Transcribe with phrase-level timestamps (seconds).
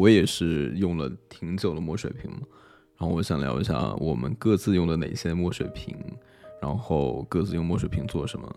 [0.00, 2.38] 我也是用了挺久的墨水屏嘛，
[2.96, 5.94] 然后我想聊一下我们各自用的哪些墨水瓶，
[6.58, 8.50] 然后各自用墨水瓶做什么，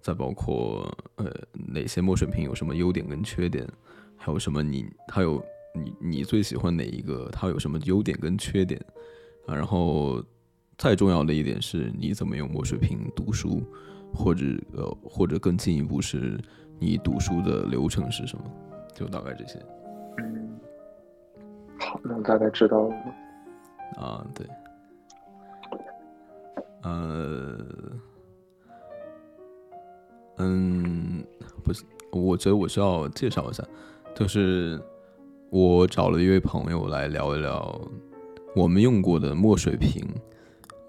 [0.00, 3.68] 再包括呃哪些墨水屏有什么优点跟缺点，
[4.16, 8.80] 还有什么你它有你你最喜欢哪一个，它有什么优点跟缺点
[9.46, 10.24] 啊，然后
[10.78, 13.62] 再重要的一点是你怎么用墨水屏读书，
[14.14, 16.40] 或者呃或者更进一步是
[16.78, 18.44] 你读书的流程是什么，
[18.94, 19.62] 就大概这些。
[21.90, 22.94] 好，那我大概知道了。
[23.96, 24.46] 啊，对，
[26.82, 27.58] 呃，
[30.36, 31.24] 嗯，
[31.64, 31.82] 不是，
[32.12, 33.64] 我觉得我需要介绍一下，
[34.14, 34.80] 就是
[35.50, 37.80] 我找了一位朋友来聊一聊
[38.54, 40.06] 我们用过的墨水瓶，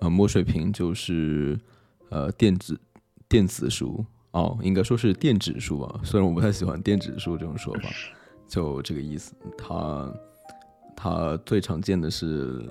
[0.01, 1.59] 呃，墨水瓶就是
[2.09, 2.79] 呃电子
[3.27, 7.89] 电子书哦，应该说是电子书吧，虽然我不太喜欢电子书这种说法，
[8.47, 10.13] 就这个意思，它。
[11.03, 12.63] 它最常见的是，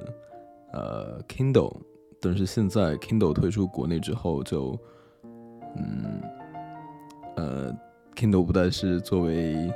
[0.73, 1.77] 呃，Kindle，
[2.21, 4.79] 但是现在 Kindle 推出国内之后，就，
[5.77, 6.23] 嗯，
[7.35, 7.77] 呃
[8.15, 9.69] ，Kindle 不再是作为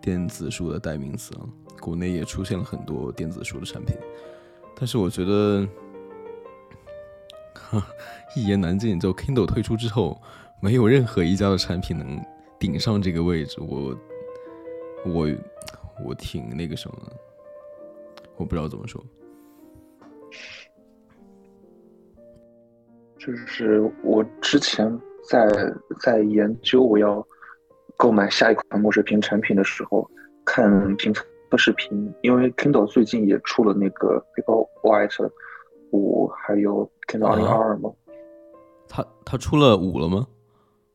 [0.00, 1.40] 电子书的代名词了，
[1.82, 3.94] 国内也出现了很多电子书的产品，
[4.74, 5.68] 但是我觉得，
[7.52, 7.86] 哈，
[8.34, 10.18] 一言难尽，就 Kindle 退出之后，
[10.62, 12.18] 没有任何一家的产品能
[12.58, 13.94] 顶上这个位置，我，
[15.04, 15.28] 我，
[16.06, 16.96] 我挺那个什么。
[18.38, 19.04] 我不知道怎么说，
[23.18, 25.46] 就是我之前在
[26.00, 27.26] 在研究我要
[27.96, 30.08] 购买下一款墨水屏产品的时候，
[30.44, 31.24] 看评测
[31.56, 35.30] 视频，因为 Kindle 最近也出了那个 Paperwhite
[35.90, 37.90] 五，还有 Kindle 二零二二嘛？
[38.88, 40.26] 它它出了五了吗？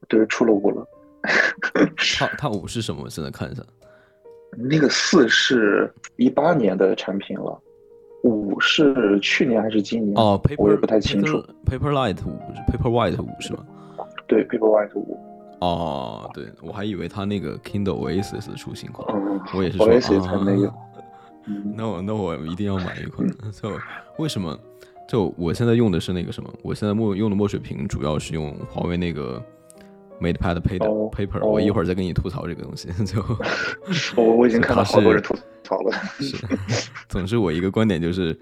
[0.08, 0.88] 对，出了五了。
[2.18, 3.04] 它它五是什么？
[3.04, 3.62] 我现在看一下。
[4.58, 7.60] 那个四是一八年的产品了，
[8.24, 10.16] 五是去年还是今年？
[10.18, 11.44] 哦，我也不太清楚。
[11.66, 12.40] Paperlight 五
[12.72, 13.66] ，Paperwhite 五是吗？
[14.28, 15.18] 对，Paperwhite 五。
[15.60, 19.08] 哦，对，我还以为他那个 Kindle Oasis 出新款，
[19.56, 20.74] 我也是说 Oasis 才没有。
[21.76, 23.28] 那我那我一定要买一款。
[23.52, 23.72] 就
[24.18, 24.58] 为什么？
[25.08, 26.50] 就我现在用的是那个什么？
[26.62, 29.44] 我现在墨用的墨水屏主要是用华为那个。
[30.24, 32.88] MatePad Paper Paper，我一会儿再跟你吐槽这个东西。
[33.04, 33.22] 就
[34.16, 35.92] 我我已经看到好多人吐槽了。
[36.24, 36.38] 是，
[37.10, 38.40] 总之我一个观点就是，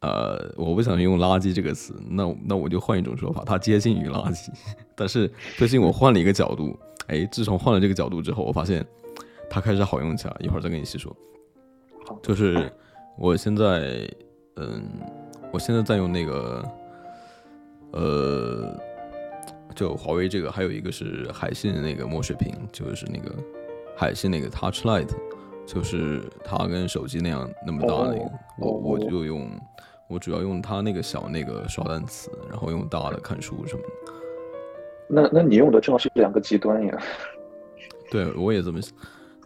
[0.00, 4.50] 呃，我不想用“垃圾”这个词，那那我就换一种说法，它接近于垃圾。
[4.94, 8.84] 但是最近我换了一个角度，哎，自从换了这个角度之后，我发现
[9.48, 10.36] 它开始好用起来。
[10.40, 11.16] 一会儿再跟你细说。
[12.22, 12.70] 就是
[13.16, 14.06] 我现在，
[14.56, 14.82] 嗯，
[15.50, 16.62] 我现在在用那个，
[17.92, 18.78] 呃。
[19.74, 23.34] 就华为这个，还有一个是海信的那个墨水屏，就是那个
[23.96, 25.08] 海信那个 Touch Light，
[25.66, 29.50] 就是它跟手机那样那么大那个，我我就用，
[30.08, 34.12] 我主要用它那个小那个刷单词，然后用大的看书什么的。
[35.08, 37.02] 那那你用的正好是两个极端呀。
[38.10, 38.94] 对，我也这么想，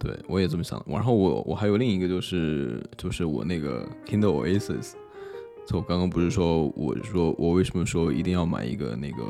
[0.01, 0.85] 对我也这么想。
[0.87, 4.93] 然后我我还有另一个就是就是我那个 Kindle Oasis。
[5.67, 9.23] 就我刚刚不是说，我说我为什么说一定要买一个那个，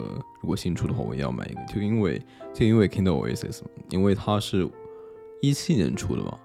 [0.42, 2.20] 如果新出的话，我也要买一个，就因为
[2.52, 4.68] 就因为 Kindle Oasis，因为它是
[5.40, 6.38] 一七年出的嘛，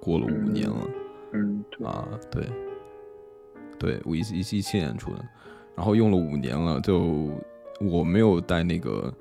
[0.00, 0.76] 过了五年了，
[1.32, 2.48] 嗯，啊，对，
[3.76, 5.24] 对，我一七一七年出的，
[5.74, 7.32] 然后用了五年了，就
[7.80, 9.12] 我没有带那个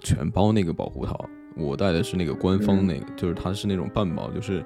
[0.00, 1.24] 全包那个保护套，
[1.56, 4.62] 我带的是那个官方那个，就是它是那种半包，就是。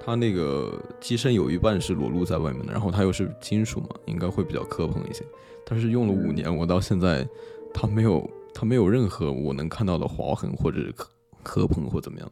[0.00, 5.24] 它那个机身有一半是裸露在外面的，然后它又是金属嘛，应该会比较磕碰一些。
[5.66, 7.28] 但是用了五年，我到现在
[7.74, 11.08] 它没有它没有任何我能看到的划痕或者磕
[11.42, 12.30] 磕碰或怎么样。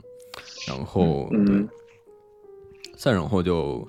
[0.66, 1.66] 然后对，
[2.96, 3.86] 再然后就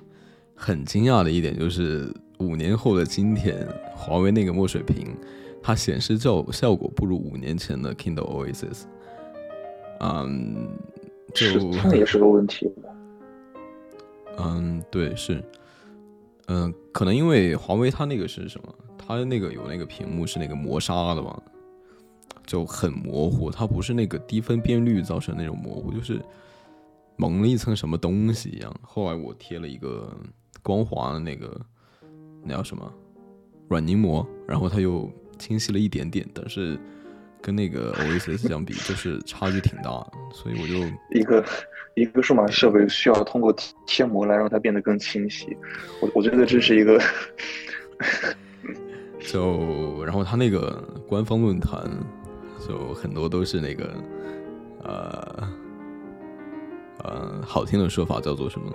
[0.54, 5.16] 很惊讶的一点就是，五年后的今天，华为那个墨水屏
[5.62, 8.82] 它显示效效果不如五年前的 Kindle Oasis。
[10.00, 10.68] 嗯，
[11.34, 11.46] 就
[11.84, 12.70] 那也是个问题。
[14.40, 15.42] 嗯，对，是，
[16.46, 18.74] 嗯，可能因为华为它那个是什么？
[18.96, 21.40] 它那个有那个屏幕是那个磨砂的嘛，
[22.46, 23.50] 就很模糊。
[23.50, 26.20] 它不是那个低分辨率造成那种模糊，就是
[27.16, 28.74] 蒙了一层什么东西一样。
[28.82, 30.14] 后来我贴了一个
[30.62, 31.60] 光滑的那个
[32.44, 32.92] 那叫什么
[33.68, 36.78] 软凝膜，然后它又清晰了一点点，但是
[37.40, 41.44] 跟那个 Oasis 相比，就是差距挺大的，所以我就一个。
[41.98, 43.54] 一个数码设备需要通过
[43.86, 45.56] 贴膜来让它变得更清晰，
[46.00, 47.00] 我我觉得这是一个，
[49.26, 51.90] 就然后他那个官方论坛，
[52.66, 53.94] 就很多都是那个，
[54.84, 55.48] 呃，
[57.04, 58.72] 呃，好听的说法叫做什么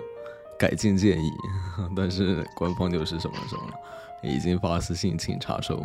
[0.58, 1.30] 改进建议，
[1.96, 3.62] 但是官方就是什么什么
[4.22, 5.84] 已经发私信请查收，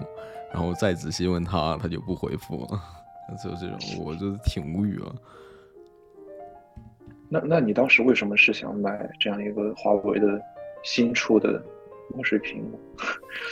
[0.53, 2.81] 然后再仔细问他，他就不回复了，
[3.43, 5.15] 就这种，我就挺无语了。
[7.29, 10.41] 那那你当时为什么是想买这样一个华为的
[10.83, 11.63] 新出的
[12.13, 12.79] 墨水屏幕？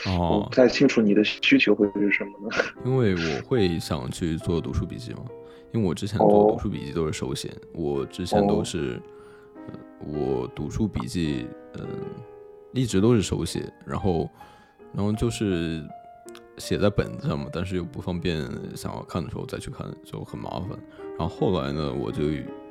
[0.08, 2.58] 哦， 我不太清楚你的需求会是什么呢？
[2.84, 5.24] 因为我会想去做读书笔记嘛，
[5.74, 9.00] 因为我之前做读书笔记都是手写，我之前都是，
[9.68, 9.74] 呃，
[10.12, 11.48] 我读书笔记，
[11.78, 11.86] 嗯，
[12.74, 14.30] 一直都是手写，然后，
[14.94, 15.84] 然后就是
[16.58, 18.42] 写在本子上嘛，但是又不方便
[18.76, 20.70] 想要看的时候再去看，就很麻烦。
[21.20, 22.24] 然后后来呢，我就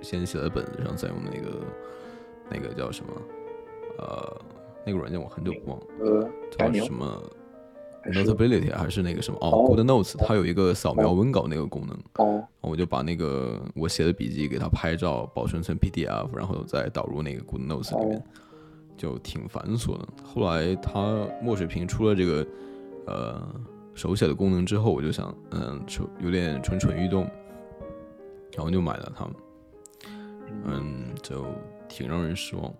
[0.06, 1.66] 先写在本子上，再用那个
[2.48, 3.10] 那个叫什么，
[3.98, 4.40] 呃，
[4.86, 7.20] 那个软件我很久不忘，呃，叫什么
[8.04, 18.22] Notability 还是那个什么哦，Good Notes，它有一个扫描文稿那个功能，哦，我就把那个我写的笔记给它拍照，保存成 PDF，然后再导入那个 Good Notes 里面，
[18.96, 20.06] 就挺繁琐的。
[20.22, 22.46] 后来它墨水屏出了这个
[23.06, 23.44] 呃
[23.92, 27.28] 手写的功能之后，我就想，嗯，就有点蠢蠢欲动。
[28.56, 29.34] 然后就买了它们，
[30.64, 31.44] 嗯，就
[31.88, 32.72] 挺让人失望。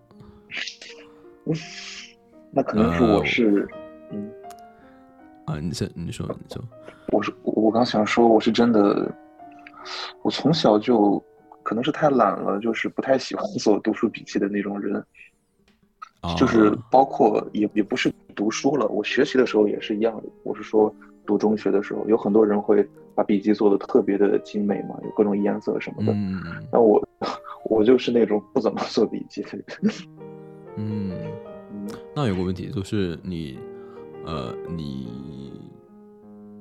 [1.45, 1.53] 嗯，
[2.51, 3.67] 那可能是我是，
[4.11, 4.31] 嗯，
[5.45, 6.63] 啊，你先你说你说，
[7.11, 9.09] 我是我刚想说，我是真的，
[10.21, 11.23] 我从小就
[11.63, 15.03] 可能是太懒了，就是不太喜欢做读书笔记的那种人，
[16.37, 20.23] 就是包括也也不是读书了，我学习的时候也是一样的。
[20.43, 20.93] 我是说
[21.27, 22.87] 读中学的时候，有很多人会。
[23.17, 26.13] 把笔记做的特别的精美嘛，有各种颜色什么的。
[26.13, 26.39] 嗯，
[26.71, 27.03] 那我
[27.65, 29.67] 我就是那种不怎么做笔记的人。
[30.75, 31.11] 嗯，
[32.15, 33.57] 那有个问题就是你，
[34.23, 35.51] 呃，你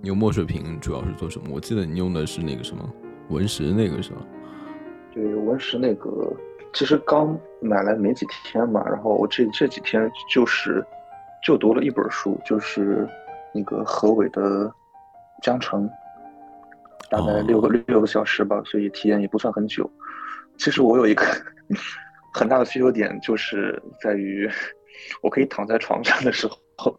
[0.02, 1.48] 用墨水屏主要是做什么？
[1.52, 2.90] 我记得你用的是那个什么
[3.28, 4.26] 文石那个是吧？
[5.12, 6.32] 对，文石那个
[6.72, 10.82] 其实刚买来没几天嘛，然后我这这几天就是
[11.44, 13.06] 就读了一本书，就是
[13.56, 14.66] 那个何伟的
[15.42, 15.88] 《江城》。
[17.08, 19.88] 大概六个六个小时吧，所以体验也不算很久。
[20.58, 21.24] 其实我有一个
[22.34, 24.50] 很大的需求点，就是在于
[25.22, 26.96] 我可以躺在床上的时候，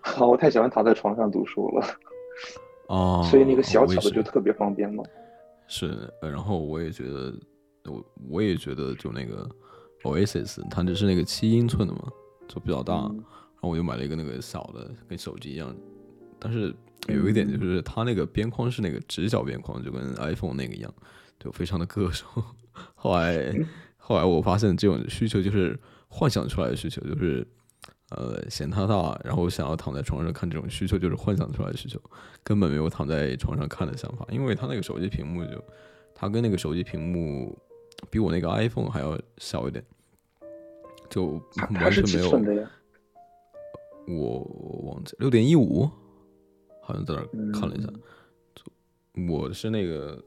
[0.00, 1.86] 好，我太喜欢躺在床上读书了。
[2.86, 5.02] 哦，所以那个小巧的就特别方便嘛。
[5.66, 7.34] 是，然后我也觉得，
[7.86, 9.48] 我我也觉得，就那个
[10.04, 12.04] Oasis，它只是那个七英寸的嘛，
[12.46, 13.10] 就比较大，
[13.62, 15.74] 然后我就买了一个那个小的，跟手机一样，
[16.38, 16.74] 但是。
[17.08, 20.94] 有一点就是它那个边框是那个直角边框，就跟 iPhone 那个一样，
[21.36, 22.24] 就非常的硌手。
[22.94, 23.52] 后来
[23.98, 25.76] 后来我发现这种需求就是
[26.06, 27.44] 幻想出来的需求，就是
[28.10, 32.00] 呃嫌它大，然后想要躺在床上看这种需求就是幻想出来的需求，
[32.44, 34.24] 根本没有躺在床上看的想法。
[34.30, 35.60] 因为它那个手机屏幕就
[36.14, 37.58] 它跟那个手机屏幕
[38.10, 39.84] 比我那个 iPhone 还要小一点，
[41.10, 41.42] 就
[41.80, 42.66] 完全没有。
[44.08, 45.88] 我忘记六点一五。
[46.84, 47.88] 好像在那看了一下，
[49.32, 50.20] 我是那个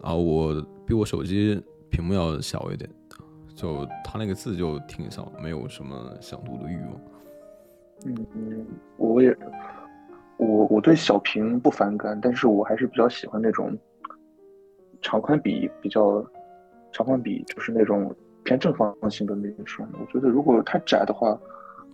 [0.00, 2.88] 啊，我比我手机屏幕要小一点，
[3.54, 7.00] 就它那个字就挺小，没有什么想读的欲望。
[8.06, 8.66] 嗯嗯，
[8.96, 9.36] 我也
[10.38, 13.76] 我我对小屏不反感，但是我还是比较喜欢那种
[15.02, 16.24] 长宽比比较
[16.90, 19.86] 长宽比，就是那种偏正方形的那种。
[20.00, 21.38] 我觉得如果太窄的话，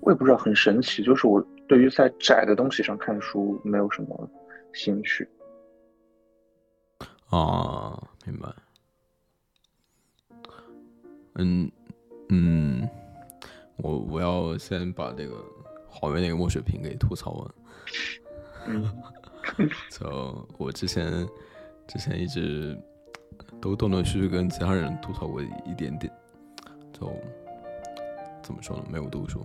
[0.05, 1.45] 我也不知道，很神奇，就是我。
[1.67, 4.31] 对于在窄的东西上看书没有什么
[4.75, 5.27] 兴趣
[7.31, 8.55] 啊，明白。
[11.37, 11.73] 嗯
[12.29, 12.87] 嗯，
[13.77, 15.43] 我我要先把这个
[15.89, 17.55] 华为那个墨水屏给吐槽完。
[18.67, 18.93] 嗯，
[19.91, 21.27] 就我之前
[21.89, 22.79] 之前一直
[23.59, 26.13] 都断断续续跟其他人吐槽过一点点，
[26.93, 27.11] 就
[28.43, 28.85] 怎么说呢？
[28.91, 29.43] 没有读书。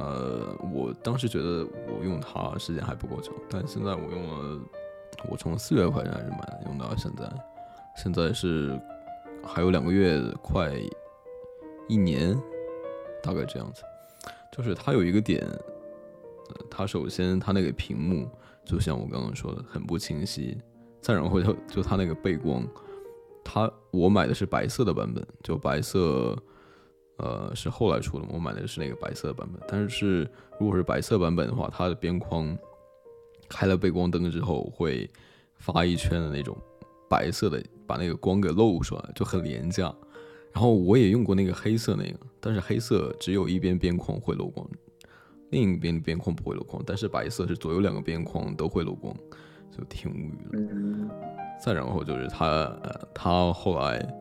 [0.00, 4.60] 呃，我当时觉得我用它时间还不够久，但现在我用了，
[5.28, 7.30] 我从四月份开始买，用到现在，
[7.94, 8.80] 现在是
[9.44, 10.72] 还有两个月，快
[11.86, 12.34] 一年，
[13.22, 13.82] 大概这样子。
[14.50, 15.46] 就是它有一个点，
[16.70, 18.26] 它首先它那个屏幕
[18.64, 20.56] 就像我刚刚说的很不清晰，
[21.02, 22.66] 再然后就就它那个背光，
[23.44, 26.34] 它我买的是白色的版本，就白色。
[27.22, 29.60] 呃，是后来出的，我买的是那个白色版本。
[29.68, 32.56] 但是如果是白色版本的话，它的边框
[33.48, 35.10] 开了背光灯之后，会
[35.56, 36.56] 发一圈的那种
[37.10, 39.94] 白色的，把那个光给露出来，就很廉价。
[40.52, 44.66] 然后我也用过那个黑色那个，但是黑色只有一边边框会漏光，
[45.50, 46.82] 另一边边框不会漏光。
[46.86, 49.14] 但是白色是左右两个边框都会漏光，
[49.70, 51.14] 就挺无语的。
[51.62, 54.16] 再然后就是他，呃，他后来。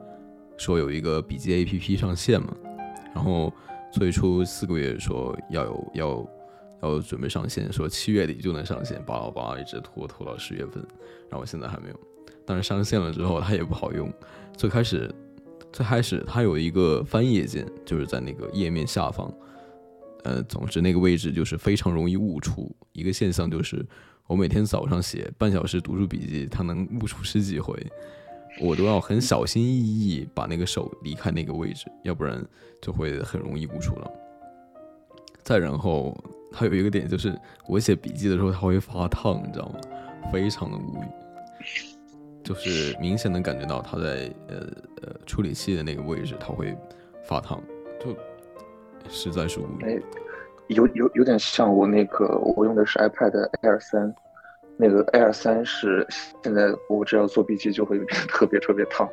[0.57, 2.53] 说有一个笔记 A P P 上线嘛，
[3.13, 3.53] 然后
[3.91, 6.29] 最初四个月说要有要
[6.81, 10.85] 要准备上线，说七月底就能上线，巴拉巴拉一直拖拖到十月份，
[11.29, 11.99] 然后现在还没有。
[12.45, 14.11] 但是上线了之后它也不好用，
[14.55, 15.13] 最开始
[15.71, 19.31] 最开始它有一个翻页键，就是在那个页面下方。
[20.23, 22.75] 呃，总之那个位置就是非常容易误触。
[22.91, 23.85] 一个现象就是，
[24.27, 27.73] 我每天早上写半小时读书笔记，它能误触十几回，
[28.59, 32.45] 我都要很小心翼翼把那个手离开那个位置，要不然
[32.81, 34.11] 就会很容易误触了。
[35.43, 36.15] 再然后，
[36.51, 37.37] 它有一个点就是，
[37.67, 39.79] 我写笔记的时候它会发烫，你知道吗？
[40.31, 41.07] 非常的无语，
[42.43, 44.57] 就是明显能感觉到它在呃
[45.01, 46.77] 呃处理器的那个位置它会
[47.23, 47.61] 发烫，
[47.99, 48.15] 就。
[49.11, 49.83] 实在是无语。
[49.85, 49.99] 哎，
[50.67, 54.13] 有有有点像我那个，我用的是 iPad Air 三，
[54.81, 56.07] 那个 Air 三是
[56.41, 59.07] 现在我只要做笔记就会特别特别烫，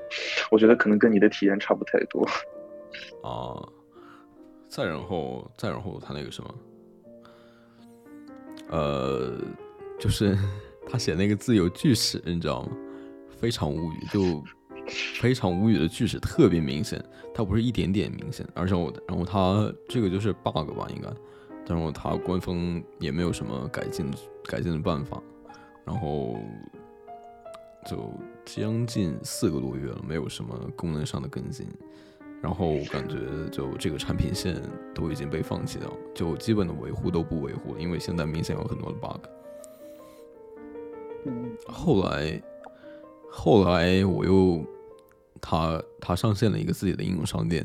[0.49, 2.25] 我觉得可能跟你的体验差不太多。
[3.23, 3.59] 啊，
[4.69, 6.55] 再然后再然后他那个什么，
[8.71, 9.33] 呃，
[9.99, 10.39] 就是
[10.89, 12.71] 他写那个字有锯齿，你知道吗？
[13.41, 14.43] 非常无语，就。
[15.19, 17.05] 非常无语的句式特别明显，
[17.35, 21.09] 它不是一点点明显，而且我，然后它这个就是 bug 吧，应该，
[21.67, 24.09] 然后它官方也没有什么改进
[24.45, 25.21] 改进的办法，
[25.87, 26.37] 然后
[27.87, 28.13] 就
[28.45, 31.67] 将近四个多月了，没有什么功能上的更新，
[32.43, 34.61] 然后感觉就这个产品线
[34.95, 39.25] 都已经被放弃掉，就基本的维护都不维护，因为现在明显有很多的 bug。
[41.69, 42.43] 后来，
[43.31, 44.63] 后来我又。
[45.39, 47.65] 他他上线了一个自己的应用商店，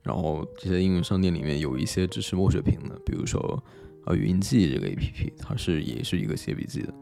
[0.00, 3.62] 然后这些应用商店里面有一些支持墨水屏的，比如说
[4.06, 6.94] 呃语音记这个 A P P，它是也是一个写笔记的，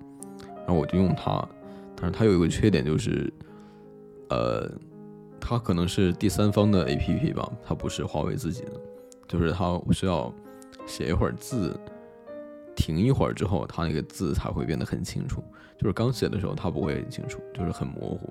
[0.68, 1.42] 然后我就用它，
[1.96, 3.32] 但是它有一个缺点就是，
[4.28, 4.70] 呃，
[5.40, 8.72] 它可能是第三方的 A P P 吧，它不是华为自己的，
[9.26, 10.30] 就是它需要
[10.86, 11.74] 写一会儿字，
[12.76, 15.42] 停一会儿之后，它那个字才会变得很清楚，
[15.78, 18.30] 就是刚写的时候它不会很清楚，就是很模糊。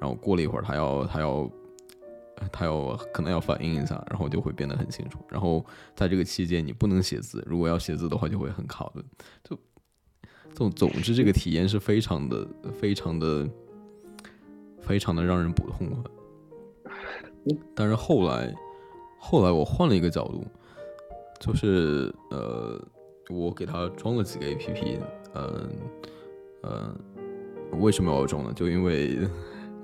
[0.00, 1.50] 然后过了一会儿，它要它要
[2.50, 5.20] 他要可能要反应一下，然后就会变得很清楚。
[5.28, 5.64] 然后
[5.94, 9.04] 在这个期间，你不能写字，如果要写字的话，就会很卡顿。
[9.44, 9.56] 就
[10.56, 13.48] 总总之，这个体验是非常的、非常的、
[14.80, 16.02] 非常的让人不痛快。
[17.74, 18.52] 但是后来，
[19.18, 20.44] 后来我换了一个角度，
[21.38, 22.82] 就是呃，
[23.28, 24.98] 我给他装了几个 A P P，
[25.34, 25.70] 嗯
[26.62, 26.96] 嗯，
[27.78, 28.52] 为什么要装呢？
[28.52, 29.18] 就因为。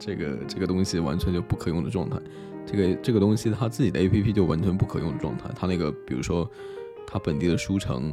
[0.05, 2.19] 这个这个东西完全就不可用的状态，
[2.67, 5.49] 这个这个东西它自己的 A P P 就完全不可用的状态。
[5.55, 6.50] 它那个比如说
[7.07, 8.12] 它本地的书城，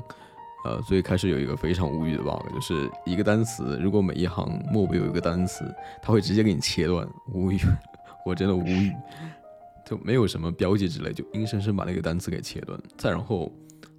[0.65, 7.57] 呃，最开始有一个非常无语的 bug，就是一个单词，如果每一行末尾有一个单词，它会直接给你切断，无语，
[8.25, 8.91] 我真的无语，
[9.85, 12.79] 就没有什么标记之类，就硬生生把那个单词给切断。
[12.97, 13.51] 再然后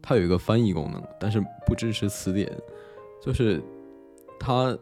[0.03, 2.51] 它有一个翻译功能，但是不支持词典，
[3.23, 3.63] 就是
[4.39, 4.77] 它。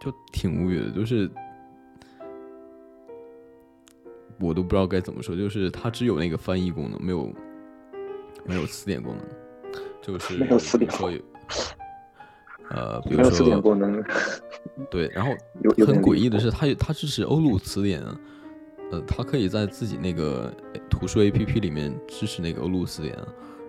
[0.00, 1.30] 就挺无语的，就是
[4.40, 7.32] 我都不知道该怎么说，就是它只有那个翻译功能，没有
[8.44, 9.24] 没有词典功能，
[10.02, 11.18] 就 是没有词典说有，
[12.70, 14.04] 呃，比如说词典功能，
[14.90, 15.30] 对，然后
[15.86, 18.02] 很诡异的是，它它支持欧陆词典，
[18.90, 20.52] 呃，它可以在自己那个
[20.90, 23.16] 图书 A P P 里面支持那个欧陆词典，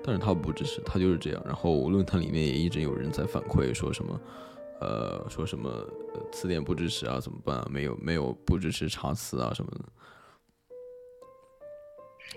[0.03, 1.41] 但是它不支持，它就是这样。
[1.45, 4.19] 然后论坛里面也一直有人在反馈说什么。
[4.81, 5.71] 呃，说什么
[6.29, 7.17] 词典不支持啊？
[7.17, 7.65] 怎么办？
[7.71, 9.85] 没有没有不支持查词啊什么的。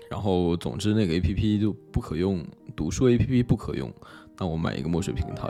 [0.09, 2.45] 然后总之那个 A P P 就不可用，
[2.75, 3.91] 读书 A P P 不可用。
[4.37, 5.47] 那我买一个墨水屏，它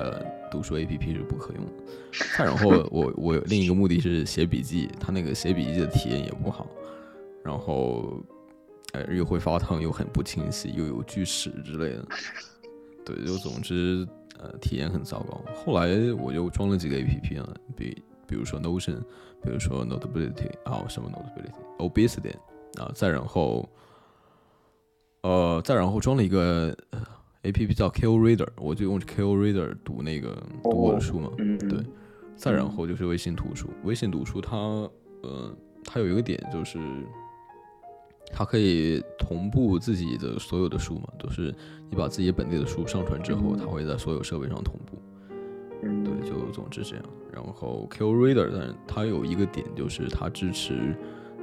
[0.49, 1.63] 读书 A P P 是不可用。
[2.37, 6.67] 再然后我我另一个目的是写笔记，它那个写笔记的体验也不好。
[7.43, 8.21] 然后
[8.93, 12.05] 哎又会发烫，又很不清晰，又有锯齿之类的。
[13.05, 14.07] 对，就总之。
[14.39, 15.41] 呃，体验很糟糕。
[15.55, 18.99] 后来我就装了几个 A P P 啊，比比如说 Notion，
[19.41, 22.37] 比如说 Notability 啊，什么 Notability，Obsidian
[22.79, 23.67] 啊，再然后，
[25.27, 26.73] 呃，再然后装了一个
[27.41, 31.29] A P P 叫 K O Reader，我就用 K O Reader 读那个读我的书嘛。
[31.37, 31.83] 对。
[32.35, 34.55] 再然后就是微信读书，微信读书它，
[35.23, 35.53] 呃，
[35.83, 36.79] 它有一个点就是。
[38.29, 41.07] 它可以同步自己的所有的书嘛？
[41.17, 41.43] 都是
[41.89, 44.97] 你把自己本地的书上传之后，它会在所有设备上同步。
[45.81, 47.05] 嗯，对，就总之这样。
[47.31, 50.73] 然后 Q Reader，但是它有一个点就是它支持，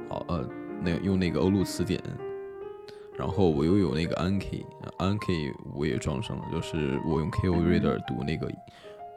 [0.09, 0.47] 啊呃，
[0.83, 1.99] 那用那个欧陆词典。
[3.17, 8.51] 然后我又有那个 Anki，Anki 我也装上了，就是我用 Ko Reader 读那个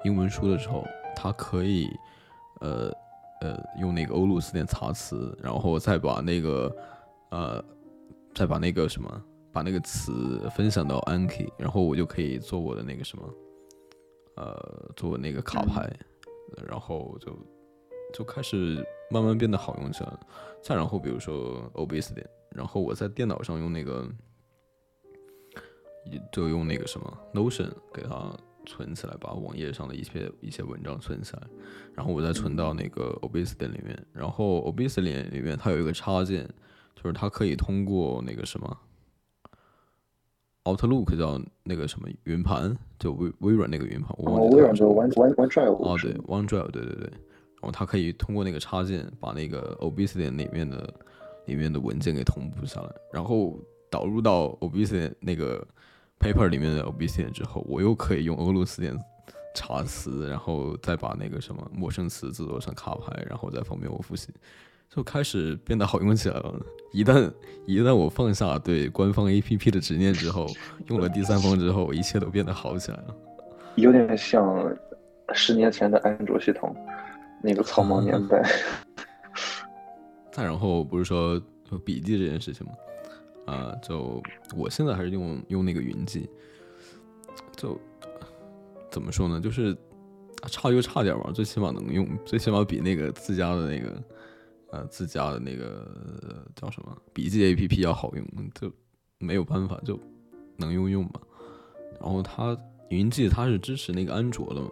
[0.05, 0.85] 英文书的时候，
[1.17, 1.89] 它可以，
[2.61, 2.93] 呃，
[3.41, 6.77] 呃用那个欧陆词典查词，然后再把那个
[7.31, 7.65] 呃
[8.35, 13.25] 再把那个什么把那个词分享到 Anki，然后我就可以做我的那个什么
[14.37, 15.91] 呃做那个卡牌，
[16.69, 17.37] 然后就
[18.15, 20.21] 就开始慢慢变得好用起来了。
[20.63, 24.09] 再然后比如说 Obsidian，然后我在电脑上用那个
[26.33, 28.35] 就用那个什么 Notion 给它。
[28.67, 31.43] 存起来，把网页上的一些一些文章存起来，
[31.95, 34.07] 然后我再存到那个 Obsidian 里面。
[34.13, 36.47] 然后 Obsidian 里面它有一个插件，
[36.95, 38.79] 就是它可以通过那个什么
[40.65, 44.15] Outlook 叫那个什么云盘，就微微软那个云盘。
[44.19, 45.83] 哦，微软就 One One OneDrive。
[45.83, 47.09] 哦，对，OneDrive，对对对。
[47.09, 50.93] 然后它可以通过那个插件把那个 Obsidian 里面的
[51.49, 53.59] 里面的文件给同步下来，然后
[53.91, 55.67] 导入到 Obsidian 那个。
[56.21, 58.93] paper 里面的 Obsidian 之后，我又可以用欧陆词典
[59.55, 64.35] 查词，然后再把那个什么陌生词制作成卡牌，然后再方便我复习，
[64.91, 66.61] 就开始变得好用起来了。
[66.93, 67.33] 一旦
[67.67, 70.49] 一旦我放下对官方 APP 的执念之后，
[70.89, 73.15] 用了第三方之后，一切都变得好起来了。
[73.77, 74.77] 有点像
[75.35, 76.75] 十年前的安卓系统
[77.45, 78.43] 那个草莽年代。
[80.39, 81.41] 再然后不是说
[81.85, 82.73] 笔记这件事情吗？
[83.45, 84.23] 啊，就
[84.57, 86.31] 我现在还是用用那个云记，
[87.57, 87.77] 就
[88.89, 89.41] 怎么说呢？
[89.41, 89.77] 就是
[90.47, 94.05] 差就差点吧，最起码能用，最起码比那个自家的那个
[94.71, 98.73] 呃自家的那个叫什么笔记 A P P 要好用，就
[99.19, 99.99] 没有办法，就
[100.57, 101.21] 能用用吧。
[102.01, 102.57] 然后它
[102.91, 104.63] 云记它是支持那个安卓的，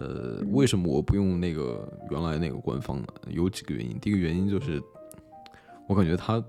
[0.00, 3.06] 呃，为什么我不用那个原来那个官方呢？
[3.28, 4.82] 有几个原因，第一个原因就是
[5.86, 6.42] 我感觉它。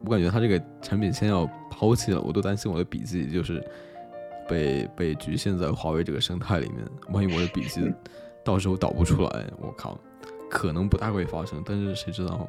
[0.00, 3.60] 我感觉他这个产品线要抛弃了，我都担心我的笔记就是
[4.48, 6.86] 被被局限在华为这个生态里面。
[7.10, 7.92] 万一我的笔记
[8.44, 9.98] 到时候导不出来，我靠，
[10.48, 11.60] 可能不大会发生。
[11.66, 12.48] 但是谁知道，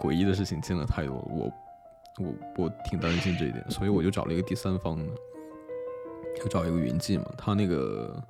[0.00, 1.52] 诡异的事情见了太多，我
[2.18, 2.34] 我
[2.64, 5.04] 我挺担心这一点，所以我就找了一个第三方的，
[6.36, 7.26] 就找一个云记嘛。
[7.38, 8.20] 它那个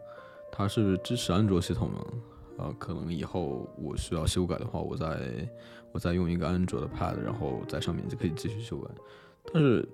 [0.59, 2.05] 它是支持安卓系统嘛？
[2.65, 5.49] 啊，可能以后我需要修改的话，我再。
[5.91, 8.91] 我再用一个安卓的 Pad，然后在上面就可以继续修改。
[9.55, 9.89] 但是，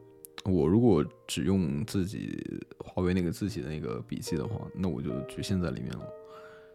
[0.45, 2.37] 我如果只用自己
[2.85, 6.05] 华为那个自己的那个笔记的话，那我就局限在里面了。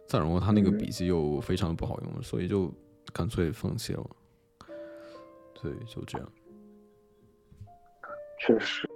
[0.06, 2.72] 再然后，它那个笔记又非常的不好用，所以就
[3.12, 4.02] 干脆放弃了。
[5.60, 6.32] 对，就这样。
[8.38, 8.88] 确实，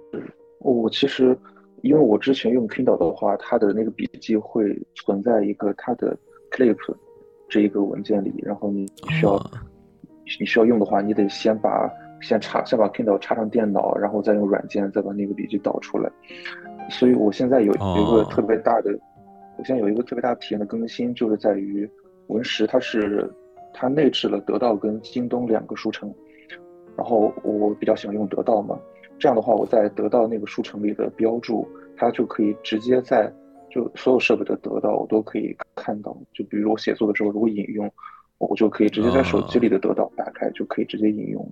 [0.57, 1.37] 我其实
[1.85, 6.17] 因为我之前用 Kindle 的话，它的那个笔记会存在一个它的
[6.51, 6.75] Clip
[7.47, 9.39] 这一个文件里，然后你需要。
[10.39, 11.87] 你需要用的话，你得先把
[12.19, 16.11] 先插先把 Kindle 插上电脑，然后再用软件再把那个笔记导出来。
[16.89, 18.89] 所以我现在有有一个特别大的，
[19.59, 21.87] 我现在有一个特别大的体验的更新，就是在于
[22.25, 23.31] 文石它是
[23.71, 26.11] 它内置了得到跟京东两个书城，
[26.97, 28.79] 然后我比较喜欢用得到嘛，
[29.19, 33.31] 这样的话我在得到那个书城里的标注，它就可以直接在
[33.69, 37.91] 就所有设备的得到我都可以看到，就比如我写作的时候如果引用。
[38.37, 41.51] 我就可以直接在手机里的得到打开，就可以直接引用了。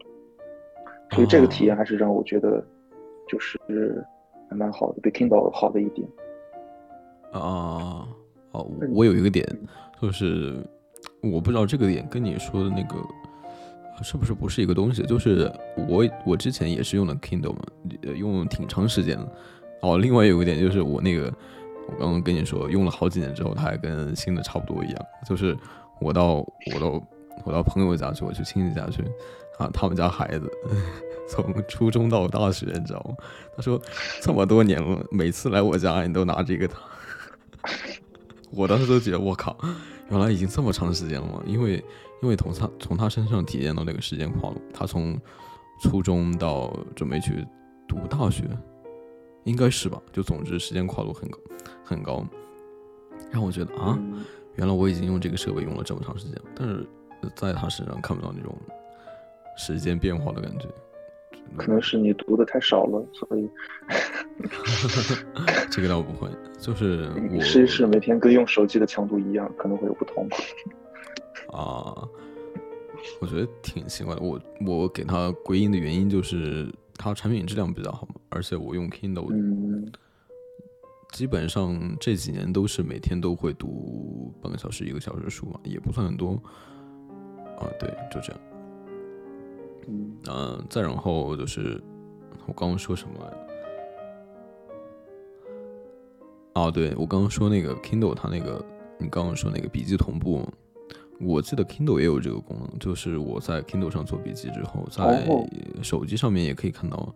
[1.11, 2.61] 所以这个体验还是让我觉得，
[3.25, 3.57] 就是
[4.49, 6.05] 还蛮好的，比 Kindle 好的一点。
[7.31, 8.05] 啊，
[8.51, 9.47] 哦，我有一个点，
[10.01, 10.61] 就是
[11.21, 12.97] 我不知道这个点跟你说的那个
[14.03, 15.01] 是不是不是一个东西。
[15.03, 15.51] 就是
[15.87, 17.61] 我我之前也是用的 Kindle 嘛，
[18.15, 19.35] 用挺长时间的。
[19.81, 21.33] 哦，另外有一点就是我那个，
[21.87, 25.57] 我刚刚跟你说用了好几年之后，它还跟新的差不多一样，就是。
[26.01, 26.33] 我到
[26.73, 27.07] 我到
[27.45, 29.01] 我到朋友家去，我去亲戚家去，
[29.57, 30.51] 啊，他们家孩子
[31.29, 33.15] 从初中到大学，你知道吗？
[33.55, 33.81] 他说
[34.19, 36.77] 这么多年了，每次来我家你都拿这个他，
[38.51, 39.55] 我当时都觉得我靠，
[40.09, 41.81] 原来已经这么长时间了，因为
[42.23, 45.19] 因为从他从他身上体验到那个时间跨度，他从
[45.81, 47.45] 初中到准备去
[47.85, 48.45] 读大学，
[49.43, 50.01] 应该是吧？
[50.13, 51.37] 就总之时间跨度很高
[51.83, 52.25] 很高，
[53.29, 53.99] 让我觉得啊。
[54.55, 56.87] 原来我已经用这个设备用了这么长时间，但是
[57.35, 58.55] 在他身上看不到那种
[59.57, 60.67] 时间变化的感觉。
[61.57, 63.49] 可能是你读的太少了，所以
[65.69, 70.25] 这个倒不会，就是我试一试每天跟用手机的强度一样，可能会有不同。
[71.53, 72.07] 啊，
[73.21, 74.21] 我觉得挺奇怪的。
[74.21, 79.91] 我我给他归因的原因就是它产品质量比较好嘛，而且我用 Kindle。
[81.11, 86.31] 基本上这几年都是每天都会读半个小时、一个小时书嘛，也不算很多
[87.59, 87.69] 啊。
[87.79, 88.41] 对，就这样。
[89.87, 91.79] 嗯，再然后就是
[92.47, 93.13] 我刚刚说什么？
[96.55, 98.65] 哦，对我刚刚说那个 Kindle，它那个
[98.97, 100.47] 你刚刚说那个笔记同步，
[101.23, 105.47] 我记得 Kindle 也有这个功能，就是我在 Kindle 上做笔记之后，在哦
[105.81, 107.15] 手机上面也可以看到，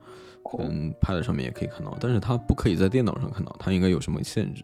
[0.60, 4.64] 嗯 Pad 上面也可以看到，但是它不可以在电脑上看到，它应该有什么限制？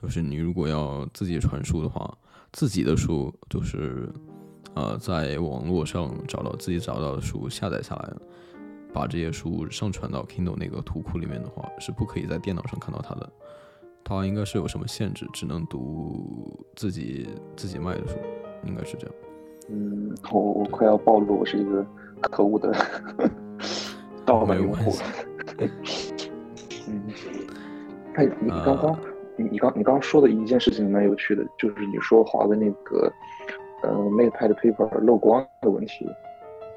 [0.00, 2.12] 就是你如果要自己传输的话，
[2.52, 4.08] 自己的书就是
[4.74, 8.12] 呃在网络上找到自己找到的书下载下来，
[8.92, 13.32] 把这些书上传到 Kindle 那个图库里面的话，是不可以在电脑上看到它的。
[14.06, 17.26] 它应该是有什么限制，只能读自己
[17.56, 18.18] 自己卖的书，
[18.66, 19.16] 应该是这样。
[19.68, 21.84] 嗯，我我快要暴露，我是一个
[22.20, 22.72] 可恶的
[24.26, 24.92] 盗版用户。
[26.86, 27.02] 嗯，
[28.14, 28.98] 哎，你刚刚、
[29.36, 33.10] 你你刚你刚刚说的一件事情蛮有趣的，就是你说华为那个
[33.82, 36.06] 呃 MatePad Paper 漏光的问题。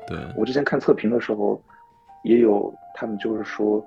[0.07, 1.61] 对，我之前看测评的时候，
[2.23, 3.85] 也有他们就是说，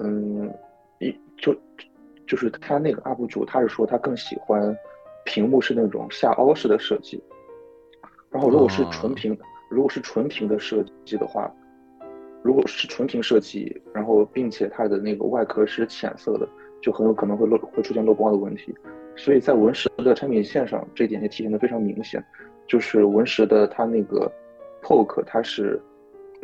[0.00, 0.50] 嗯，
[0.98, 1.54] 一就
[2.26, 4.74] 就是他那个 UP 主，他是说他更喜欢
[5.24, 7.22] 屏幕是那种下凹式的设计，
[8.30, 9.36] 然后如果是纯屏，
[9.70, 11.52] 如果是纯屏的设计的话，
[12.42, 16.48] 如果是纯屏设计，然后并且它的那个外壳是浅色的，
[16.80, 18.74] 就很有可能会漏会出现漏光的问题。
[19.16, 22.24] 所以在文石的产品线上，这一点也体现的非常明显，
[22.68, 24.30] 就是文石的它那个
[24.80, 25.82] Poke 它是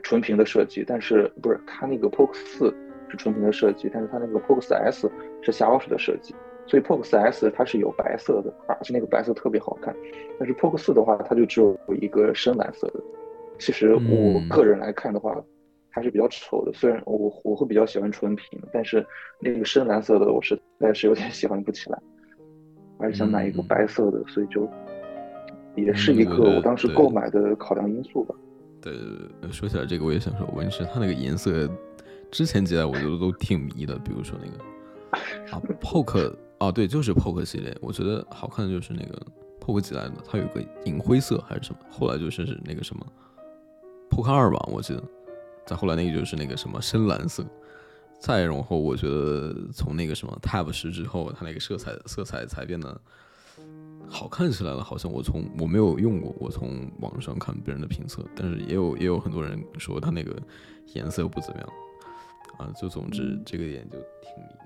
[0.02, 2.74] 纯屏的设计，但是不是它那个 Poke 四
[3.08, 5.08] 是纯屏的设计，但是它那个 Poke 四 S
[5.40, 6.34] 是下凹式的设计，
[6.66, 9.94] 所以 Poke 四 S 它是有白色的，而且那个白色特别好看，
[10.38, 13.00] 但是 Poke 四的话，它就只有一个深蓝色的。
[13.58, 14.00] 其实我
[14.40, 15.36] 嗯个人来看的话，
[15.90, 16.72] 还是比较丑的。
[16.72, 19.06] 虽然我我会比较喜欢纯屏，但是
[19.38, 21.98] 那个深蓝色的我实在是有点喜欢不起来，
[22.98, 24.68] 还是想买一个嗯白色的，所以就
[25.76, 28.34] 也是一个我当时购买的考量因素吧。
[28.80, 28.92] 对，
[29.42, 31.68] 呃说起来这个我也想说，文石它那个颜色，
[32.30, 39.20] 之前几代我觉得都挺迷的，比如说那个啊 Poke 啊，对，就是 Poke 系列，我觉得好看的就是那个
[39.60, 43.06] Poke 几代的，它有个银灰色还是什么，后来就是那个什么
[44.08, 45.02] Poke 二吧，我记得，
[45.66, 47.44] 再后来那个就是那个什么深蓝色，
[48.20, 52.98] 再然后我觉得从那个什么 Tab 十之后，它那个色彩色彩才变得
[54.08, 54.82] 好看起来了。
[54.82, 60.34] 好像我从我没有用过，我从网上看别人的评测，但是也有也有很多人说它那个
[60.94, 61.68] 颜色不怎么样
[62.58, 62.72] 啊。
[62.80, 64.63] 就总之这个点就挺迷。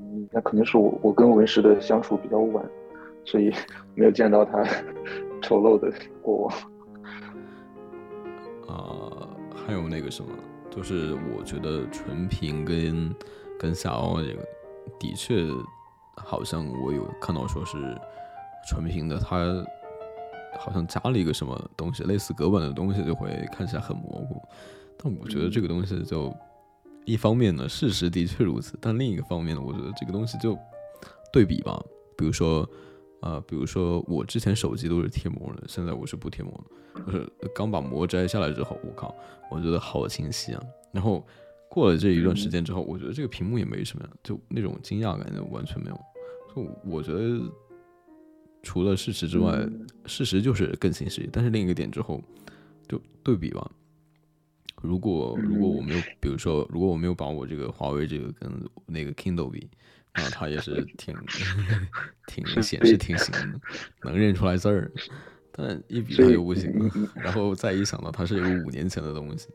[0.00, 2.64] 嗯，那可能是我我跟文石的相处比较晚，
[3.24, 3.52] 所以
[3.94, 4.62] 没有见到他
[5.42, 6.54] 丑陋的过往。
[8.68, 10.30] 啊、还有那个什么，
[10.70, 13.14] 就是我觉得纯平跟
[13.58, 14.42] 跟夏奥这个，
[14.98, 15.46] 的确
[16.16, 17.76] 好像我有看到说是
[18.66, 19.64] 纯平的，他
[20.58, 24.40] 好像加了一个什么东西，类似隔板的东西，就会看起来很模糊。
[24.96, 26.32] 但我觉得这个东西就
[27.04, 30.58] 一方面呢，事实的确如此，但另一个方面呢，我觉得这个东西就
[31.32, 31.82] 对比吧，
[32.16, 32.68] 比如说。
[33.22, 37.04] 啊、比如说我之前手机都是贴膜的，现在我是不贴膜的。
[37.06, 39.14] 就是刚把膜摘下来之后，我靠，
[39.48, 40.62] 我觉得好清晰啊。
[40.90, 41.24] 然后
[41.70, 46.00] 过了这一段时间之后，我觉得这个屏幕也没什么呀，就那种惊讶感就完全没有。
[46.52, 47.40] 就我觉得
[48.64, 51.30] 除了事实之外，嗯事实就是更清晰。
[51.32, 52.20] 但是另一个点之后，
[52.88, 53.70] 就对比吧。
[54.82, 58.50] 如果如果我没有，比如说，如果我没有把我这个华为这个跟
[58.86, 59.70] 那个 Kindle 比，
[60.14, 61.14] 那它也是 挺
[62.26, 63.60] 挺显示挺行的，
[64.02, 64.90] 能认出来字儿。
[65.52, 69.48] 但一比它所以又不行你你， 然后再一想到它是一个五年前的东西，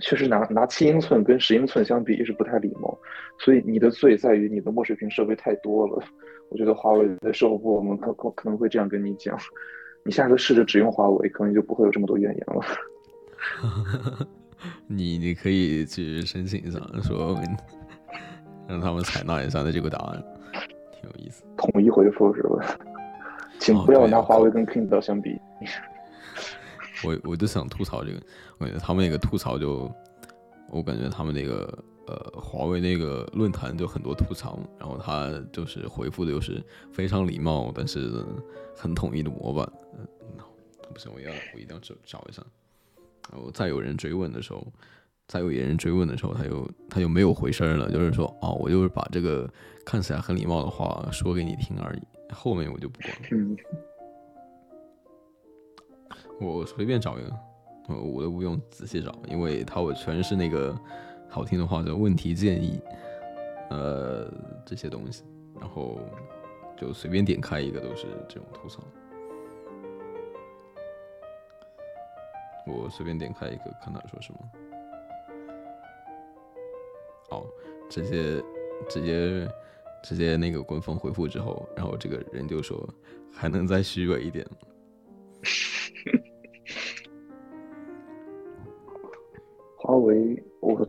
[0.00, 2.96] 确实拿拿七英寸跟十英寸相比也是不太礼貌，
[3.40, 6.04] 所以你的罪在于你的墨水屏设备太多了。
[6.50, 9.36] 我觉得华为的售后部我们可可可能会这样跟你讲，
[10.04, 14.26] 你下次试着只用华为，可能就不会有这么多怨言了。
[14.86, 17.38] 你你可以去申请一下，说
[18.68, 20.24] 让他们采纳一下的这个答案，
[20.92, 21.44] 挺有意思。
[21.56, 22.78] 统一回复是吧？
[23.58, 25.38] 请哦不要拿华为跟 Kindle 相比。
[27.04, 28.20] 我我就想吐槽这个，
[28.58, 29.90] 我感觉他们那个吐槽就，
[30.70, 31.66] 我感觉他们那个
[32.06, 36.62] 呃华为那个论坛就很多吐槽，然后他就是回复的又是
[36.92, 38.24] 非常礼貌，但是
[38.76, 39.70] 很统一的模板。
[39.98, 40.06] 嗯，
[40.92, 42.42] 不行，我要我一定要找找一下。
[43.32, 44.66] 然后再有人追问的时候，
[45.28, 49.50] 再有人追问的时候，他又他就没有回声了，就是说哦，我就是把这个
[49.84, 53.28] 看起来很礼貌的话说给你听而已，后面我就不管了。
[53.32, 53.56] 嗯，
[56.38, 57.32] 我随便找一个，
[57.88, 60.78] 我，我都不用仔细找，因为他我全是那个
[61.34, 62.80] 好听的话叫问题建议，
[63.68, 64.32] 呃，
[64.64, 65.24] 这些东西，
[65.58, 65.98] 然后
[66.76, 68.84] 就随便点开一个都是这种吐槽。
[72.64, 74.40] 我随便点开一个，看他说什么。
[77.30, 77.44] 哦，
[77.90, 78.40] 直接
[78.88, 79.48] 直接
[80.04, 82.88] 直接那个官方回复之后，然后这个人就说
[83.32, 84.46] 还能再虚伪一点。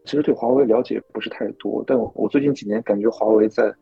[0.06, 3.74] 其实对华为了解不是太多，但我我最近几年感觉华为在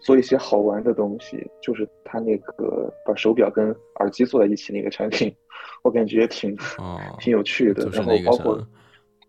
[0.00, 5.34] 做一些好玩的东西，就是它那个把手表跟耳机做在一起那个产品，
[5.82, 7.84] 我感觉挺哦，挺有趣的。
[7.84, 8.68] 就是然后那个啥包括，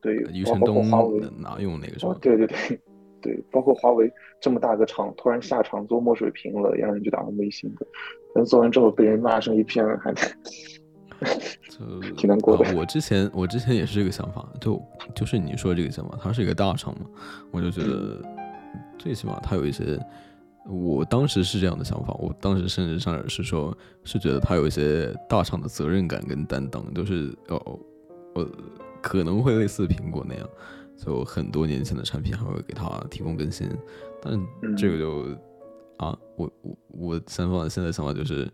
[0.02, 2.14] 对，包括华为，拿用那个什么，？
[2.14, 2.80] 哦对对对
[3.22, 7.86] 对，包括华为这么大个厂突然下场做墨水屏了，让人觉得蛮违心的。
[8.34, 10.22] 但做完之后被人骂成一片，还就
[12.18, 14.82] 挺难过的呃我之前我之前也是这个想法，就
[15.16, 17.06] 就是你说这个想法，它是一个大厂嘛，
[17.52, 18.22] 我就觉得
[18.98, 20.00] 最起码它有一些，
[20.66, 27.80] 我当时是这样的想法，我当时甚至上是说，是觉得它有一些大厂的责任感跟担当，就是哦，
[28.36, 28.48] 我
[29.02, 30.50] 可能会类似苹果那样，
[30.98, 33.70] 就很多年前的产品还会给它提供更新，
[34.22, 34.76] 但嗯。
[34.76, 35.38] 这个就
[35.98, 38.50] 啊，我我我想法现在想法就是，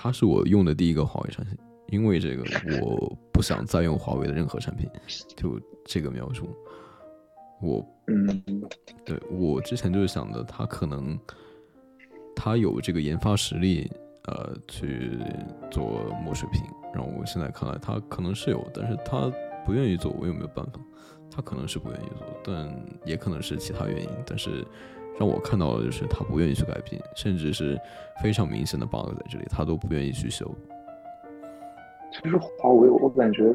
[0.00, 1.58] 它是我用的第一个华为产品，
[1.88, 2.44] 因为这个
[2.80, 4.88] 我不想再用华为的任何产品，
[5.36, 6.48] 就这个描述，
[7.60, 8.62] 我嗯
[9.04, 11.18] 对我之前就是想的，他可能
[12.36, 13.90] 他有这个研发实力，
[14.26, 15.18] 呃，去
[15.68, 16.62] 做墨水屏。
[16.94, 19.30] 然后我现在看来，他可能是有，但是他
[19.66, 20.80] 不愿意做，我有没有办法？
[21.30, 24.08] 他可能是不愿意做，但也可能是其他原因。
[24.24, 24.64] 但是
[25.18, 27.78] 让我看到的就是他不愿意去改变，甚至是
[28.22, 30.48] 非常明显的 bug 在这里，他都不愿意去修。
[32.10, 33.54] 其实华为，我感觉，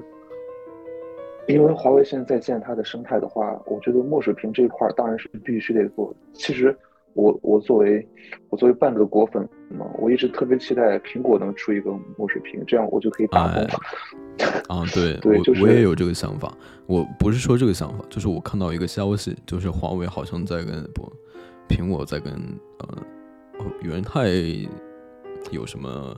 [1.48, 6.14] 因为华为现在在建它的生态的话，我觉得墨水屏这一块儿当然是必须得做。
[6.34, 6.78] 其实
[7.14, 8.08] 我我作为
[8.50, 13.66] 我作为半个果粉嘛，我一直特别期待苹果能出一个墨水屏，这样我就可以打崩。
[14.68, 16.56] 啊，对 我、对就是我也有这个想法。
[16.86, 21.12] 我不是说这个想法，就是我看到一个消息，就是华为好像在跟不，
[21.68, 22.34] 苹果在跟
[22.80, 23.04] 呃
[23.60, 24.30] 哦元泰
[25.52, 26.16] 有什么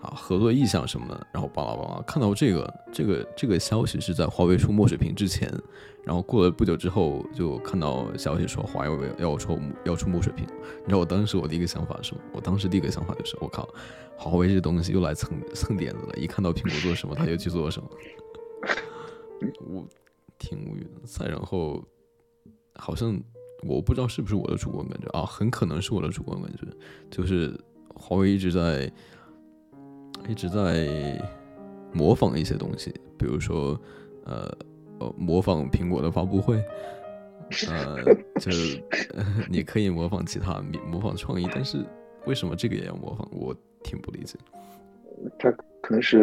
[0.00, 2.02] 啊合作意向什么的，然后巴拉巴拉。
[2.02, 5.52] 看到这个这个这个消息是在华为出墨水屏之前，
[6.04, 10.46] 然后过了不久之后就看到消息说华为要出要出墨水屏。
[10.46, 12.20] 你知道我当时我第一个想法是什么？
[12.32, 13.68] 我当时第一个想法就是我靠，
[14.16, 17.88] 华为这东西又来蹭蹭点子了，一看到苹果做什么，他就去做什么，
[19.68, 19.86] 我
[20.38, 21.00] 挺无语的。
[21.04, 21.82] 再然后，
[22.76, 23.18] 好像
[23.62, 26.66] 我不知道是不是我的主观感觉啊，很可能是我的主观感觉，
[27.10, 27.58] 就是
[27.94, 28.90] 华为一直在
[30.28, 31.20] 一直在
[31.92, 33.80] 模仿一些东西，比如说
[34.24, 34.50] 呃
[34.98, 36.62] 呃模仿苹果的发布会。
[37.68, 38.02] 呃，
[38.40, 38.50] 就、
[39.14, 41.84] 呃、 你可以模仿其他模仿创意，但是
[42.24, 43.28] 为什么这个也要模仿？
[43.32, 44.38] 我挺不理解。
[45.38, 45.50] 他
[45.82, 46.22] 可能是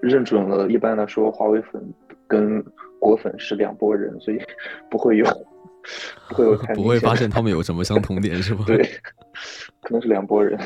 [0.00, 1.82] 认准了，一般来说华为粉
[2.28, 2.64] 跟
[3.00, 4.40] 果粉是两拨人，所以
[4.88, 5.26] 不会有
[6.34, 8.64] 会 不会发现他们有什么相同点是吧？
[8.68, 8.78] 对，
[9.82, 10.58] 可能是两拨人。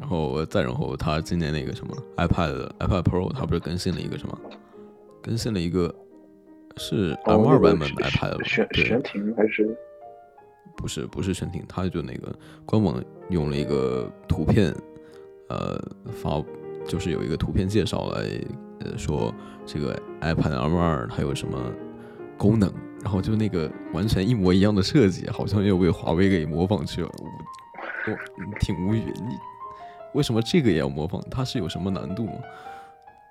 [0.00, 4.38] 然后再然后，他今年那个什么 iPad iPad Pro，他不是更新了一个什么？
[5.20, 5.92] 更新了一个
[6.76, 8.44] 是哦 M 那个二版本的 iPad 了吧？
[8.44, 9.76] 悬对，悬停还是
[10.76, 12.32] 不是不是悬停，他就那个
[12.64, 14.72] 官网用了一个图片，
[15.48, 15.76] 呃，
[16.12, 16.42] 发
[16.86, 18.22] 就是有一个图片介绍来，
[18.84, 19.34] 呃，说
[19.66, 21.58] 这个 iPad M 二它有什么
[22.38, 27.10] 功能，然后就那个完全一模一样的设计，好像又被华为给模仿去了，
[28.06, 29.36] 我我挺无语，你
[30.14, 31.22] 为什么这个也要模仿？
[31.30, 32.32] 它是有什么难度吗？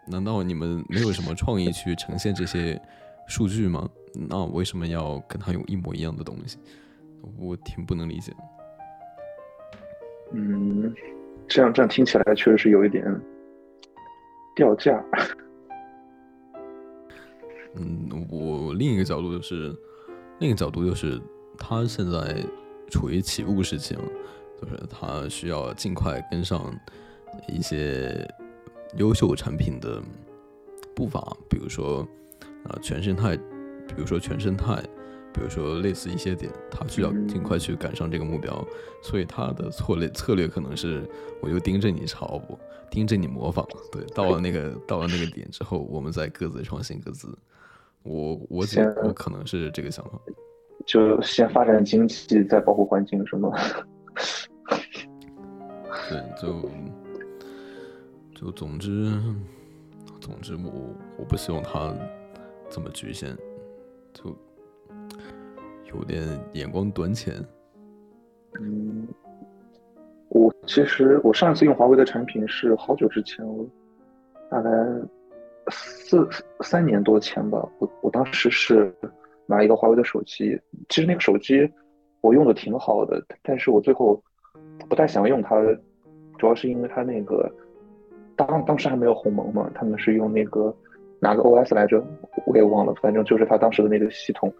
[0.06, 2.82] 难道你们没有什么创意去呈现这些
[3.28, 3.90] 数据吗？
[4.14, 6.58] 那为什么要跟它用一模一样的东西？
[7.38, 8.32] 我挺不能理解。
[10.32, 10.94] 嗯，
[11.48, 13.04] 这样这样听起来确实是有一点
[14.56, 15.04] 掉价。
[17.80, 19.76] 嗯，我另一个角度就是，
[20.40, 21.22] 另一个角度就是，
[21.58, 22.44] 它现在
[22.90, 24.02] 处于起步时期嘛，
[24.62, 26.74] 就是它需要尽快跟上
[27.48, 28.28] 一些
[28.96, 30.02] 优秀产品的
[30.96, 32.08] 步伐，比如说
[32.64, 34.82] 啊、全生态，比如说全生态，
[35.32, 38.66] 比如说类似一些点，它需要尽快去赶上这个目标，
[39.04, 41.08] 所以它的策略策略可能是，
[41.42, 42.42] 我就盯着你抄，
[42.90, 47.38] 盯着你模仿，对，到了那个到了那个点之后，我们再各自创新各自。
[48.04, 50.20] 我我觉先我可能是这个想法，
[50.86, 53.52] 就先发展经济，再保护环境，是吗？
[56.10, 56.70] 对，就
[58.34, 59.12] 就总之
[60.22, 61.94] 总之我我不希望他
[62.70, 63.36] 这么局限，
[64.14, 64.36] 就
[65.94, 67.36] 有点眼光短浅。
[68.60, 69.08] 嗯，
[70.30, 73.66] 我其实我上一次用华为的产品是好久之前了，
[74.50, 74.70] 大概
[75.72, 76.28] 四
[76.62, 77.68] 三年多前吧。
[77.80, 78.94] 我我当时是
[79.46, 81.70] 拿一个华为的手机，其实那个手机
[82.22, 84.22] 我用的挺好的，但是我最后
[84.90, 85.56] 不太想用它，
[86.38, 87.52] 主要是因为它那个
[88.36, 90.76] 当当时还没有鸿蒙嘛，他们是用那个
[91.20, 92.04] 哪个 OS 来着，
[92.46, 94.54] 我也忘了，反正就是他当时的那个系统，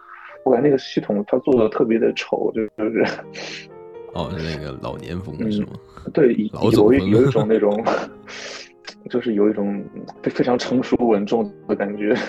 [0.44, 3.06] 我感觉那个系统它做的特别的丑，就是
[4.14, 5.74] 哦，是那个老年风是吗？
[6.14, 7.72] 对，老有一有一种那种，
[9.10, 9.84] 就是有一种
[10.22, 12.16] 非非常成熟稳重的感觉。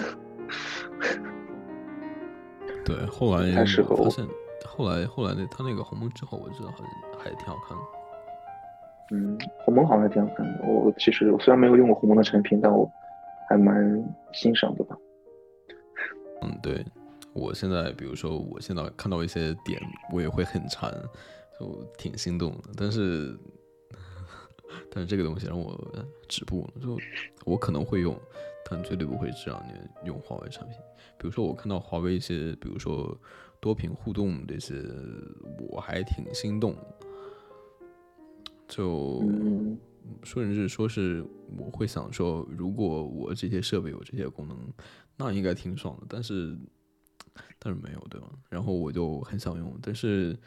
[2.84, 4.26] 对，后来太适合我发现，
[4.66, 6.86] 后来后来那他那个鸿蒙之后，我觉得好像
[7.18, 7.82] 还挺好看的。
[9.10, 10.64] 嗯，鸿蒙好像还挺好看的。
[10.66, 12.90] 我其实我虽然没有用过鸿蒙的产品，但我
[13.48, 14.96] 还蛮欣赏的吧。
[16.42, 16.84] 嗯，对，
[17.34, 19.80] 我现在比如说我现在看到一些点，
[20.12, 20.90] 我也会很馋，
[21.58, 22.70] 就挺心动的。
[22.76, 23.38] 但是，
[24.90, 25.78] 但是这个东西让我
[26.28, 26.98] 止步了，就
[27.44, 28.18] 我可能会用，
[28.68, 30.76] 但绝对不会这两年用华为产品。
[31.18, 33.16] 比如说我看到华为一些，比如说
[33.60, 34.82] 多屏互动这些，
[35.70, 36.76] 我还挺心动。
[38.68, 39.78] 就嗯
[40.22, 41.24] 说人是说是
[41.56, 44.56] 我会想说，如果我这些设备有这些功能，
[45.16, 46.06] 那应该挺爽的。
[46.08, 46.56] 但是
[47.58, 48.28] 但是没有，对吧？
[48.48, 50.38] 然后我就很想用，但是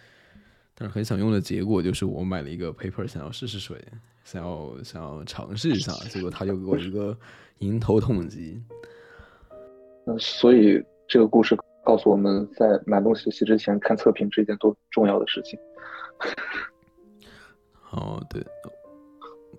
[0.82, 3.78] 但是很想用的结果就是我买了一个 paper，想要试试水，
[4.24, 7.16] 想要想要尝试一下，结果他就给我一个
[7.60, 8.60] 迎头痛击。
[10.08, 15.60] 嗯所以这个故事告诉我们在买东西之前看测评是一件多重要的事情。
[17.92, 18.44] 哦，对，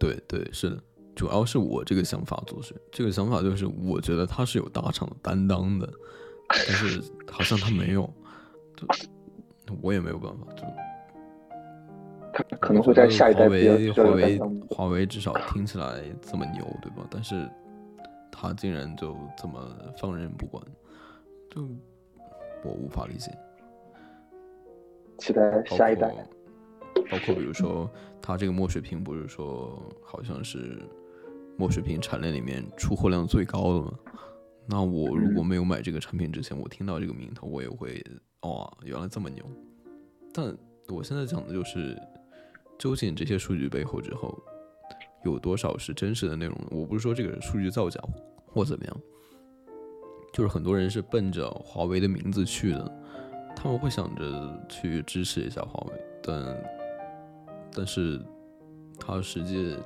[0.00, 0.82] 对对，是的，
[1.14, 5.88] 主要是我这个想法做事，这个想法就是我觉得他是有大厂的担当的，
[6.48, 8.12] 但是好像他没有，
[8.76, 8.88] 就
[9.80, 10.64] 我也没有办法，就
[12.48, 17.07] 它可能会在下一代华比较华为华为至少听起来这么牛，对吧？
[17.11, 17.48] 但是
[18.31, 19.61] 他竟然就这么
[19.98, 20.62] 放任不管，
[21.50, 21.62] 就
[22.64, 23.31] 我无法理解。
[25.18, 26.12] 期待下一代。
[27.11, 30.83] 包括比如说，它这个墨水屏不是说好像是
[31.57, 33.98] 墨水屏产链里面出货量最高的吗？
[34.66, 38.02] 那我如果没有买这个产品之前，我听到这个名头，我也会
[38.42, 39.44] 哦，原来这么牛。
[40.33, 40.57] 但
[40.88, 41.98] 我现在讲的就是，
[42.82, 44.36] 究竟这些数据背后之后
[45.22, 46.56] 有多少是真实的内容？
[46.68, 48.00] 我不是说这个数据造假
[48.44, 49.00] 或怎么样，
[50.32, 52.92] 就是很多人是奔着华为的名字去的，
[53.54, 55.92] 他们会想着去支持一下华为，
[56.24, 56.64] 但
[57.72, 58.20] 但是
[58.98, 59.76] 它实际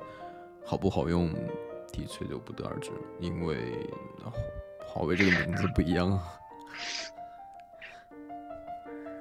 [0.65, 1.31] 好不好用，
[1.93, 3.57] 的确就不得而知，因为
[4.87, 6.23] 华为这个名字不一样啊。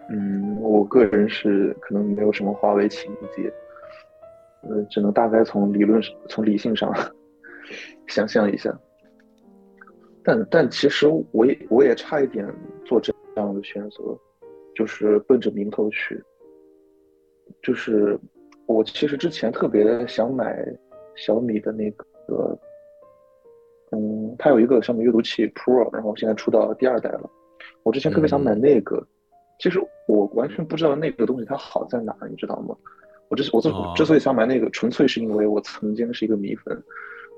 [0.08, 3.52] 嗯，我个人是可能没有什么华为情节，
[4.68, 6.92] 呃，只能大概从理论从理性上
[8.07, 8.76] 想象一下。
[10.22, 12.46] 但但其实我也我也差一点
[12.85, 14.02] 做这样的选择，
[14.74, 16.22] 就是奔着名头去。
[17.62, 18.18] 就是
[18.66, 20.66] 我其实之前特别想买
[21.14, 22.59] 小米的那个，
[23.92, 27.31] 嗯，它有一个小米阅读器 Pro，然后现在出到第二代了。
[27.85, 29.07] 我之前特别想买那个，
[29.61, 32.76] 其实我完全不知道那个东西它好在哪儿，你知道吗？
[33.28, 36.74] 我之我之哦之所以想买那个，纯粹是因为我曾经是一个米粉，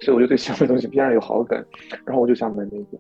[0.03, 1.65] 所以我就对小米东西必然有好感，
[2.05, 2.99] 然后我就想买那个。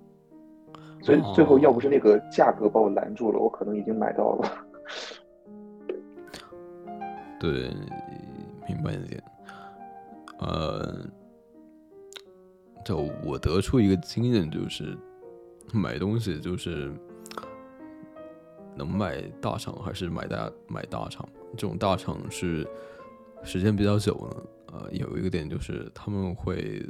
[1.00, 4.66] 所以最后要不是那个价格把我拦住了，我可能已经买到了。
[7.38, 7.70] 对，
[8.66, 9.22] 明白一点。
[10.40, 10.98] 呃，
[12.84, 14.96] 就我得出一个经验，就是
[15.72, 16.92] 买东西就是
[18.78, 21.28] 能买大厂还是买大买大厂。
[21.56, 22.66] 这种大厂是
[23.42, 24.42] 时间比较久呢。
[24.72, 26.86] 呃，有一个点就是他们会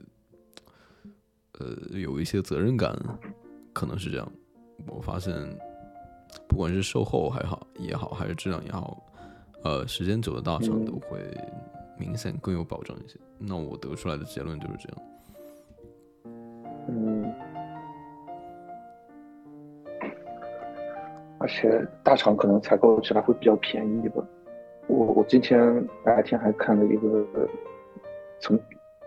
[1.59, 2.93] 呃有一些责任感，
[3.73, 4.33] 可能是这样。
[4.87, 5.33] 我发现，
[6.49, 9.01] 不管是售后还好也好，还是质量也好，
[9.63, 11.21] 呃，时间久的大厂都会
[11.97, 13.17] 明显更有保障一些。
[13.39, 15.03] 那我得出来的结论就是这样。
[16.89, 17.33] 嗯，
[21.39, 24.23] 而且大厂可能采购起来会比较便宜吧。
[24.87, 27.27] 我我今天白天还看了一个
[28.41, 28.59] 从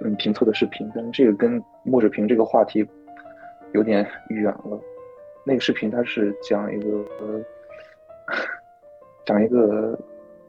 [0.01, 2.87] 嗯评测的视频，但是这个跟墨水屏这个话题
[3.73, 4.79] 有点远了。
[5.43, 7.41] 那个视频它是讲一个、呃、
[9.25, 9.97] 讲一个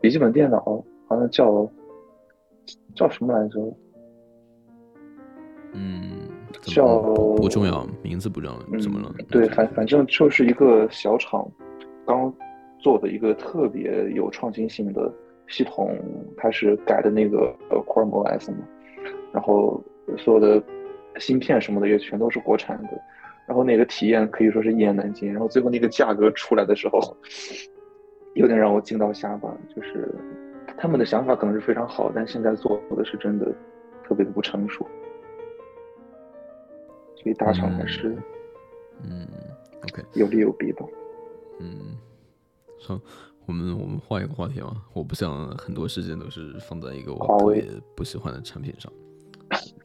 [0.01, 0.61] 笔记本电脑，
[1.09, 1.67] 好像叫
[2.95, 3.59] 叫什么来着？
[5.73, 6.29] 嗯，
[6.61, 9.11] 叫不不重要，名字不重要，怎么了？
[9.19, 9.25] 嗯？
[9.31, 11.51] 对，反反正就是一个小厂
[12.07, 12.33] 刚
[12.79, 15.13] 做的一个特别有创新性的
[15.49, 15.97] 系统，
[16.37, 18.59] 它是改的那个呃 Chrome OS 嘛，
[19.33, 19.83] 然后
[20.19, 20.63] 所有的
[21.19, 23.01] 芯片什么的也全都是国产的，
[23.47, 27.17] 然后那个体验可以说是一言难尽，然后最后那个价格出来的时候，
[28.35, 30.13] 有点让我惊到下巴，就是
[30.77, 33.53] 他们的想法可能是非常好，但现在做的是真的
[34.03, 34.87] 特别的不成熟，
[37.17, 38.17] 所以大厂还是
[39.05, 39.27] 嗯
[39.83, 40.85] ，OK，有利有弊吧。
[41.61, 41.97] 嗯，
[42.81, 43.01] 好，
[43.47, 44.75] 我们我们换一个话题吧。
[44.93, 47.65] 我不想很多时间都是放在一个我特别
[47.97, 48.93] 不喜欢的产品上。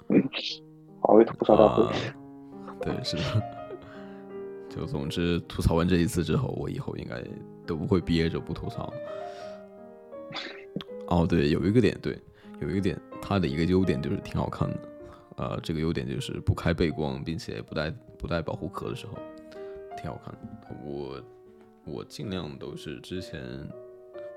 [1.01, 1.93] 华为吐槽大会，
[2.81, 3.43] 对，是的。
[4.69, 7.23] 就总之吐槽完这一次之后，我以后应该
[7.65, 8.91] 都不会憋着不吐槽。
[11.07, 12.19] 哦，对，有一个点，对，
[12.59, 14.79] 有一个点，它的一个优点就是挺好看的。
[15.37, 19.13] 呃，这个优点就是不开背光，并且不带不带保护壳的时候，
[19.95, 20.75] 挺好看的。
[20.83, 21.21] 我
[21.87, 23.41] 我尽量都是之前，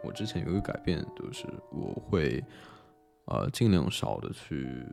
[0.05, 2.42] 我之前有一个改变，就是我会
[3.26, 4.84] 呃尽量少的去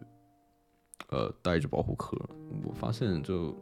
[1.09, 2.17] 呃带着保护壳。
[2.65, 3.55] 我发现就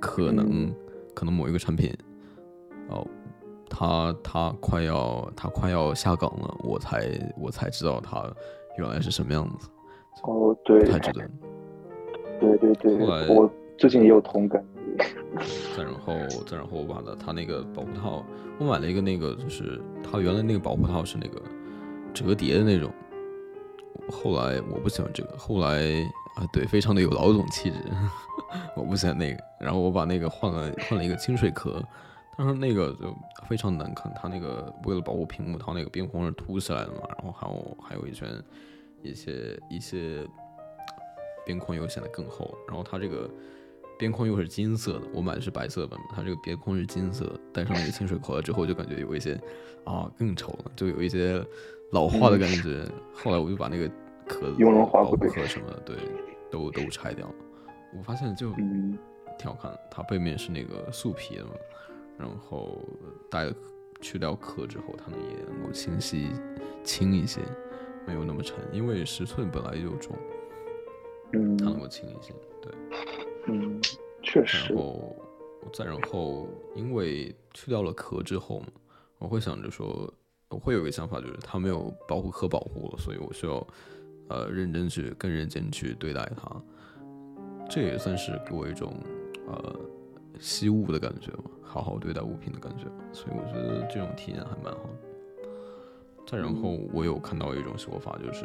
[0.00, 0.74] 可能。
[1.14, 1.94] 可能某一个产品，
[2.88, 3.06] 哦，
[3.68, 7.06] 它它快要它快要下岗了，我才
[7.36, 8.34] 我才知道它
[8.78, 9.68] 原来是什么样子。
[10.22, 11.30] 哦，对，太值得。
[12.40, 12.98] 对对对。
[12.98, 14.64] 后来我最近也有同感。
[15.76, 16.14] 再然后
[16.46, 18.24] 再然后我把它它那个保护套，
[18.58, 21.42] 我买了一个那个就是它原来那个保护套是那个
[22.12, 22.92] 折叠的那种。
[24.10, 26.02] 后来我不喜欢这个，后来
[26.34, 27.76] 啊对，非常的有老总气质。
[28.76, 31.82] 我不喜欢那个，然后我把那个换了换了一个清水壳，
[32.36, 33.14] 但是那个就
[33.48, 34.12] 非常难看。
[34.14, 38.28] 它那个为了保护屏幕，它那个边框是凸起来的嘛，然后还有还有一圈
[39.02, 40.26] 一些一些
[41.46, 42.54] 边框又显得更厚。
[42.66, 43.30] 然后它这个
[44.02, 49.40] 边框又是金色的，我买的是白色版本，它这个边框是金色，戴上那个清水壳之后就感觉有一些
[49.84, 51.40] 啊更丑了，就有一些
[51.92, 52.84] 老化的感觉。
[53.14, 53.88] 后来我就把那个
[54.26, 54.56] 壳子
[54.92, 55.96] 保护壳什么的，对，
[56.50, 57.34] 都都拆掉了。
[57.96, 58.50] 我发现就
[59.38, 61.52] 挺好看的，它背面是那个素皮的嘛，
[62.18, 62.82] 然后
[63.30, 63.54] 带
[64.00, 66.30] 去掉壳之后，它能也能够清晰
[66.82, 67.40] 轻一些，
[68.04, 70.16] 没有那么沉，因为十寸本来就重，
[71.34, 72.72] 嗯，它能够轻一些，对，
[73.48, 73.80] 嗯，
[74.22, 74.72] 确实。
[74.72, 75.14] 然后
[75.72, 78.66] 再然后，因为去掉了壳之后嘛，
[79.18, 80.12] 我会想着说，
[80.48, 83.66] 我会有一个想法，就是它没有保护壳保护了，所以我需要
[84.28, 86.62] 呃认真去更认真去对待它。
[87.68, 88.94] 这也算是给我一种，
[89.46, 89.80] 呃，
[90.38, 95.48] 惜物的感觉吧，好好对待物品的感觉，所以我觉得这种体验还蛮好的。
[96.26, 98.44] 再然后，我有看到一种说法，就是，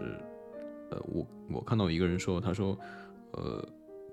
[0.91, 2.77] 呃，我我看到一个人说，他说，
[3.31, 3.67] 呃，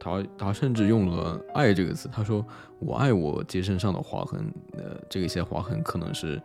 [0.05, 2.47] 他他甚至用了“爱”这个词，他说
[2.79, 6.39] 我爱我肩身上的划痕，呃，这一些划痕可能是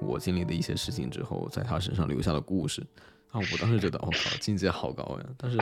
[0.00, 2.82] 我经历的一些事情之后，在他身上留下的故事。
[3.32, 3.40] 啊！
[3.50, 5.26] 我当时觉得，我靠，境界好高呀！
[5.38, 5.56] 但是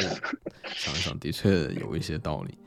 [0.64, 2.59] 想一想，的确有一些道理。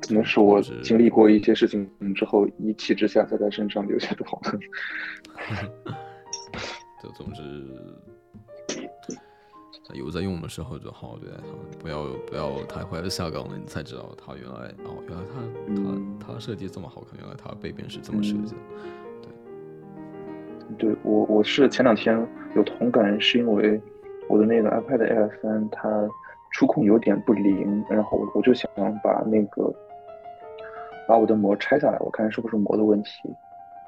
[0.00, 4.58] 可能是我经历过一些事情之后，一气之下在他身上留下的划痕。
[7.00, 7.42] 就总之，
[9.92, 18.60] 有在用的时候就好好对待它，不要不要太快的下岗了，你才知道它原来哦，原来它它它设计这么好看，原来它背面是这么设计的。
[20.78, 23.80] 对，对我我是前两天有同感，是因为。
[24.28, 26.08] 我的那个 iPad Air 三，它
[26.52, 28.70] 触控有点不灵，然后我就想
[29.02, 29.70] 把那个
[31.06, 33.10] 把我的膜拆下来，我看是不是膜的问题。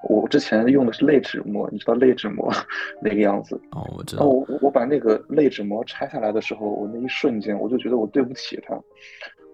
[0.09, 2.51] 我之前用的是类纸膜，你知道类纸膜
[3.03, 3.61] 那个样子？
[3.73, 4.27] 哦，我知道。
[4.27, 8.79] 我我把那个类纸膜拆下来的时候，我那一瞬间我就觉得我对不起它，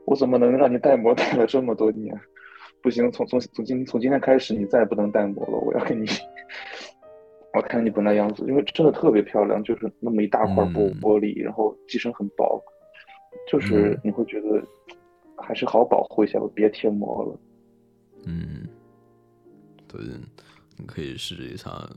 [0.07, 2.15] 我怎么能让你带膜带了这么多年？
[2.83, 6.07] 不行，从从从今从今天开始，你再也不能带膜了，我要给你。
[7.53, 12.63] 我看你本来样子，因为真的特别漂亮，就是那么一大块玻玻璃，然后机身很薄，
[13.51, 14.63] 就是你会觉得
[15.37, 17.41] 还是好保护一下，别贴膜了。
[18.27, 18.69] 嗯，
[19.91, 20.01] 对，
[20.77, 21.91] 你可以试一下，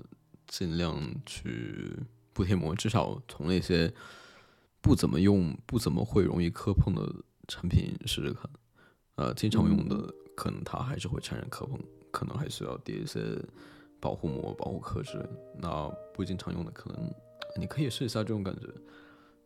[0.48, 1.96] 尽量去
[2.34, 3.94] 不贴膜，至少从那些
[4.82, 7.14] 不怎么用、不怎么会容易磕碰的
[7.48, 8.50] 产品试试看。
[9.16, 11.80] 呃，经常用的可能它还是会产生磕碰，
[12.12, 13.20] 可能还需要叠一些。
[14.02, 15.26] 保护膜、保护壳之类，
[15.58, 17.10] 那不经常用的，可能
[17.58, 18.68] 你可以试一下这种感觉。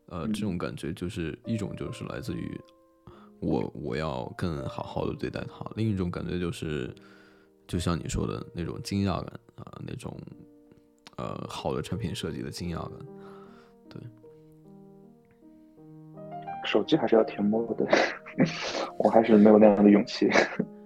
[0.07, 2.59] 呃，这种感觉就是一种就是来自于
[3.39, 6.91] 我我要更好好的对待它，另一种感觉就是
[7.67, 10.15] 就像你说的那种惊讶感啊，那种
[11.17, 13.05] 呃好的产品设计的惊讶感。
[13.89, 14.01] 对，
[16.65, 17.85] 手机还是要贴膜的，
[18.97, 20.29] 我还是没有那样的勇气。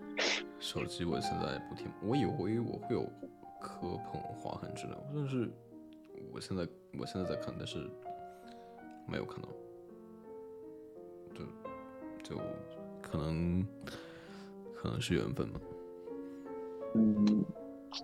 [0.59, 3.07] 手机我现在不贴，我以为我会有。
[3.63, 5.47] 磕碰划痕之类，但是
[6.33, 6.67] 我现在
[6.97, 7.87] 我现在在看，但是
[9.07, 9.49] 没有看到，
[11.35, 11.45] 就
[12.23, 12.41] 就
[12.99, 13.63] 可能
[14.73, 15.59] 可能是缘分吧。
[16.93, 17.45] 嗯，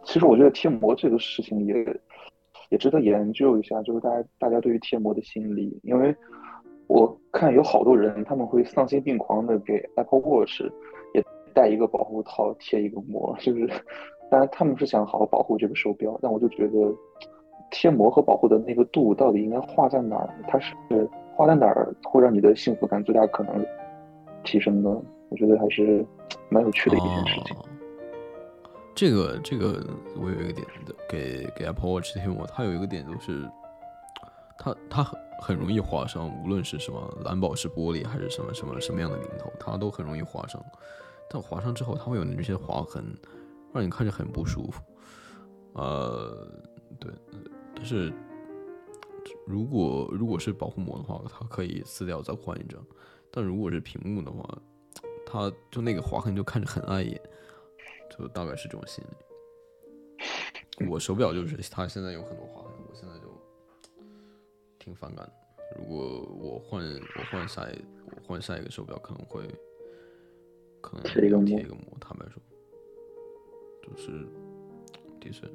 [0.04, 2.00] 其实我觉得贴膜这个事情也
[2.70, 6.16] 也值得研究一下，就是大家大家对于贴膜的心理，因为
[6.88, 10.62] 我看有好多人他们会丧心病狂的给 Apple Watch
[11.14, 11.24] 也
[11.54, 13.68] 带一个保护套，贴一个膜，就是
[14.30, 16.94] 当然他们是想好好保护这个手表，但我就觉得
[17.72, 20.30] 贴膜和保护的那个度到底应该画在哪儿？
[20.48, 20.74] 它是
[21.36, 23.66] 画在哪儿会让你的幸福感最大可能
[24.44, 25.02] 提升呢？
[25.30, 26.06] 我觉得还是
[26.50, 27.56] 蛮有趣的一件事情。
[28.98, 29.86] 这个这个
[30.16, 33.48] 我有一个点的，给给 Apple Watch 贴膜，它有一个点就是，
[34.58, 40.60] 它它很很容易划伤，无论是什么蓝宝石玻璃还是什么什么什么样的零头，它都很容易划伤。
[41.30, 43.16] 但划伤之后，它会有那些划痕，
[43.72, 44.82] 让你看着很不舒服。
[45.74, 46.50] 呃，
[47.00, 47.12] 对，
[47.76, 48.12] 但是
[49.46, 52.84] 如果如果是保护膜的话，它可以撕掉再换一张。
[53.30, 54.44] 但如果是屏幕的话，
[55.24, 57.22] 它就那个划痕就看着很碍眼。
[58.10, 60.86] 就大概是这种心理。
[60.88, 63.28] 我手表就是它现在有很多划痕，我现在就
[64.78, 65.34] 挺反感的。
[65.78, 69.44] 如果我换我换下一我换下一个手表，可能会
[70.82, 71.38] 可能贴一个
[71.76, 71.98] 膜。
[72.00, 72.42] 坦白说，
[73.82, 74.26] 就是
[75.20, 75.48] 的确，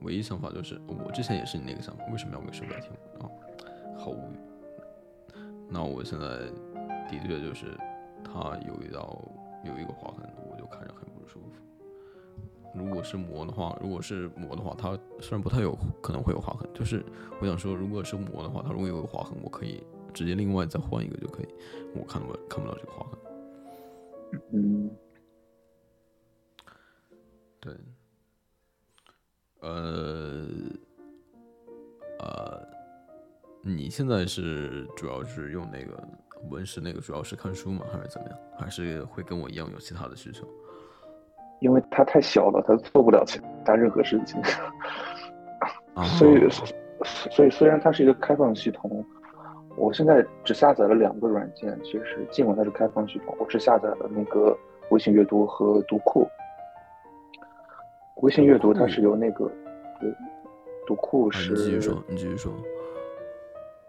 [0.00, 3.30] 唯一想法就是我之前也是你那个想法，为什么要给手表贴膜啊？
[3.96, 4.36] 好无语。
[5.68, 6.26] 那我现在
[7.08, 7.78] 的确就是
[8.24, 9.18] 它有一道
[9.64, 11.48] 有一个划痕，我就看着很不舒服。
[12.74, 17.04] 如果是磨的话，如果是磨的话，它虽然不太有可能会有划痕，就是
[17.40, 21.48] 我想说，如果是磨的话，它如果有划痕，我可以直接另外再换一个就可以，
[21.94, 24.40] 我看不看不到这个划痕。
[24.52, 24.90] 嗯，
[27.60, 27.76] 对，
[29.60, 30.48] 呃，
[32.20, 32.66] 呃，
[33.62, 36.02] 你现在是主要是用那个
[36.48, 37.84] 文石那个，主要是看书吗？
[37.92, 38.38] 还是怎么样？
[38.58, 40.48] 还是会跟我一样有其他的需求？
[41.62, 44.42] 因为它太小了，它做不了其他任何事情，
[46.18, 46.48] 所以，
[47.30, 49.04] 所以虽然它是一个开放系统，
[49.76, 51.78] 我现在只下载了两个软件。
[51.84, 54.58] 其实尽管它是开放系统，我只下载了那个
[54.90, 56.26] 微信阅读和读库。
[58.22, 59.44] 微信阅读它是由那个，
[60.00, 60.06] 读，
[60.88, 61.52] 读库是。
[61.52, 62.52] 你继续说，你继续说。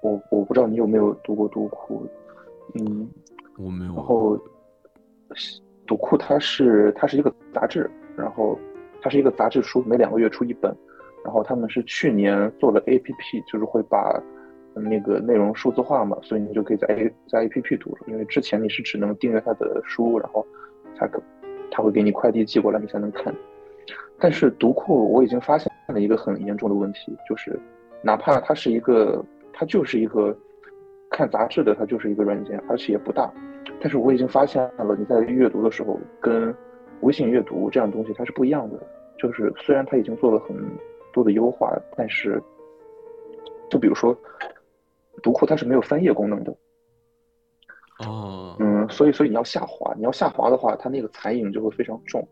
[0.02, 2.08] 我我不知道你有没有读过读库，
[2.76, 3.10] 嗯，
[3.58, 3.96] 我没有。
[3.96, 4.40] 然后。
[5.94, 7.88] 读库它是它是一个杂志，
[8.18, 8.58] 然后
[9.00, 10.76] 它是一个杂志书，每两个月出一本。
[11.24, 14.20] 然后他们是去年做了 A P P，就是会把
[14.74, 17.96] 那个内容数字化嘛，所以你就可以在 A 在 A P P 读。
[18.08, 20.44] 因为之前你是只能订阅它的书，然后
[20.98, 21.22] 它可
[21.70, 23.32] 它会给你快递寄过来，你才能看。
[24.18, 27.56] 但是读库我已经发现了一个很严重的问题，就是
[28.02, 29.24] 哪怕它是一个
[29.54, 30.36] 它就是一个
[31.12, 33.32] 看杂志的，它就是一个软件，而且也不大。
[33.80, 36.56] 但是我已经发现了，你在阅读的时候跟
[37.02, 38.80] 微信阅读这样东西它是不一样的。
[39.18, 40.56] 就是虽然它已经做了很
[41.14, 42.42] 多的优化，但是
[43.70, 44.18] 就比如说
[45.22, 46.56] 读库它是没有翻页功能的。
[48.00, 48.56] 哦。
[48.60, 52.28] 嗯，所以所以你要下滑，你要下滑的话，它那个残影就会非常重。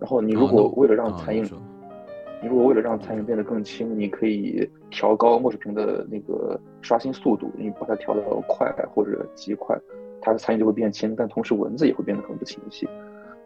[0.00, 1.44] 然后你如果为了让残影，
[2.42, 9.78] 你如果为了让残影变得更轻，你可以调高墨水屏的那个刷新速度，你把它调到快或者极快。
[10.24, 12.88] 它的残影就会变轻，但同时文字也会变得很不清晰。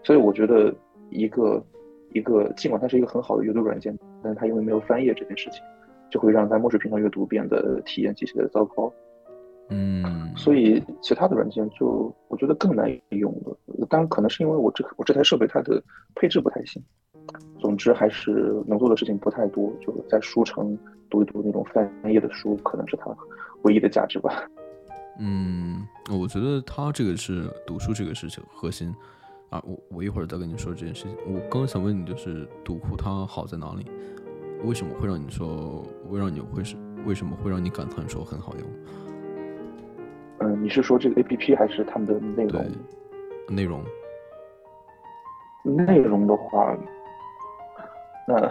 [0.05, 0.73] 所以我觉得，
[1.11, 1.63] 一个
[2.13, 5.61] 一个尽管它是一个很好的阅读软件，但是它因为没有翻页这件事情，
[6.11, 8.93] 就会让在墨水屏上阅读变得体验极其的糟糕。
[9.71, 13.59] 嗯，所以其他的软件就我觉得更难用了。
[13.91, 15.83] 当然，可能是因为我这我这台设备它的
[16.15, 16.83] 配置不太行。
[17.61, 19.71] 总之，还是能做的事情不太多。
[19.81, 20.79] 就在书城
[21.11, 23.15] 读一读那种翻页的书，可能是它
[23.65, 24.49] 唯一的价值吧。
[25.19, 28.95] 嗯，我觉得他这个是读书这个事情核心
[29.51, 29.61] 啊。
[29.67, 31.17] 我我一会儿再跟你说这件事情。
[31.27, 33.91] 我刚刚想问你，就是读库它好在哪里？
[34.65, 38.69] 为什么会让你说，会让你会是为什么会让你感叹说很好用？
[40.39, 42.65] 嗯，你是说这个 A P P 还是他们的内容？
[43.49, 43.85] 内容。
[45.65, 46.77] 内容的话，
[48.27, 48.51] 那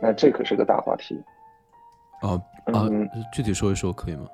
[0.00, 1.20] 那这可是个大话题。
[2.20, 2.40] 啊
[2.72, 2.88] 啊，
[3.32, 4.26] 具体说一说可以吗？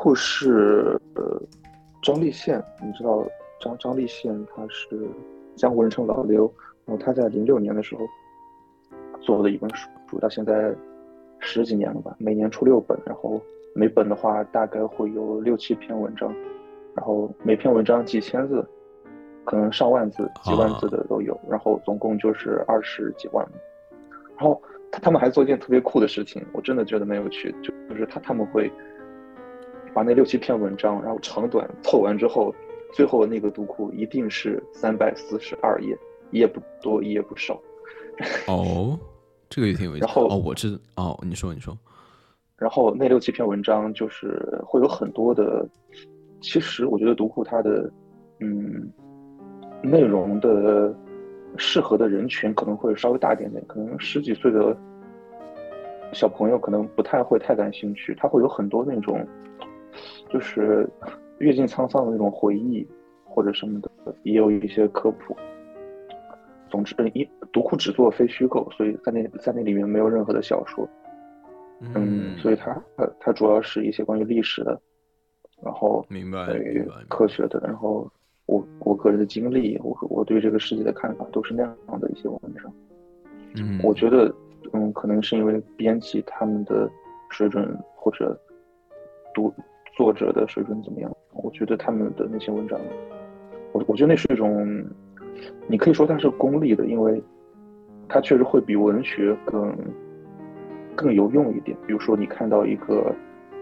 [0.00, 1.38] 读库是呃
[2.02, 3.22] 张立宪，你知道
[3.60, 5.06] 张张立宪他是
[5.54, 6.50] 江湖人称老刘，
[6.86, 8.00] 然后他在零六年的时候
[9.20, 10.74] 做的一本书，到现在
[11.38, 13.38] 十几年了吧，每年出六本，然后
[13.74, 16.34] 每本的话大概会有六七篇文章，
[16.96, 18.66] 然后每篇文章几千字，
[19.44, 23.46] 可能上万字、几万字的都有，然后总共就是二十几万。
[24.38, 28.72] 然后他他们还做一件特别酷的事情，我真的觉得蛮有趣，就就是他他们会。
[29.92, 32.54] 把那六七篇文章，然后长短凑完之后，
[32.92, 35.96] 最后那个读库一定是三百四十二页，
[36.30, 37.60] 一页不多，一页不少。
[38.46, 38.98] 哦，
[39.48, 40.04] 这个也挺有意思。
[40.04, 41.76] 然后哦，我知哦，你说你说，
[42.56, 45.66] 然后那六七篇文章就是会有很多的，
[46.40, 47.90] 其实我觉得读库它的
[48.40, 48.92] 嗯
[49.82, 50.94] 内容的
[51.56, 54.76] 适合的人群可能会稍微大一点点，可能十几岁的
[56.12, 59.26] 小朋友可能不太会太感兴趣，他会有很多那种
[60.28, 60.88] 就是
[61.38, 62.86] 阅尽沧桑的那种回忆
[63.24, 63.90] 或者什么的，
[64.22, 65.36] 也有一些科普。
[66.68, 70.88] 总之，一读库只做非虚构，所以在那在那里面没有任何的小说。
[71.94, 74.80] 嗯，所以它它它主要是一些关于历史的，
[75.62, 78.08] 然后明白，对科学的，然后
[78.46, 82.72] 我我个人的经历，我我对这个世界的看法都是那样的一些文章。
[83.56, 84.32] 嗯，我觉得，
[84.72, 86.88] 嗯，可能是因为编辑他们的
[87.30, 88.38] 水准或者
[89.34, 89.52] 读
[90.00, 92.80] 作者的水准怎么样，我觉得他们的那些文章，
[93.72, 94.82] 我我觉得那是一种。
[95.68, 97.22] 你可以说它是功利的，因为
[98.08, 99.76] 它确实会比文学更
[100.96, 101.76] 更有用一点。
[101.86, 103.14] 比如说，你看到一个，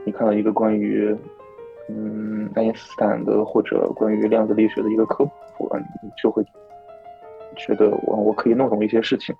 [0.04, 1.16] 你看到一个关于
[1.88, 5.24] 嗯爱因斯坦的或者关于量子力学的一个科
[5.56, 6.44] 普啊，你就会
[7.56, 9.34] 觉得我我可以弄懂一些事情。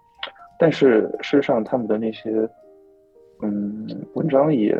[0.59, 2.49] 但是事实上，他们的那些
[3.43, 4.77] 嗯文章也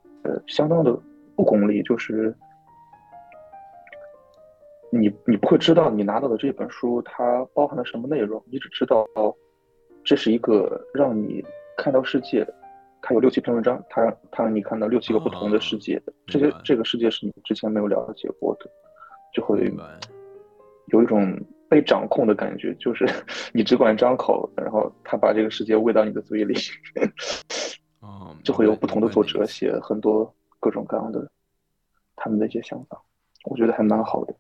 [0.49, 0.97] 相当的
[1.39, 2.35] 不功利，就是。
[4.91, 9.07] 你你不会知道你拿到的这本书它包含了什么内容，你只知道
[10.03, 11.45] 这是一个让你
[11.77, 12.43] 看到世界，
[13.03, 18.71] 它有六七篇文章，它它让你看到六七个不同的世界，这些这个世界是你之前没有了解过的，
[19.35, 19.71] 就会
[20.87, 23.07] 有一种被掌控的感觉，就是
[23.53, 26.55] 你只管张口，然后他把这个世界喂到你的嘴里，
[28.43, 31.31] 就会有不同的作者写很多各种各样的
[32.17, 33.01] 他们的一些想法，
[33.45, 34.35] 我觉得还蛮好的。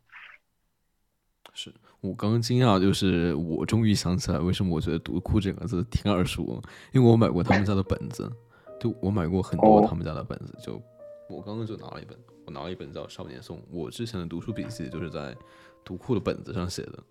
[1.54, 6.62] 是我刚刚惊讶，就是我终于想起来为什么我觉得“读库”这个字挺耳熟，
[6.92, 8.30] 因为我买过他们家的本子，
[8.78, 10.80] 就我买过很多他们家的本子，就
[11.28, 12.16] 我刚刚就拿了一本，
[12.46, 15.36] 我拿了一本叫《少年颂》，我之前的读书笔记就是在
[15.84, 17.02] 读库的本子上写的，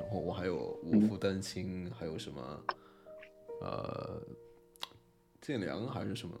[0.00, 2.60] 然后我还有《我父丹青》，还有什么
[3.60, 4.20] 呃
[5.40, 6.34] 建良还是什么，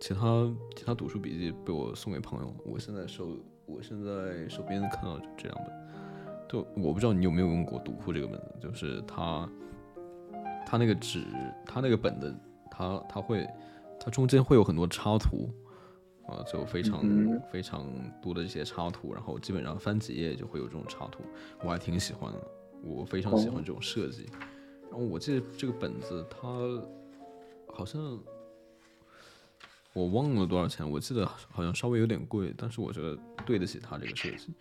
[0.00, 3.36] 其他其他读书笔记被我送给朋友，我现在手
[3.66, 5.88] 我现在手边看到这两本。
[6.48, 9.46] 就我不知道你有没有用过读库这个本子，就是它，
[10.64, 11.22] 它那个纸，
[11.66, 12.34] 它那个本子，
[12.70, 13.46] 它它会，
[14.00, 15.50] 它中间会有很多插图，
[16.26, 17.02] 啊，就非常
[17.50, 17.86] 非常
[18.22, 21.22] 多的这些插图，然后基本上翻几页就会有这种插图，
[21.62, 22.40] 我还挺喜欢的，
[22.82, 24.26] 我非常喜欢这种设计。
[24.90, 26.48] 然后我记得这个本子它
[27.70, 28.18] 好像
[29.98, 34.54] 我忘了多少钱，我记得好像稍微有点贵，但是我觉得对得起它这个设计。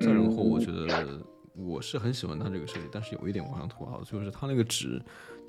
[0.00, 1.20] 再然后，我觉得
[1.54, 5.02] 我是很喜欢它这个设计，但是有一点我想吐槽，就是它那个纸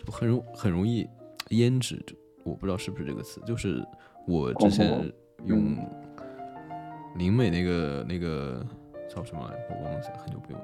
[0.03, 1.07] 就很容很容易
[1.49, 2.03] 胭脂，
[2.43, 3.81] 我不知道是不是这个词，就是
[4.27, 5.09] 我之前
[5.45, 5.77] 用
[7.15, 8.65] 灵美那个那个
[9.07, 10.61] 叫什么来，我忘了，很久不用，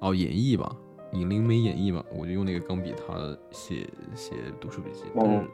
[0.00, 0.74] 哦，演绎吧，
[1.12, 5.46] 以灵美演绎嘛，我就用那个钢笔，它写写读书笔记，但是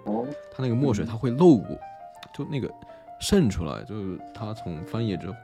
[0.50, 1.76] 它那个墨水它会漏过，
[2.34, 2.72] 就那个
[3.20, 5.34] 渗出来，就是他从翻页之后。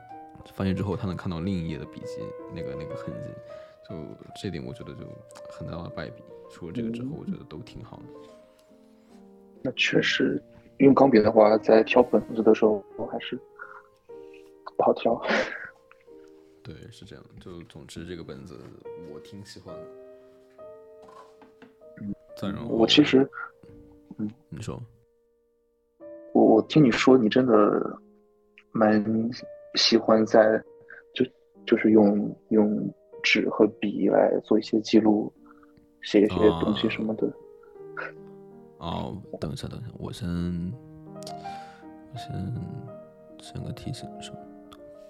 [0.53, 2.19] 翻页之后，他能看到另一页的笔记
[2.55, 3.29] 那个那个痕迹，
[3.89, 3.97] 就
[4.37, 5.01] 这点我觉得就
[5.51, 6.23] 很大的败笔。
[6.51, 8.05] 除了这个之后，我觉得都挺好的。
[9.63, 10.43] 那确实，
[10.77, 13.41] 用钢笔的话，在挑本子的时候还是
[14.77, 15.19] 不好挑。
[16.63, 17.25] 对，是这样。
[17.41, 18.61] 就总之，这个本子
[19.15, 19.83] 我挺喜欢的。
[22.69, 23.29] 我其实，
[24.19, 24.83] 嗯，你说，
[26.33, 27.99] 我我听你说，你真的
[28.73, 29.05] 蛮。
[29.77, 30.63] 喜欢在
[31.15, 31.27] 就
[31.67, 35.33] 就是用用纸和笔来做一些记录，
[36.03, 37.27] 写一些东西什么的。
[38.79, 40.29] 哦，等一下，等一下，我先
[42.13, 42.55] 我先
[43.41, 44.39] 先个提醒什么，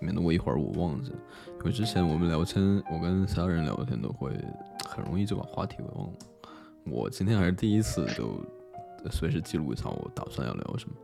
[0.00, 1.12] 免得我一会儿我忘记。
[1.58, 4.30] 因为之前我们聊天，我跟其他人聊天都会
[4.88, 6.14] 很容易就把话题给忘了。
[6.86, 8.40] 我今天还是第一次，就
[9.10, 10.96] 随时记录一下我打算要聊什么，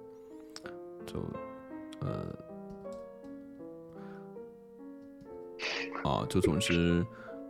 [1.06, 1.20] 就
[2.00, 2.26] 呃。
[6.02, 7.04] 啊，就总之，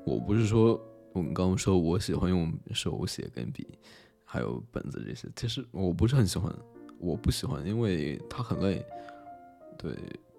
[0.05, 0.81] 我不是说
[1.13, 3.65] 我们刚刚说我喜欢用手写跟笔，
[4.25, 6.53] 还有本子这些，其实我不是很喜欢，
[6.99, 8.85] 我不喜欢，因为它很累。
[9.79, 9.97] 对，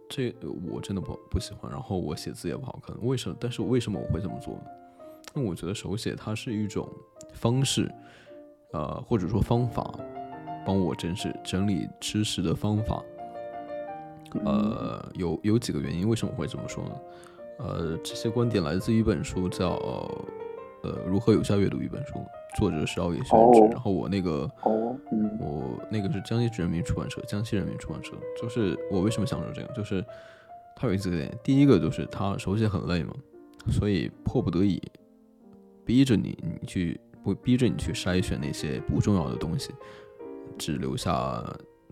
[0.10, 0.36] 这
[0.70, 1.72] 我真的不不喜欢。
[1.72, 3.38] 然后我写字也不好看，为什么？
[3.40, 4.66] 但是为什么我会这么做呢？
[5.36, 6.88] 我觉得手写它是一种
[7.34, 7.92] 方式，
[8.74, 9.94] 呃，或者说方法，
[10.66, 13.04] 帮我整是整理知识的方法。
[14.46, 16.92] 呃，有有几个原因，为什么会这么说呢？
[17.60, 19.76] 呃，这些观点来自于一本书，叫
[20.84, 22.14] 《呃如何有效阅读一本书》。
[22.58, 24.50] 作者是奥野宣之，哦然后我那个
[25.40, 28.12] 我那个是江西人民出版社，江西人民出版社。
[28.42, 30.04] 就是我为什么想说这个，就是
[30.76, 33.14] 他有几个点，第一个就是他手写很累嘛，
[33.70, 34.82] 所以迫不得已
[35.86, 39.72] 逼着你，你去不逼着你去筛选那些不重要的东西，
[40.58, 41.44] 只留下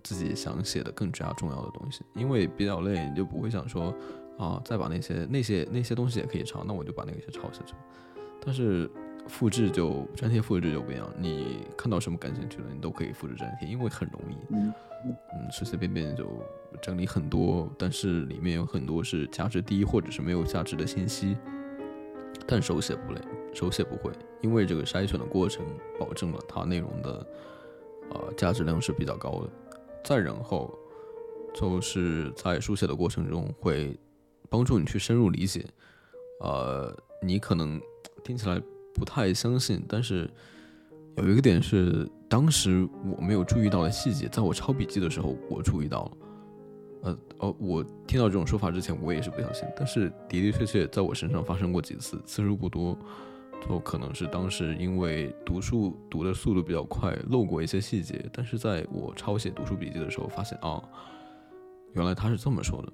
[0.04, 2.04] 自己想写的更加重要的东西。
[2.16, 3.94] 因为比较累，你就不会想说
[4.38, 7.74] 啊，再把那些那些那些东西也可以抄，那我就把那个些抄下去。
[8.42, 8.90] 但是
[9.28, 14.36] 复制就粘贴复制就不一样，你看到什么感兴趣的，你都可以复制粘贴，因为很容易。
[14.54, 14.74] 嗯
[15.06, 16.28] 嗯，随随便便就
[16.82, 21.38] 整理很多，但是里面有很多是价值低或者是没有价值的信息。
[22.48, 23.22] 但手写不累，
[23.54, 25.66] 手写不会，因为这个筛选的过程
[26.00, 27.28] 保证了它内容的
[28.12, 29.50] 呃价值量是比较高的。
[30.04, 30.74] 再然后
[31.54, 34.00] 就是在书写的过程中会
[34.50, 35.66] 帮助你去深入理解，
[36.42, 37.80] 呃，你可能
[38.24, 38.62] 听起来
[38.94, 40.30] 不太相信，但是
[41.18, 42.88] 有一个点是当时
[43.18, 46.12] 我没有注意到的细节，在我抄笔记的时候我注意到了。
[47.02, 52.98] 呃哦，我听到这种说法之前，我也是不相信，但是的的确确在我身上发生过几次，次数不多，
[53.68, 60.82] 就可能是当时因为读书读的速度比较快，漏过一些细节，但是在我抄写读书笔记的时候，发现啊，
[61.94, 62.92] 原来他是这么说的，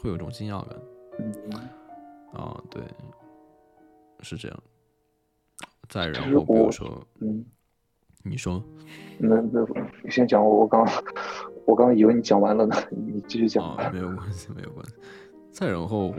[0.00, 0.76] 会有一种惊讶感
[1.18, 1.32] 嗯，
[2.32, 2.82] 啊，对，
[4.20, 4.62] 是这样。
[5.88, 7.44] 再然后，比如我说，嗯，
[8.24, 8.62] 你说，
[9.18, 9.64] 那那
[10.02, 10.84] 你先讲，我我刚
[11.64, 14.94] 我刚以为你讲完了呢，你继续讲没有关系，没有关系。
[15.52, 16.12] 再然后，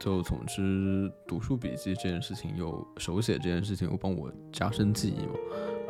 [0.00, 5.34] 就总之，读书笔记这件事情又手写这件事情又帮我加深记忆嘛。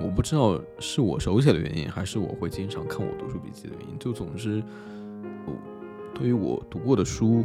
[0.00, 3.96] 我不知道是我手写的原因，还是我会经常看我读书笔记的原因。
[4.00, 4.60] 就总之，
[5.46, 5.52] 我
[6.12, 7.44] 对于我读过的书，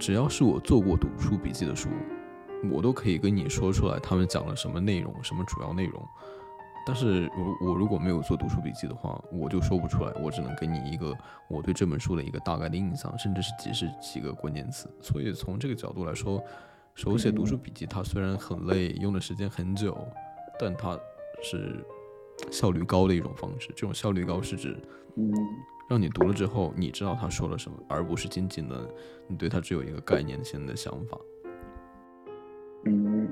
[0.00, 1.88] 只要是我做过读书笔记的书，
[2.68, 6.04] 我都可以跟你说出来他们讲了什么内容，什么主要内容。
[6.86, 11.16] 但是我我如果没有做读书笔记的话，我就说不出来，我只能给你一个
[11.48, 14.88] 我对这本书的一个大概的印象，甚至是几十几个关键词。
[15.00, 16.42] 所以从这个角度来说，
[16.94, 19.96] 手写读书笔记它虽然很累，用的时间很久，
[20.58, 20.98] 但它
[21.42, 21.84] 是
[22.50, 23.68] 效率高的一种方式。
[23.68, 24.76] 这种效率高是指
[25.16, 25.32] 嗯
[25.88, 28.88] 让你读了之后，你知道他说了什么，而不是仅仅的
[29.26, 31.18] 你对他只有一个概念性的想法。
[32.86, 33.28] 嗯，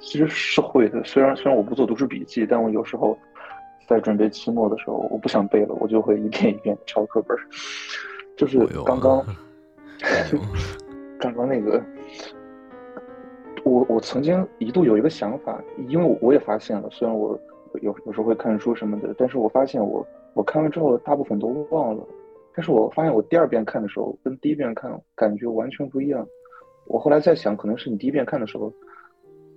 [0.00, 1.02] 其实是会的。
[1.04, 3.16] 虽然虽然我不做读书笔记，但我有时候
[3.86, 7.40] 在准备期末的时候，我不想背了，我就会一遍一遍抄课本儿。
[8.36, 9.24] 就是刚刚
[11.20, 11.82] 刚刚那个，
[13.64, 17.38] 我我曾经一度有一个想法，因为我也发现了，虽然我
[17.82, 22.02] 有有时候会看书什么的，但是我发现我我看完之后大部分都忘了，
[22.54, 26.26] 但是我发现我第二遍看的时候跟第一遍看感觉完全不一样。
[26.86, 28.72] 我后来在想，可能是你第一遍看的时候，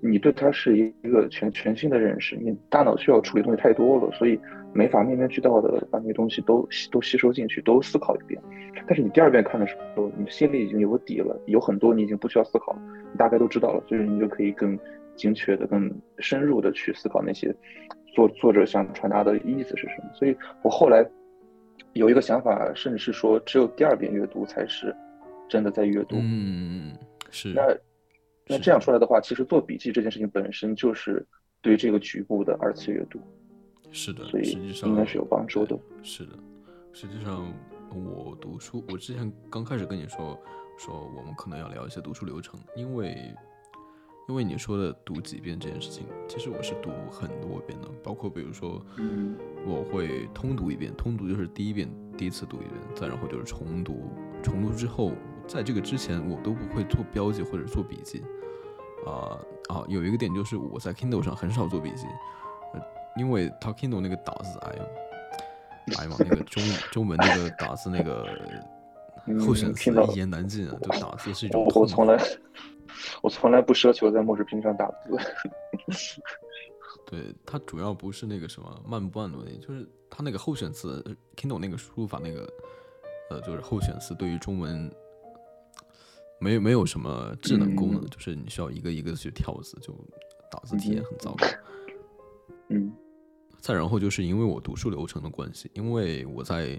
[0.05, 4.37] 你对它是一个全全新的认识，你大脑需要处理东西太多了，所以
[4.73, 8.41] 没法面面俱到的把那些东西都吸都吸收进去，都思考一遍。
[8.85, 12.77] 但是你第二遍看的时候，你心里已经有个底了，有很多你已经不需要思考，
[13.11, 14.77] 你大概都知道了，所以你就可以更
[15.15, 17.55] 精确的、更深入的去思考那些
[18.13, 20.09] 作作者想传达的意思是什么。
[20.13, 21.05] 所以我后来
[21.93, 24.93] 有一个想法，甚至是说，只有第二遍阅读才是
[25.47, 26.17] 真的在阅读。
[26.19, 26.91] 嗯，
[27.31, 27.53] 是。
[27.53, 27.73] 那
[28.47, 31.25] 那这样说来的话，其实做笔记这件事情本身就是
[31.61, 33.19] 对这个局部的二次阅读，
[33.91, 35.77] 是的，所以实际上应该是有帮助的。
[36.01, 36.37] 是的，
[36.91, 37.53] 实际上
[37.89, 40.39] 我读书，我之前刚开始跟你说
[40.77, 43.33] 说我们可能要聊一些读书流程，因为
[44.27, 49.35] 因为你说的读几遍这件事情，其实我是读很多遍的，包括比如说嗯。
[49.65, 54.11] 我会通读一遍，通读就是第一遍第一次读一遍，再然后就是重读，
[54.43, 55.13] 重读之后，
[55.47, 58.21] 在这个之前我都不会做标记或者做笔记，
[59.07, 59.39] 啊、
[59.69, 62.05] 啊，有一个点就是我在 Kindle 上很少做笔记，
[62.73, 62.81] 呃
[63.17, 64.85] 因为它 Kindle 那个打字哎呀，
[65.99, 68.27] 哎呀妈，那个中中文那个打字那个
[69.25, 72.21] 嗯候选词一言难尽啊，就打字是一种我我从来
[73.21, 75.17] 我从来不奢求在墨水屏上打字。
[77.05, 82.51] 对，它主要不是那个什么慢不慢的问题，就是它那个候选词呃，Kindle 那个输入法那个，
[83.29, 84.91] 呃，就是候选词对于中文
[86.39, 89.93] 没有没有什么智能功能，嗯就是你需要一个一个地去跳字，就
[90.51, 91.45] 打字体验很糟糕。
[92.69, 92.93] 嗯
[93.59, 96.77] 再然后就是因为我读书流程的关系，因为我在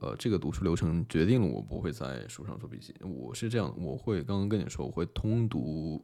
[0.00, 2.94] 呃这个读书流程决定了我不会在书上做笔记。
[3.00, 6.02] 我是这样，我会刚刚跟你说，我会通读，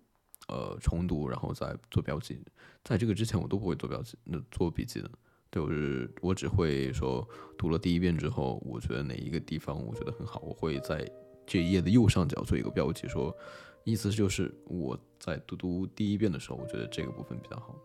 [0.48, 2.38] 呃重读，然后再做标记。
[2.84, 5.10] 在这个之前我都不会做标记，那做笔记的。
[5.52, 7.28] 对，我是我只会说
[7.58, 11.06] 读了第一遍之后，我觉得哪一个地方我觉得很好，我会在
[11.46, 13.36] 这一页的右上角做一个标记，说
[13.84, 17.76] 意思就是我在读读第一遍的时候，我觉得这个部分比较好。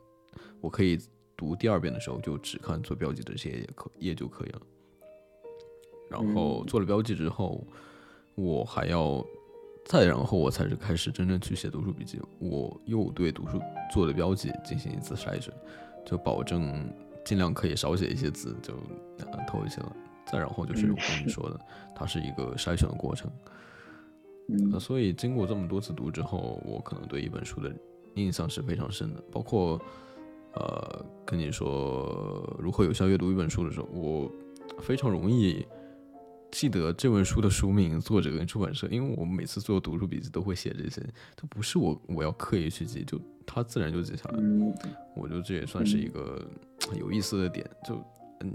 [0.62, 0.98] 我可以
[1.36, 4.62] 读第二遍的时候就只看做标记的这些页可页就可以了。
[6.10, 7.68] 然后做了标记之后，
[8.36, 9.22] 我还要
[9.86, 12.18] 再然后我才是开始真正去写读书笔记。
[12.40, 13.60] 我又对读书
[13.92, 15.54] 做的标记进行一次筛选，
[16.06, 16.90] 就保证
[17.28, 18.74] 尽量可以少写一些字，就
[19.46, 19.94] 透一些了。
[20.26, 21.60] 再然后就是我跟你说的，
[21.94, 23.30] 它是一个筛选的过程。
[24.48, 27.70] 嗯，所以经过这么多次读之后，我可能对一本书的
[28.16, 29.22] 印象是非常深的。
[29.30, 29.78] 包括
[30.54, 34.32] 呃，跟你说如何有效阅读一本书的时候，我
[34.80, 35.68] 非常容易。
[36.50, 41.06] 记得这本书的书名、作者跟出版社，因为我每次做读书笔记都会写这些，
[41.36, 44.74] 它不是我我要刻意去记，就它自然就记下来了。
[45.16, 46.40] 我觉得这也算是一个
[47.00, 47.66] 有意思的点。
[47.84, 48.00] 就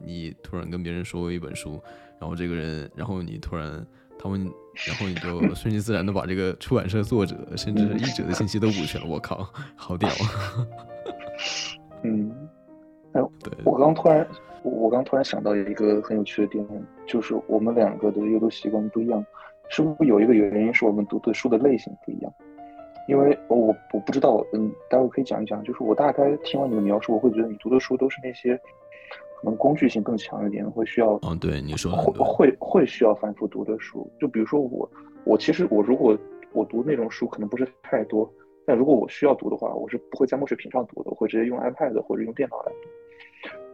[0.05, 1.80] 你突然跟别人说一本书，
[2.20, 3.84] 然后这个人，然后你突然
[4.16, 4.49] 他们，
[4.86, 9.07] 然后你就 顺其自然的把这个出版社、作者甚至是译者的信息都补全了。
[9.09, 10.09] 我靠，好屌！
[12.05, 12.30] 嗯，
[13.14, 14.24] 哎，对，我刚突然。
[14.64, 16.64] 我刚突然想到一个很有趣的点，
[17.05, 19.26] 就是我们两个的阅读习惯不一样，
[19.68, 22.32] 是不是有一个原因是我们读的书的类型不一样？
[23.09, 25.62] 因为我我我不知道，嗯，待会可以讲一讲。
[25.64, 34.09] 就是我大概听完你的描述，我会觉得你读的书都是那些可能工具性更强一点，会需要嗯，对你说会会会需要反复读的书。
[34.20, 34.88] 就比如说我，
[35.24, 36.16] 我其实我如果
[36.53, 38.30] 我读那种书可能不是太多，
[38.64, 42.88] 但如果我需要读的话，我是不会在墨水屏上读的，我会直接用 iPad 或者用电脑来读。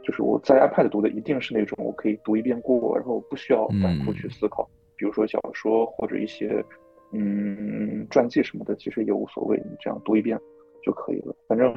[0.02, 4.66] 就是我在 iPad 读的一定是那种我可以读一遍过，然后不需要反复去思考。
[4.96, 6.64] 比如说小说或者一些
[7.12, 10.38] 嗯传记什么的，其实也无所谓，你这样读一遍
[10.82, 11.34] 就可以了。
[11.46, 11.74] 反正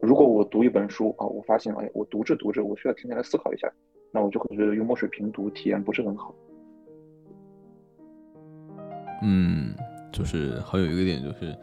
[0.00, 3.70] 如果我读一本书啊，我发现哎，我读着读着我需要停下来思考一下，
[4.12, 6.34] 那我就会觉得用墨水屏读体验不是很好。
[9.22, 9.74] 嗯，
[10.12, 11.56] 就是还有一个点就是。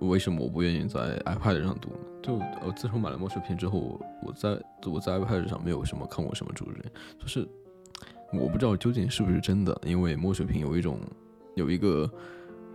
[0.00, 1.98] 为什么我不愿意在 iPad 上读呢？
[2.20, 4.50] 就呃，自从买了墨水屏之后，我我在
[4.90, 6.78] 我在 iPad 上没有什么看过什么主人，
[7.18, 7.48] 就是
[8.32, 10.98] 我不知道究竟是不是真的，因为墨水屏有一种
[11.54, 12.10] 有一个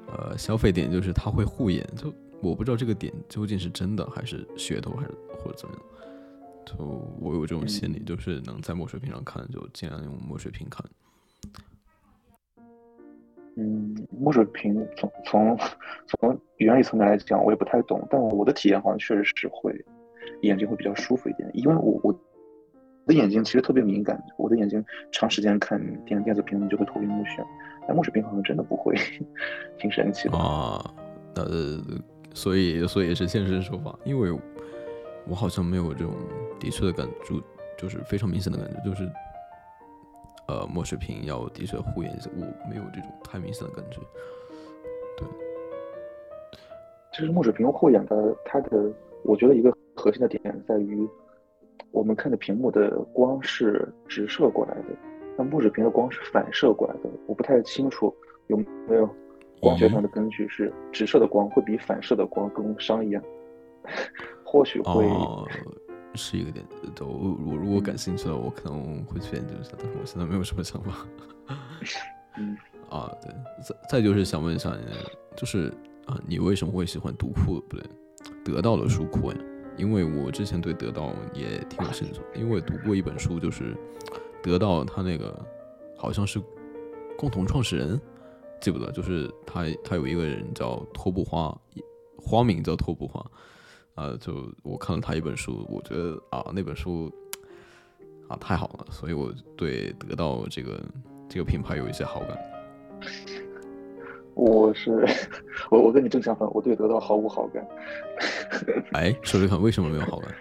[0.07, 5.84] 呃消费点，就是它会护眼，就我不知道这个点究竟是真的还是噱头，还是或者怎么样。
[6.65, 6.75] 就
[7.19, 10.86] 我有这种心理，就是能在墨水屏上看，就尽量用墨水屏看。
[13.55, 15.57] 嗯，墨水屏从从
[16.07, 19.73] 从原理层面来讲，我也不太懂，但我的体验好像确实是会
[20.41, 22.13] 眼睛会比较舒服一点，因为我我
[23.05, 27.43] 的眼睛其实特别敏感，我的眼睛长时间看电电子屏幕就会头晕目眩，
[27.89, 28.95] 但墨水屏好像真的不会，
[29.79, 30.93] 挺神奇的啊。
[31.33, 31.81] 呃，
[32.35, 34.31] 所以所以是现身说法，因为
[35.27, 36.13] 我好像没有这种
[36.59, 37.41] 的确的感就
[37.75, 39.09] 就是非常明显的感觉，就是。
[40.47, 43.99] 呃，墨水屏要的确护眼我没有这种太明显的感觉。
[45.15, 45.27] 对，
[47.13, 48.91] 其实墨水屏护眼的，它的
[49.23, 51.07] 我觉得一个核心的点在于，
[51.91, 54.85] 我们看的屏幕的光是直射过来的，
[55.39, 57.09] 那墨水屏的光是反射过来的。
[57.25, 58.13] 我不太清楚
[58.47, 59.09] 有没有
[59.61, 63.23] 光学上的根据，是直射的光会比反射的光更伤眼，
[64.43, 65.07] 或许会。
[66.15, 66.65] 是一个点，
[66.95, 70.91] 都我如果感兴趣了，我可能会去研究一下，但是我现在没有什么想法。
[72.35, 72.57] 嗯，
[72.89, 73.31] 啊，对，
[73.63, 74.91] 再再就是想问一下你，
[75.37, 75.71] 就是
[76.07, 77.83] 啊，你为什么会喜欢读库不对，
[78.43, 79.37] 得到的书库呀？
[79.77, 83.77] 因为我之前对得到也挺有兴趣，因为读过一本书，就是
[84.41, 85.37] 得到他那个
[85.97, 86.41] 好像是
[87.17, 87.99] 共同创始人，
[88.61, 91.55] 记不得，就是他他有一个人叫托布花，
[92.17, 93.25] 花名叫托布花。
[93.95, 97.11] 呃，就我看了他一本书，我觉得啊，那本书
[98.29, 100.81] 啊太好了，所以我对得到这个
[101.27, 102.37] 这个品牌有一些好感。
[104.35, 105.05] 我是
[105.69, 107.67] 我我跟你正相反，我对得到毫无好感。
[108.95, 110.33] 哎，说说看，为什么没有好感？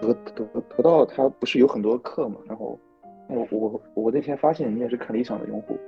[0.00, 0.44] 得得
[0.76, 2.36] 得到他不是有很多课嘛？
[2.46, 2.78] 然后
[3.28, 5.78] 我我我那天发现你也是看理想的用户，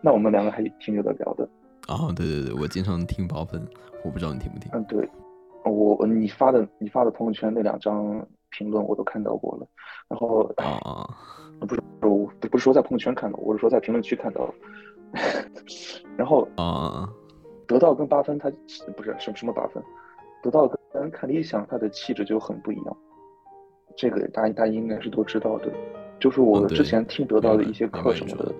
[0.00, 1.48] 那我们两个还挺有的聊的。
[1.86, 3.66] 啊，对对对，我经常听八分，
[4.04, 4.70] 我不知道你听不听。
[4.72, 5.08] 嗯，对，
[5.64, 9.66] 我你发的你发的朋友圈那两张评论我都看到过了，
[10.08, 11.08] 然后啊，
[11.60, 14.52] 不是我不是说在朋友圈看到，我是说在评论区看到，
[16.16, 17.08] 然后啊，
[17.66, 18.50] 得到跟八分他
[18.96, 19.82] 不是什么什么八分，
[20.42, 22.96] 得到跟看理想他的气质就很不一样，
[23.96, 25.70] 这个大家大家应该是都知道的，
[26.18, 28.52] 就是我之前听得到的一些课什么的。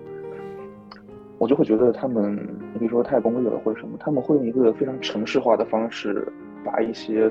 [1.39, 2.35] 我就会觉得他们，
[2.73, 6.25] 你比如说太功利了或者什么，他们会用一个非常城市化的方式，
[6.63, 7.29] 把一些，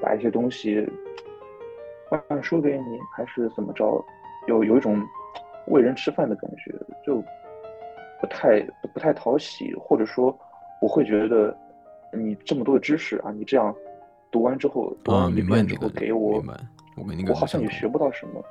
[0.00, 0.84] 把一些东西，
[2.08, 4.04] 灌输给你，还是怎么着，
[4.48, 5.00] 有有一种
[5.68, 6.74] 喂人吃饭的感觉，
[7.06, 7.22] 就
[8.20, 8.60] 不太
[8.92, 10.36] 不太讨喜，或者说
[10.80, 11.56] 我会觉得
[12.12, 13.72] 你这么多的知识啊，你这样
[14.32, 16.54] 读完之后，读啊，完之后给我明白，
[17.28, 18.42] 我好像也学不到什么。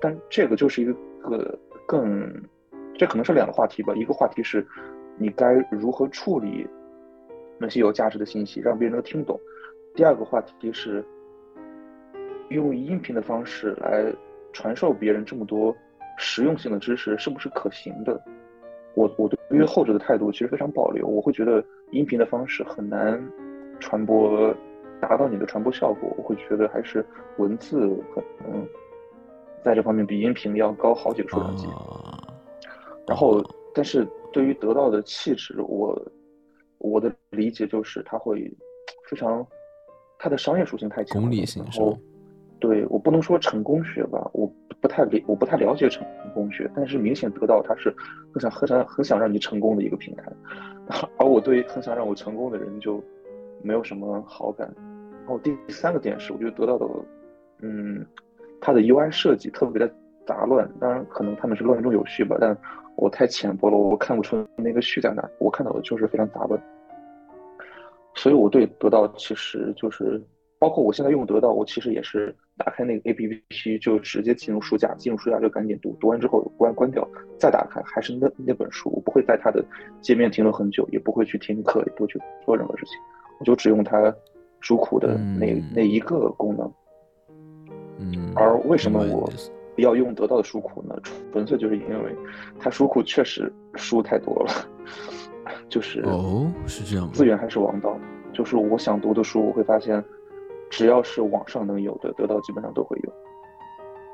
[0.00, 2.30] 但这个就是一个更，
[2.98, 3.94] 这可能是两个话题吧。
[3.94, 4.66] 一个话题是，
[5.16, 6.66] 你该如何处理
[7.58, 9.36] 那些有价值的信息，让别人能听懂；
[9.94, 11.04] 第二个话题是，
[12.50, 14.12] 用音频的方式来
[14.52, 15.74] 传授别人这么多
[16.18, 18.22] 实用性的知识，是不是可行的？
[18.94, 23.22] 我我对于后者的态度其实非常保留，我会觉得音频的方式很难
[23.80, 24.54] 传播，
[25.00, 26.12] 达到你的传播效果。
[26.16, 27.04] 我会觉得还是
[27.38, 28.66] 文字可能
[29.62, 31.66] 在这方面比音频要高好几个数量级。
[31.66, 32.22] 啊，
[33.06, 33.42] 然后，
[33.74, 36.00] 但是对于得到的气质，我
[36.78, 38.52] 我的理解就是它会
[39.08, 39.46] 非常，
[40.18, 41.80] 它的商业属性太强了，功利性是
[42.58, 47.94] 对我不能说成功学吧，我不太理，我不太了解成功学，但是明显得到它是
[48.32, 50.24] 很想很想很想让你成功的一个平台，
[51.18, 53.02] 而我对很想让我成功的人就
[53.62, 54.72] 没有什么好感。
[55.24, 56.86] 然后第三个点是，我觉得得到的，
[57.62, 58.06] 嗯，
[58.60, 59.92] 它的 UI 设计特别的
[60.26, 62.56] 杂乱，当然可能他们是乱中有序吧，但
[62.96, 66.60] 我太浅薄了，我看不出那个序在哪，我看到的就是非常杂乱。
[68.14, 70.22] 所以我对得到其实就是，
[70.58, 77.06] 包括我现在用得到，我其实也是打开那个 APP 就直接进入书架，进入书架就赶紧读，读完之后关关掉，
[77.38, 79.62] 再打开还是那那本书，我不会在它的
[80.00, 82.96] 界面停留很久，也不会去听课，也不会去做任何事情，
[83.38, 84.14] 我就只用它
[84.60, 86.72] 书库的那、嗯那一个功能。
[87.98, 89.30] 嗯，而为什么我
[89.76, 90.94] 要用得到的书库呢？
[91.32, 92.14] 纯粹就是因为
[92.58, 94.52] 它书库确实书太多了，
[95.68, 97.12] 就是哦，是这样吗？
[97.14, 97.96] 资源还是王道。
[98.32, 100.04] 就是我想读的书，我会发现，
[100.68, 103.10] 只要是网上能有的，得到基本上都会有。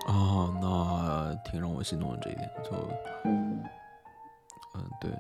[0.07, 2.70] 啊，那挺让我心动的这一点，就
[3.25, 3.61] 嗯，
[4.77, 5.11] 嗯，对，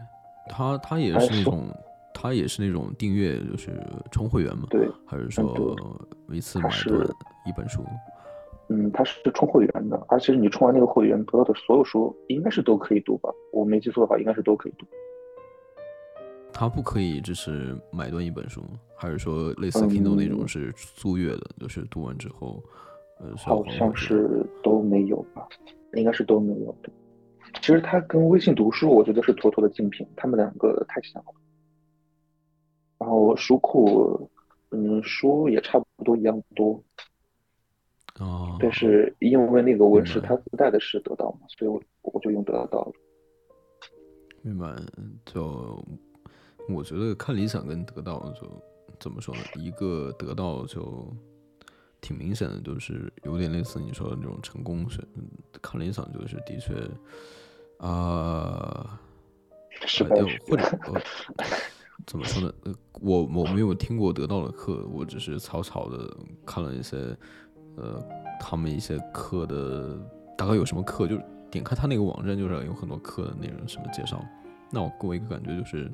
[0.48, 1.66] 他他也是那种，
[2.14, 3.70] 他也是那种订阅，就是
[4.10, 5.76] 充会员嘛，对，还是嗯说
[6.30, 6.68] 一次买
[7.46, 7.84] 一本书？
[8.68, 13.28] 嗯，它是充会员的，而且你充完那个会员得到的所有书，应该是都可以读吧？
[13.52, 14.86] 我没记错的话，应该是都可以读。
[16.52, 18.78] 他不可以就是买断一本书吗？
[18.94, 22.62] 还是说类似嗯 Kindle 那种是租阅的，就是读完之后，
[23.20, 25.46] 呃，好像是都没有吧？
[25.94, 26.90] 应该是都没有的。
[27.60, 31.32] 其实它跟微信读书，我觉得是妥妥的竞品，他们两个太像了。
[33.02, 34.30] 然后书库，
[34.70, 36.80] 嗯，书也差不多一样多，
[38.20, 42.92] 哦，但是因为那个文是明白它自带的是得到嘛，所以我我就用得到了。
[44.42, 44.72] 明白，
[45.26, 45.84] 就
[46.68, 48.48] 我觉得看理想跟得到就
[49.00, 49.40] 怎么说呢？
[49.56, 51.12] 一个得到就
[52.00, 55.02] 挺明显的，就是有点类似你说的那种成功学。
[55.16, 55.28] 嗯
[55.60, 56.72] 看理想就是的确
[57.78, 59.00] 啊，
[59.86, 61.00] 失呃就败学或者呃
[62.06, 62.52] 怎么说呢？
[62.64, 67.16] 呃，我我没有听过得到的课，我只是草草的看了一些
[67.76, 68.02] 呃
[68.40, 69.96] 他们一些课的
[70.36, 74.24] 大概有什么课，就是点开他那个网站，就是有很多课的内容什么介绍。
[74.70, 75.90] 那我给我一个感觉就是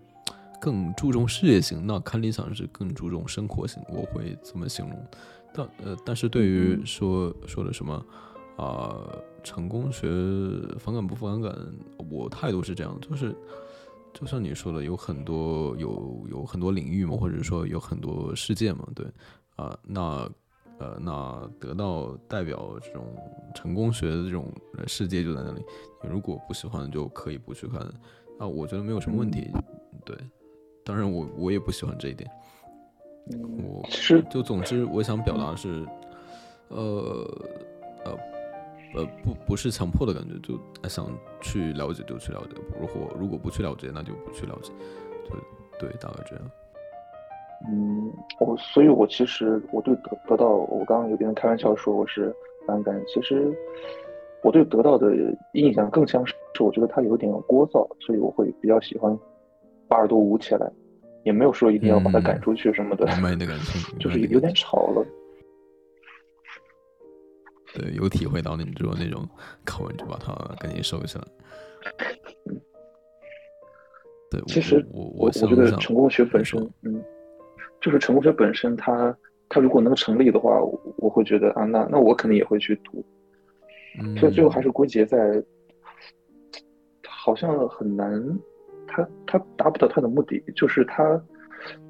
[0.60, 5.06] 更注重事业型，那看理想是更注重生活型，我会这么形容。
[5.52, 8.06] 但呃，但是对于说说的什么
[8.56, 8.96] 啊、
[9.42, 10.08] 成功学
[10.78, 11.56] 反感不反感，
[12.10, 13.34] 我态度是这样，就是
[14.12, 19.06] 就像你说的，有很多有有很多领域嘛，或者说有很多世界嘛，对。
[19.56, 20.00] 啊、那
[20.78, 23.04] 呃那得到代表这种
[23.56, 24.46] 成功学的这种
[24.76, 25.60] 呃世界就在那里，
[26.00, 27.80] 你如果不喜欢就可以不去看，
[28.38, 29.50] 啊，我觉得没有什么问题，
[30.04, 30.16] 对，
[30.84, 32.30] 当然我我也不喜欢这一点。
[33.32, 35.84] 嗯，我其实就总之，我想表达的是，
[36.68, 37.28] 呃
[38.04, 38.16] 呃
[38.94, 41.06] 呃，不不是强迫的感觉，就呃想
[41.40, 44.72] 去了解就去了解，如果如果不去了解，那就不去了解，
[45.28, 45.36] 就
[45.78, 46.44] 对，大概这样。
[47.68, 52.34] 嗯，我所以，我其实我对得得到，我刚刚有点开玩笑说我是
[52.66, 53.52] 反感，其实
[54.42, 55.12] 我对得到的
[55.52, 59.16] 印象更像是，我觉得它有点聒噪，所以我会比较喜欢
[59.88, 60.70] 把耳朵捂起来，
[61.24, 63.06] 也没有说一定要把它赶嗯出去什么的，
[63.98, 65.04] 就是有点吵了。
[67.74, 69.28] 对，有体会到你说那种
[69.64, 71.24] 看完就把它赶紧收起来。
[74.30, 77.02] 对，其实我我我觉得成功学本身，嗯，
[77.80, 79.16] 就是成功学本身它，
[79.48, 83.04] 它如果能成立的话，我我会觉得啊，那那我肯定也会去读。
[84.18, 85.42] 所以最后还嗯是归结在，
[87.08, 88.38] 好像很难，
[88.86, 91.20] 他他达不到他的目的，就是他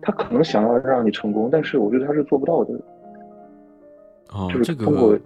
[0.01, 2.73] 他可能想要让你成功，但是我觉得他是做不到的。
[4.31, 5.21] 哦，就是这通过个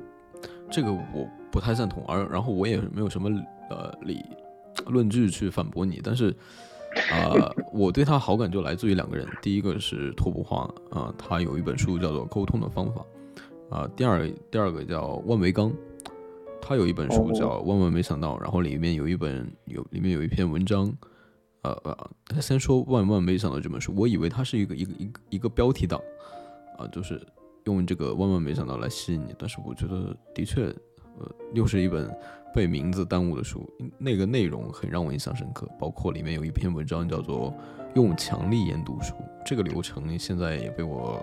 [0.72, 3.30] 这个我不太赞同，而然后我也没有什么
[3.68, 4.24] 呃理
[4.86, 6.34] 论据去反驳你，但是
[7.10, 13.04] 啊，我对他好感就来自于两个人，第一个是拓扑花啊，他有一本书叫做《沟通的方法》
[13.74, 15.72] 啊，第二第二个叫万维刚，
[16.60, 20.90] 他有一本书叫《万万没想到》，然后里面有一本有里面有一篇文章，
[21.62, 26.00] 呃呃，他先说《万万没想到》这本书，我以为他是一个一个一个一个标题党
[26.78, 27.20] 啊，就是
[27.64, 30.66] 用这个“万万没想到”来吸引你，但是我觉得的确，
[31.18, 32.14] 呃，又是一本。
[32.54, 37.50] 被名字耽误的书，那个内容很让我印象深刻，包括里面有一篇文章叫做
[37.96, 41.18] “用强力研读书”，这个流程现在也被我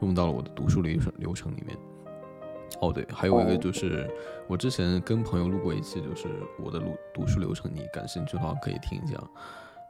[0.00, 1.76] 用到了我的读书流程流程里面。
[2.80, 4.10] 哦，对，还有一个就是
[4.48, 6.26] 我之前跟朋友录过一期，就是
[6.58, 9.22] 我的录读书流程，你感兴趣的话可以听一下。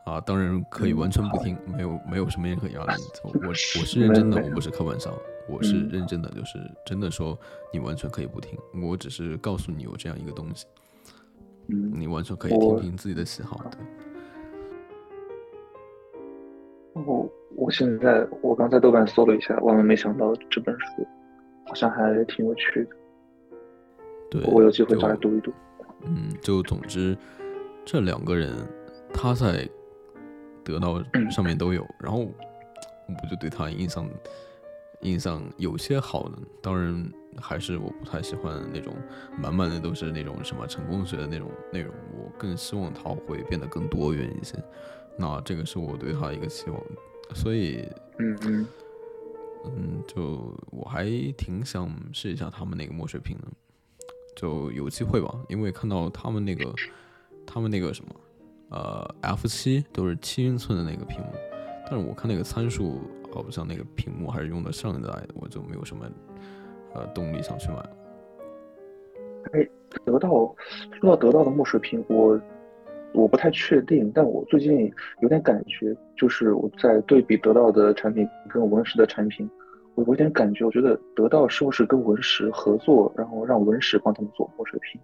[0.07, 3.03] 啊，当然可以完全不听，没有没有什么任何压力。
[3.25, 5.13] 我 我是认真的，我不是开玩笑。
[5.49, 7.39] 我是认真的，就是真的说，
[7.73, 10.67] 你完全可以不听，我只是告诉你有这样一个东西，
[11.69, 13.61] 嗯，你完全可以听听自己的喜好。
[13.71, 13.81] 对。
[17.05, 21.07] 我我现在我刚在豆瓣搜了一下，万万没想到这本书
[21.67, 22.91] 好像还挺有趣的。
[24.31, 25.53] 对，我有机会再来读一读。
[26.03, 27.17] 嗯，就总之，
[27.85, 28.53] 这两个人
[29.13, 29.69] 他在
[30.67, 34.07] 得到上面都有，然后我就对他印象。
[35.03, 38.97] 印象有些好的，当然还是我不太喜欢那种
[39.39, 41.95] 满满的都是那种什么成功学的那种内容。
[42.15, 44.57] 我更希望他会变得更多元一些。
[45.19, 46.83] 那这个是我对他一个期望。
[47.35, 47.87] 所以，
[48.19, 48.67] 嗯嗯
[49.67, 51.05] 嗯，就我还
[51.37, 53.49] 挺想试一下他们那个墨水屏的，
[54.35, 55.39] 就有机会吧。
[55.51, 56.75] 因为看到他们那个，
[57.47, 58.11] 他们那个什么，
[58.71, 61.33] 呃，F 七都是七英寸的那个屏幕，
[61.89, 63.01] 但是我看那个参数。
[63.35, 66.09] 好像那个屏幕还是用的上一代，我就没有什么
[66.95, 67.77] 呃动力想去买。
[69.53, 69.69] 哎，
[70.07, 70.57] 得到说
[71.03, 72.41] 到得到的墨水屏，我
[73.13, 74.91] 我不太确定，但我最近
[75.21, 79.47] 有点感觉，就是我在对比得到的产品跟文石的产品，
[79.97, 84.99] 我有点感觉，我觉得得到是不是跟文石合作，然后让文石帮他们做墨水屏？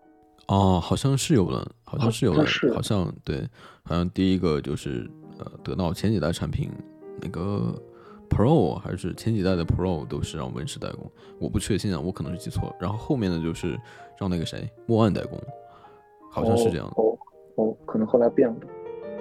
[0.49, 3.49] 哦，好像是有的，好像是有的，是好像对，
[3.83, 6.71] 好像第一个就是呃得到前几代产品
[7.21, 7.75] 那个。
[8.35, 12.77] Pro 还是前几代的 Pro 都是让文石代工，我不确信啊，我可能是记错了。
[12.81, 13.79] 然后后面的就是
[14.19, 15.39] 让那个谁莫万代工，
[16.31, 16.95] 好像是这样的。
[16.97, 17.19] 哦
[17.57, 18.57] 哦，可能后来变了。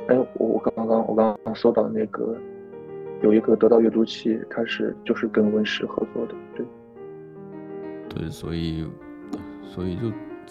[0.07, 2.37] 哎，我我刚刚我刚刚搜到那个
[3.21, 6.65] 有一个得到阅读器，它是就是跟文石合作的，对。
[8.15, 8.87] 对，所以
[9.65, 10.03] 所以就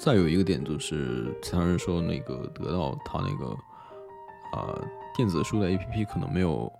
[0.02, 3.54] 再有一个点就是，其他人说那个得到它那个
[4.52, 4.74] 啊
[5.14, 6.72] 电子书的 APP 可能没有。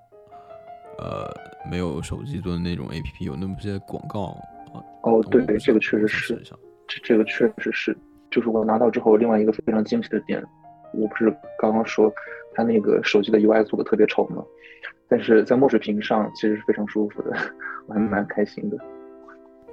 [1.02, 1.32] 呃，
[1.70, 4.36] 没有手机端那种 A P P 有那么些广告
[4.74, 4.84] 啊。
[5.02, 6.38] 哦，对对，这个确实是，
[6.86, 7.96] 这这个确实是，
[8.30, 10.44] 就是我拿到之后，另外一个非常惊喜的点，
[10.92, 12.12] 我不是刚刚说
[12.52, 14.44] 它那个手机的 U I 做的特别丑吗？
[15.08, 17.34] 但是在墨水屏上其实是非常舒服的，
[17.86, 18.76] 我还蛮开心的。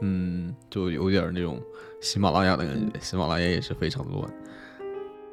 [0.02, 1.60] 嗯，就有点那种
[2.02, 4.30] 喜马拉雅的感觉，喜马拉雅也是非常乱。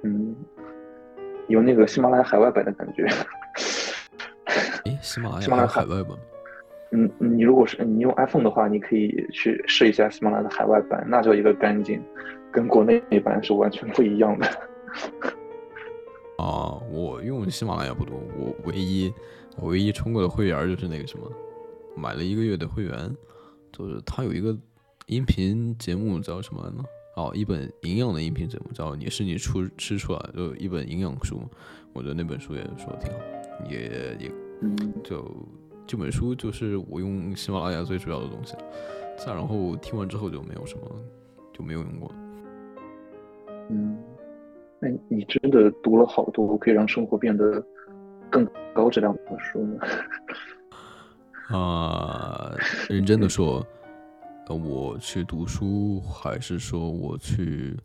[0.02, 0.34] 嗯，
[1.48, 3.06] 有那个喜马拉雅海外版的感觉。
[4.84, 6.16] 哎，喜马拉雅海外版。
[6.92, 12.00] 嗯，你如果是你用 iPhone 的话，你可以去试一下喜马拉雅的海外版，那叫一个干净，
[12.52, 14.46] 跟国内那版是完全不一样的。
[16.38, 19.12] 啊，我用喜马拉雅不多，我唯一
[19.56, 21.28] 我唯一充过的会员就是那个什么，
[21.96, 22.92] 买了一个月的会员，
[23.76, 24.56] 就是他有一个
[25.06, 26.84] 音频节目叫什么呢？
[27.16, 31.42] 哦，一本营养的音频节目叫《你是你出吃出来》，就一本营养书，
[31.92, 33.18] 我觉得那本书也说的挺好，
[33.68, 34.32] 也也。
[35.02, 35.28] 就
[35.86, 38.56] 这本书就是我用喜马拉雅最主要的东西，
[39.18, 40.90] 再然后听完之后就没有什么，
[41.52, 42.10] 就没有用过。
[43.70, 43.98] 嗯，
[44.80, 47.62] 那你真的读了好多可以让生活变得
[48.30, 49.86] 更高质量的书吗？
[51.48, 52.54] 啊，
[52.88, 53.66] 认真的说，
[54.48, 57.76] 呃，我去读书，还是说我去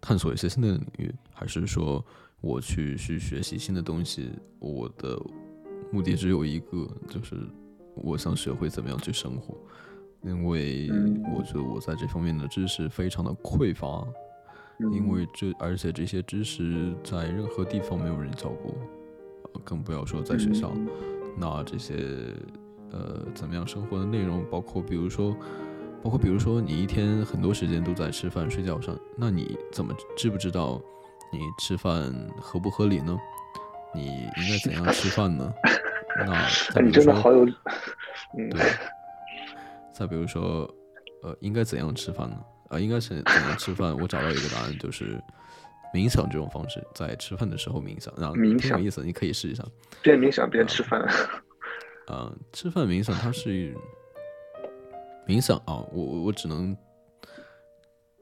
[0.00, 2.04] 探索一些新的领域，还是说
[2.40, 4.30] 我去去学习新的东西？
[4.58, 5.18] 我的。
[5.92, 7.36] 目的只有一个，就是
[7.94, 9.56] 我想学会怎么样去生活，
[10.20, 10.90] 因为
[11.32, 14.04] 我觉得我在这方面的知识非常的匮乏，
[14.92, 18.74] 因为这而且这些知识在任何地方没有人教过，
[19.64, 20.72] 更不要说在学校。
[21.38, 22.34] 那这些
[22.96, 25.36] 呃怎么样生活的内容，包括比如说，
[26.02, 30.80] 包括比如说你一天很多时间都在吃饭睡觉上，那你怎么知不知道
[31.32, 33.16] 你吃饭合不合理呢？
[33.94, 35.52] 你应该怎样吃饭呢？
[36.74, 37.44] 那 你真的好有，
[38.50, 38.60] 对，
[39.92, 40.68] 再比如说，
[41.22, 42.36] 呃，应该怎样吃饭呢？
[42.70, 43.94] 呃，应该是怎样吃饭？
[43.98, 45.22] 我找到一个答案，就是，
[45.94, 49.64] 冥想这种方式，在吃饭的时候冥想，然后冥想挺有意思，你可以试一下。
[50.02, 51.06] 边冥想边吃饭。
[52.06, 53.76] 啊、吃饭冥想它是
[55.26, 56.76] 冥想啊，我我我只能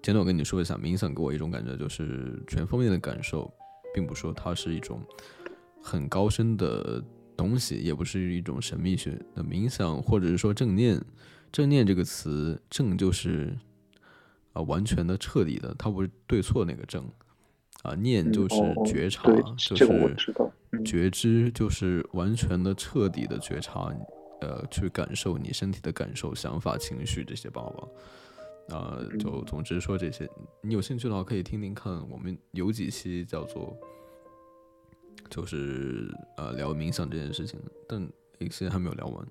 [0.02, 3.52] 简短跟你说一下，冥想给我一种感觉就是全方面的感受，
[3.94, 5.02] 并不说它是一种
[5.82, 7.02] 很高深的
[7.36, 11.00] 东西，也不是一种神秘学的冥想，或者是说正念。
[11.52, 13.56] 正念这个词，正就是
[14.54, 17.08] 啊、完全的、彻底的，它不是对错那个正
[17.82, 20.44] 啊、念就是觉察，对，就是知道。
[20.46, 20.52] 嗯
[20.84, 23.92] 觉知就是完全的、彻底的觉察，
[24.40, 27.88] 呃，去感受你身体的感受、想法、情绪这些吧吧。
[28.70, 30.26] 啊、就嗯总之说这些，
[30.62, 31.92] 你有兴趣的话可以听听看。
[32.08, 33.76] 我们有几期叫做，
[35.28, 38.00] 就是呃聊冥想这件事情，但
[38.38, 39.26] 一些还没有聊完，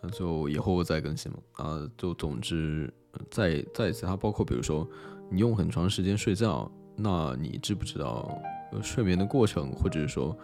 [0.00, 1.38] 那就以后再更新嘛。
[1.52, 4.88] 啊、就总之，呃在在其他包括比如说
[5.30, 8.36] 你用很长时间睡觉，那你知不知道
[8.72, 10.36] 呃睡眠的过程，或者是说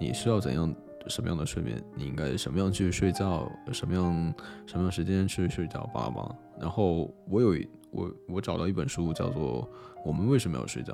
[0.00, 0.74] 你需要怎样
[1.06, 4.34] 什么样的睡眠，你应该什么样去睡觉，什么样
[4.66, 6.36] 什么样时间去睡觉，巴拉巴拉。
[6.60, 9.62] 然后我有一我我找到一本书叫做
[10.04, 10.92] 《我们为什么要睡觉》，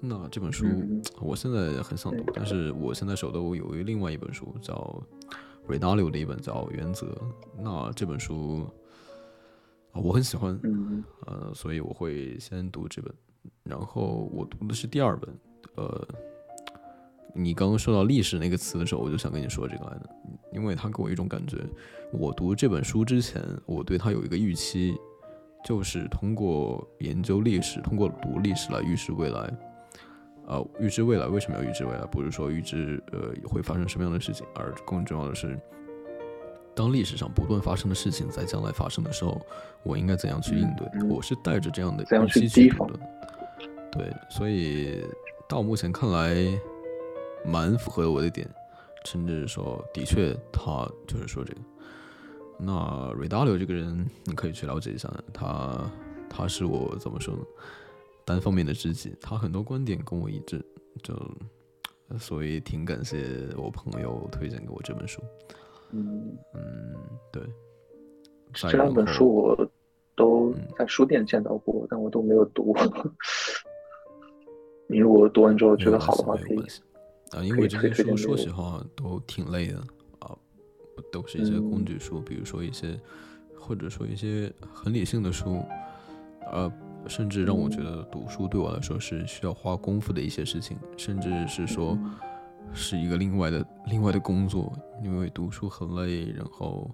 [0.00, 5.02] 那这本书嗯我现在很想读，但是我现在手头有一另外一本书叫
[5.66, 7.06] Redalio 的一本叫《原则》，
[7.58, 8.68] 那这本书
[9.92, 13.14] 啊我很喜欢，嗯呃，所以我会先读这本，
[13.64, 15.34] 然后我读的是第二本。
[15.76, 16.08] 呃，
[17.34, 20.10] 你刚刚说到历史那个词的时候，我就想跟你说这个来的，
[20.52, 21.58] 因为它给我一种感觉，
[22.12, 24.96] 我读这本书之前，我对它有一个预期，
[25.64, 29.52] 就是通过研究历史，通过读历史来预示未来。
[30.48, 32.04] 呃，预知未来为什么要预知未来？
[32.06, 35.58] 不是说预知呃会发生什么样的事情，而更重要的是，
[36.72, 39.40] 当历史上不断发生的事情在将来发生的时候，
[39.82, 41.08] 我应该怎样去应对？
[41.08, 43.08] 我是带着这样的预期去提防去读的。
[43.90, 45.04] 对，所以
[45.48, 46.36] 到目前看来，
[47.46, 48.48] 蛮符合我的点，
[49.04, 51.60] 甚至说，的确他就是说这个。
[52.58, 55.90] 那 Redalio 这个人，你可以去了解一下，他
[56.28, 57.42] 他是我怎么说呢？
[58.24, 60.64] 单方面的知己，他很多观点跟我一致，
[61.02, 61.14] 就
[62.18, 65.22] 所以挺感谢我朋友推荐给我这本书。
[65.90, 66.94] 嗯，嗯，
[67.30, 67.42] 对。
[68.52, 69.70] 这两本书我
[70.14, 72.74] 都嗯在书店见到过，但我都没有读。
[74.88, 76.64] 你如果读完之后觉得好的话，可以
[77.32, 79.78] 啊，因为这些书说实话都挺累的
[80.20, 80.30] 啊，
[81.10, 81.84] 都是一些工嗯。
[81.84, 82.98] 具书，比如说一些
[83.58, 85.62] 或者说一些很理性的书，
[86.52, 86.72] 呃，
[87.08, 92.14] 甚至让我觉得读书对我来说是需要花功夫的一些事情，甚至是说嗯
[92.72, 94.72] 是一个另外的另外的工作，
[95.02, 96.90] 因为读书很累，然后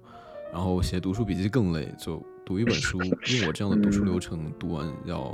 [0.53, 2.99] 然后写读书笔记更累，就读一本书，
[3.29, 5.33] 因为我这样的读书流程读完要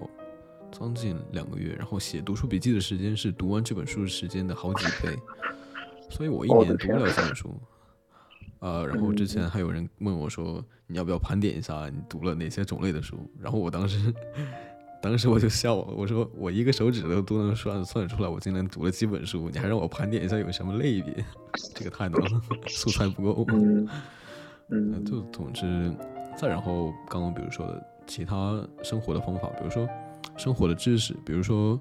[0.71, 5.17] 将近两个月，然后写读书笔记的时间是读完这本书时间的好几倍，
[6.11, 7.55] 所 以我一年读不了这本书。
[8.61, 13.17] 呃，然后之嗯前还有人问我说，你要不要盘点一下你读了哪些种类的书？
[13.41, 14.13] 然后我当时，
[15.01, 21.25] 当时我就笑了，我说我一个手指头都能算算得出来，我今年读了几本书，你还让我盘点一下有什么类别，
[21.75, 23.45] 这个太难了，素材不够。
[23.53, 23.95] 嗯呃
[24.71, 25.95] 嗯， 就总之，
[26.37, 29.89] 再然后刚刚比如说的其他生活的方法，比如说
[30.39, 31.79] 生活的知识，比如说，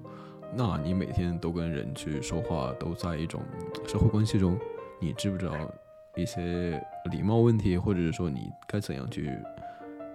[0.54, 3.40] 那你每天都跟人去说话，都在一种
[3.86, 4.58] 社会关系中，
[5.00, 5.52] 你知不知道
[6.16, 6.78] 一些
[7.12, 9.30] 礼貌问题，或者是说你该怎样去，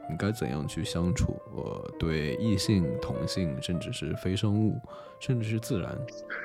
[0.09, 1.33] 你该怎样去相处？
[1.55, 4.77] 呃，对异性、同性，甚至是非生物，
[5.21, 5.97] 甚至是自然，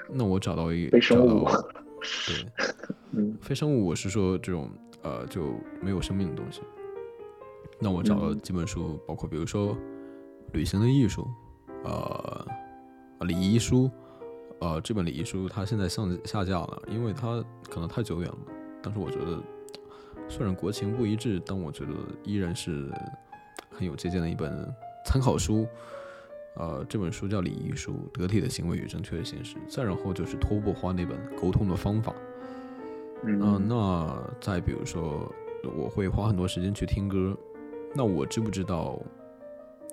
[0.08, 1.44] 那我找到一找到
[2.00, 2.46] 对。
[3.10, 4.70] 嗯非生物，我是说这种
[5.02, 6.60] 呃就没有生命的东西。
[7.80, 9.74] 那我找了嗯几本书，包括比如说
[10.52, 11.22] 《旅行的艺术》，
[11.84, 12.46] 呃，
[13.20, 13.90] 礼仪书，
[14.60, 18.38] 呃，这本礼仪书它现在上下架了，因为它可能太久远了。
[18.82, 19.38] 但是我觉得，
[20.28, 21.92] 虽然国情不一致，但我觉得
[22.24, 22.92] 依然是
[23.70, 24.66] 很有借鉴的一本
[25.04, 25.66] 参考书。
[26.54, 29.56] 呃，这本书叫《礼仪书：得体的行为与正确的形式》。
[29.68, 32.12] 再然后就是托布花那本《沟通的方法》。
[33.24, 35.32] 嗯啊、那再比如说，
[35.76, 37.36] 我会花很多时间去听歌，
[37.94, 39.00] 那我知不知道，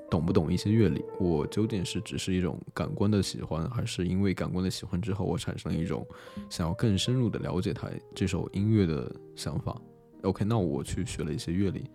[0.09, 1.03] 懂不懂一些乐理？
[1.19, 6.05] 我究竟是只是一种感官的喜欢，还是因为感官的喜欢之后，我产生了一种
[6.49, 9.75] 想要更深入的了解它这首音乐的想法
[10.21, 11.89] ？OK，那我去学了一些乐理，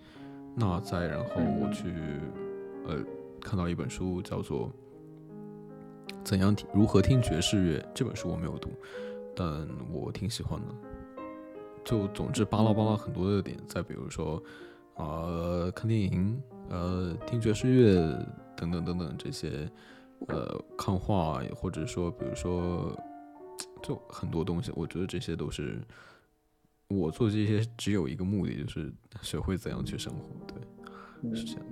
[0.57, 1.89] 那再然后我去，
[2.87, 3.05] 呃，
[3.41, 4.69] 看到一本书叫做
[6.25, 8.71] 《怎样听如何听爵士乐》，这本书我没有读，
[9.35, 10.67] 但我挺喜欢的。
[11.85, 14.43] 就总之巴拉巴拉很多的点，再比如说，
[14.97, 18.01] 呃，看电影，呃，听爵士乐
[18.57, 19.71] 等等等等这些，
[20.29, 22.97] 呃看画，或者说比如说
[23.83, 25.81] 就很多东西，我觉得这些都是
[26.89, 30.25] 我做这些只有一个目的，就是学会怎样去生活。
[30.47, 31.67] 对，是这样。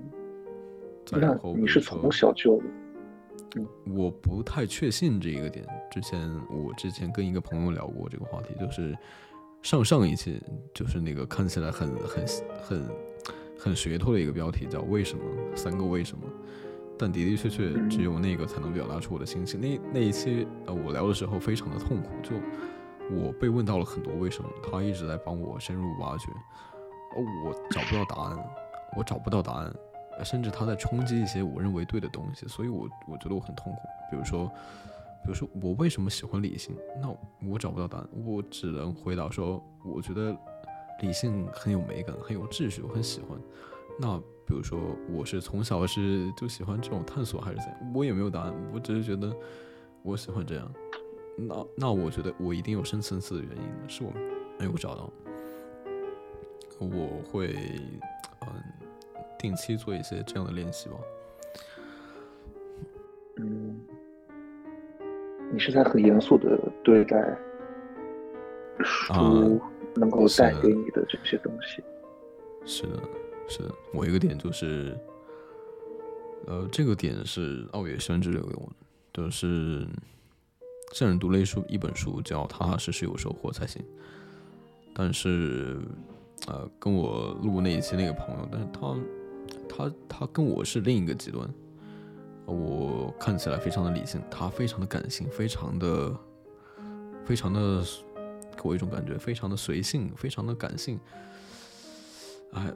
[1.06, 2.60] 再然后你是从小就？
[3.96, 5.64] 我不太确信这一个点。
[5.90, 8.94] 之前我之前跟一个朋友聊过这个话题，就是
[9.62, 10.38] 上上一期
[10.74, 12.26] 就是那个看起来很很
[12.60, 12.88] 很
[13.58, 15.24] 很噱头的一个标题，叫“为什么
[15.56, 16.24] 三个为什么”，
[16.98, 19.60] 但的的确确只有那个才能表达出我的心情。
[19.60, 22.36] 那那一期呃，我聊的时候非常的痛苦，就
[23.10, 26.30] 我被问到了很多为什么，他一直在帮我深入挖掘，
[27.16, 28.38] 哦，我找不到答案，
[28.96, 29.74] 我找不到答案。
[30.24, 33.78] 甚至他在冲击一些我认为对的东西，所以我我觉得我很痛苦。
[34.10, 34.48] 比如说，
[35.22, 36.74] 比如说我为什么喜欢理性？
[37.00, 37.08] 那
[37.48, 40.36] 我找不到答案，我只能回答说，我觉得
[41.00, 43.38] 理性很有美感，很有秩序，我很喜欢。
[43.98, 44.78] 那比如说，
[45.10, 47.92] 我是从小是就喜欢这种探索，还是怎样？
[47.94, 49.34] 我也没有答案，我只是觉得
[50.02, 50.72] 我喜欢这样。
[51.36, 54.12] 那那我觉得我一定有深层次的原因，是我
[54.58, 55.10] 没有找到。
[56.78, 57.54] 我会，
[58.42, 58.48] 嗯。
[59.40, 60.96] 定期做一些这样的练习吧。
[63.36, 63.80] 嗯，
[65.52, 67.38] 你是在很严肃的对待
[68.80, 69.60] 书
[69.98, 71.82] 能够带给你的这些东西。
[72.64, 73.02] 是的，
[73.48, 73.74] 是的。
[73.92, 74.96] 我一个点就是，
[76.46, 78.74] 呃，这个点是奥野宣之留给我的，
[79.12, 79.86] 就是
[80.92, 83.84] 圣人读了一书一本书，叫踏踏实实有收获才行。
[84.94, 85.80] 但是，
[86.46, 88.96] 呃，跟我录那一期那个朋友，但是他。
[89.66, 91.48] 他他跟我是另一个极端，
[92.44, 96.14] 我看起来非常的理性，他非常的感性，非常的
[97.24, 97.82] 非常的
[98.60, 100.98] 给我一种感觉，非常的随性，非常的感性。
[102.52, 102.72] 哎，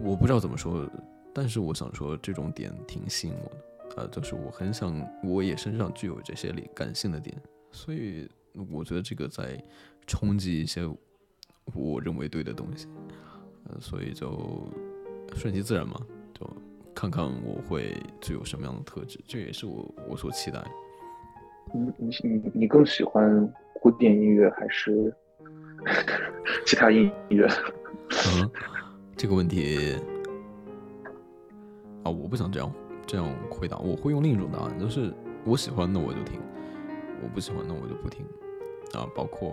[0.00, 0.86] 我不知道怎么说，
[1.32, 3.48] 但是我想说这种点挺吸引我
[3.94, 7.34] 的，呃，就是我很想我也身上具有这些理感性的点，
[7.72, 8.28] 所以
[8.70, 9.58] 我觉得这个在
[10.06, 10.86] 冲击一些
[11.74, 12.86] 我认为对的东西，
[13.64, 14.68] 呃，所以就。
[15.36, 16.00] 顺其自然嘛，
[16.32, 16.50] 就
[16.94, 20.58] 看看我会具有什么样的特质，这也是我我所期待。
[21.74, 23.46] 你你你你更喜欢
[23.80, 25.14] 古典音乐还是
[26.66, 27.46] 其他音乐？
[28.10, 28.50] 嗯，
[29.16, 29.96] 这个问题
[32.04, 32.72] 啊，我不想这样
[33.06, 35.12] 这样回答，我会用另一种答案，就是
[35.44, 36.40] 我喜欢的我就听，
[37.22, 38.24] 我不喜欢的我就不听。
[38.94, 39.48] 啊，包括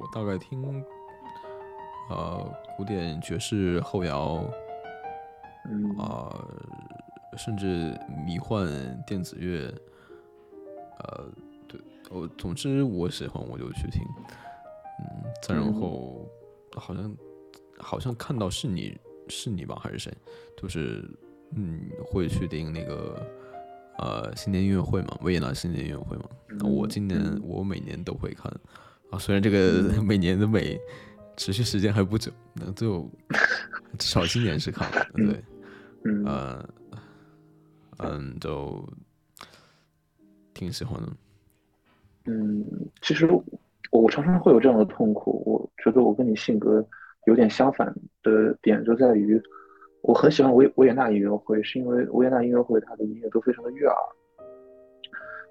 [0.00, 0.84] 我大概听
[2.10, 4.44] 呃古典爵士后摇。
[5.96, 6.28] 啊，
[7.36, 7.96] 甚至
[8.26, 8.66] 迷幻
[9.06, 9.72] 电子乐，
[10.98, 11.51] 呃，对，
[12.12, 14.02] 我总之我喜欢我就去听，
[15.00, 16.28] 嗯，再然后
[16.74, 17.16] 好像
[17.78, 18.98] 好像看到是你
[19.28, 20.12] 是你吧还是谁，
[20.56, 21.08] 就是
[21.54, 23.26] 嗯会去听那个
[23.98, 28.52] 呃新年音乐会嘛，维也纳新年音乐会嘛，那我今年我每年都会看，
[29.10, 30.78] 啊，虽然这个 每年的每
[31.36, 33.10] 持续时间还不久，那就
[33.98, 35.42] 至少今年是看了，对。
[36.04, 36.68] 嗯，
[37.98, 38.84] 嗯，就
[40.52, 41.08] 挺喜欢的。
[42.26, 42.64] 嗯，
[43.00, 43.44] 其实我
[43.90, 45.42] 我常常会有这样的痛苦。
[45.44, 46.84] 我觉得我跟你性格
[47.26, 49.40] 有点相反的点就在于，
[50.02, 53.96] 我很喜欢维维也纳音乐会，是因为维也纳音乐会它的音乐都非常的悦耳。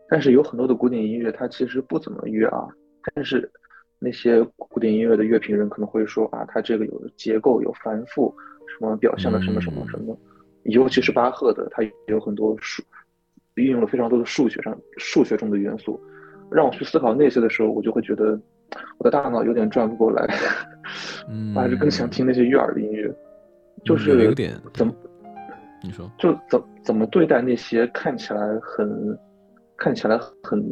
[0.09, 2.67] 但是有很多的古典音乐它其实不怎么悦耳，
[3.15, 3.49] 但是
[3.99, 8.33] 那些古典音乐的乐评人可能会说啊，它这个有结构有繁复，
[8.67, 10.17] 什么表现了什么什么什么。
[10.63, 12.83] 尤其是巴赫的，他有很多数，
[13.55, 15.99] 运用了非常多的数学上数学中的元素，
[16.51, 18.39] 让我去思考那些的时候，我就会觉得
[18.97, 20.27] 我的大脑有点转不过来，
[21.29, 23.11] 嗯， 我还是更想听那些悦耳的音乐，
[23.85, 24.93] 就是有点怎么
[25.83, 29.17] 你说就怎怎么对待那些看起来很
[29.77, 30.63] 看起来很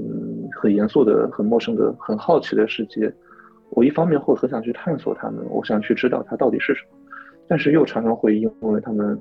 [0.61, 3.11] 很严肃的、很陌生的、很好奇的世界，
[3.71, 6.97] 我一方面会很想去探索他们，我想去知道它到底是什么，
[7.47, 9.19] 但是又常常会因为他们。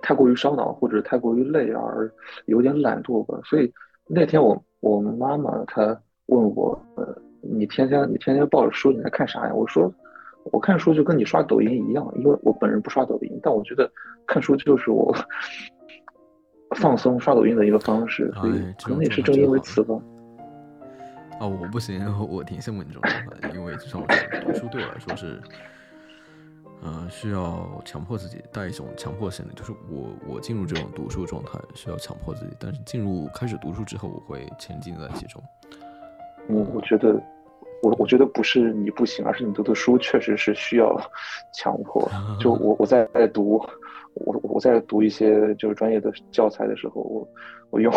[0.00, 2.12] 太过于烧脑或者太过于累而
[2.46, 3.72] 有点懒惰吧，所以
[4.08, 9.54] 那天我我们妈妈她问我，呃，你天天你天天抱着书你在看啥呀？
[9.54, 9.90] 我说
[10.50, 13.88] 我看书就跟你刷抖音一样，因为我本人不刷抖音，但我觉得
[14.26, 15.14] 看书就是我
[16.76, 18.52] 放松刷抖音的一个方式，所以
[18.82, 19.94] 可能也是正因为此吧。
[21.38, 24.00] 啊，我不行，我挺羡慕你这种状态，因为至少
[24.44, 25.40] 读书对我来说是。
[26.84, 35.40] 呃，需要强迫自己带一种强迫性的，就是我我进入这种读书状态需要强迫自己，但是进入开始读书之后，我会沉浸在其中。
[36.48, 37.14] 我我觉得，
[37.84, 41.00] 我我觉得不是你不行，而是你读的书确实是需要
[41.54, 42.10] 强迫。
[42.40, 43.64] 就我我在在读，
[44.14, 47.28] 我我在读一些就是专业的教材的时候，我
[47.70, 47.94] 我用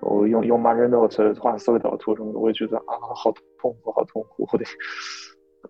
[0.00, 3.30] 我用用 Marknote 画思维导图什么的，我也觉得啊好
[3.60, 4.64] 痛苦，好痛苦，我得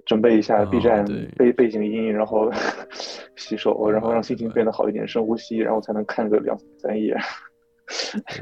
[0.06, 1.04] 准备一下 B 站
[1.36, 2.50] 背背景音，然后
[3.36, 7.16] 洗手，然后让心情变得好一点，深呼吸，然后才能看个两三页。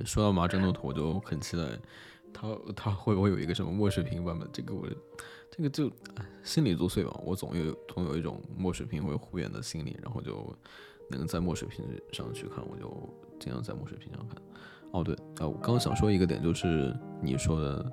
[0.05, 1.63] 说到麻疹诺图，我就很期待，
[2.33, 4.49] 他他会不会有一个什么墨水屏版本？
[4.53, 4.87] 这个我
[5.51, 5.91] 这个就
[6.43, 10.57] 心理作祟吧，我总有总有一种墨水屏会护眼的心理，然后就
[11.11, 12.89] 能在墨水屏上去看，我就
[13.39, 14.41] 尽量在墨水屏上看。
[14.93, 17.93] 哦对，呃，我刚刚想说一个点，就是你说的，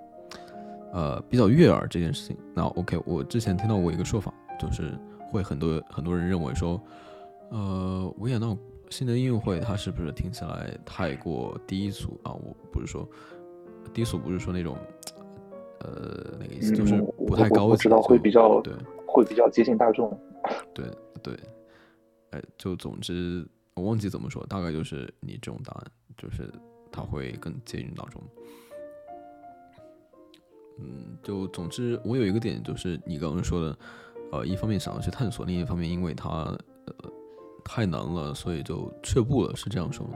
[0.91, 2.37] 呃，比较悦耳这件事情。
[2.53, 4.93] 那 OK，我之前听到过一个说法，就是
[5.31, 6.81] 会很多很多人认为说，
[7.49, 8.55] 呃，维也纳。
[8.91, 12.33] 新的音乐会，它是不是听起来太过低俗啊？
[12.33, 13.07] 我不是说
[13.93, 14.75] 低俗，不是说那种
[15.81, 18.73] 呃那个意思，就是不太高级，知道会比较对，
[19.05, 20.19] 会比较接近大众。
[20.73, 20.85] 对
[21.21, 21.37] 对，
[22.31, 25.85] 哎，就总之我忘记怎么说，大概就是你这种答案，
[26.17, 26.51] 就是
[26.91, 28.19] 它会更接近大众。
[30.79, 33.77] 嗯，就总之我有一个点，就是你刚刚说的，
[34.31, 37.11] 呃，一方面想要去探索，另一方面因为它呃。
[37.71, 40.13] 太难了，所以就却步了，是这样说吗？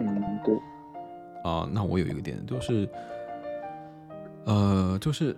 [0.00, 0.54] 嗯，对。
[1.44, 2.88] 啊，那我有一个点就是，
[4.46, 5.36] 呃，就是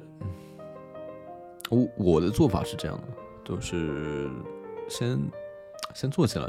[1.69, 3.09] 我我的做法是这样的，
[3.43, 4.31] 就是
[4.89, 5.19] 先
[5.93, 6.45] 先做起来。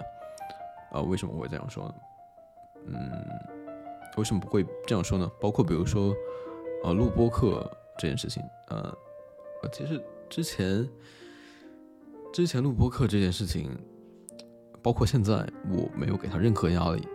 [0.92, 1.96] 啊，为什么会这样说呢？
[2.86, 3.12] 嗯，
[4.18, 5.28] 为什么不会这样说呢？
[5.40, 6.14] 包括比如说，
[6.84, 7.68] 啊，录播课
[7.98, 8.98] 这件事情，呃，
[9.72, 10.90] 其实之前
[12.34, 13.70] 之前录播课这件事情。
[14.84, 17.08] 包括现在，我没有给他任何压力，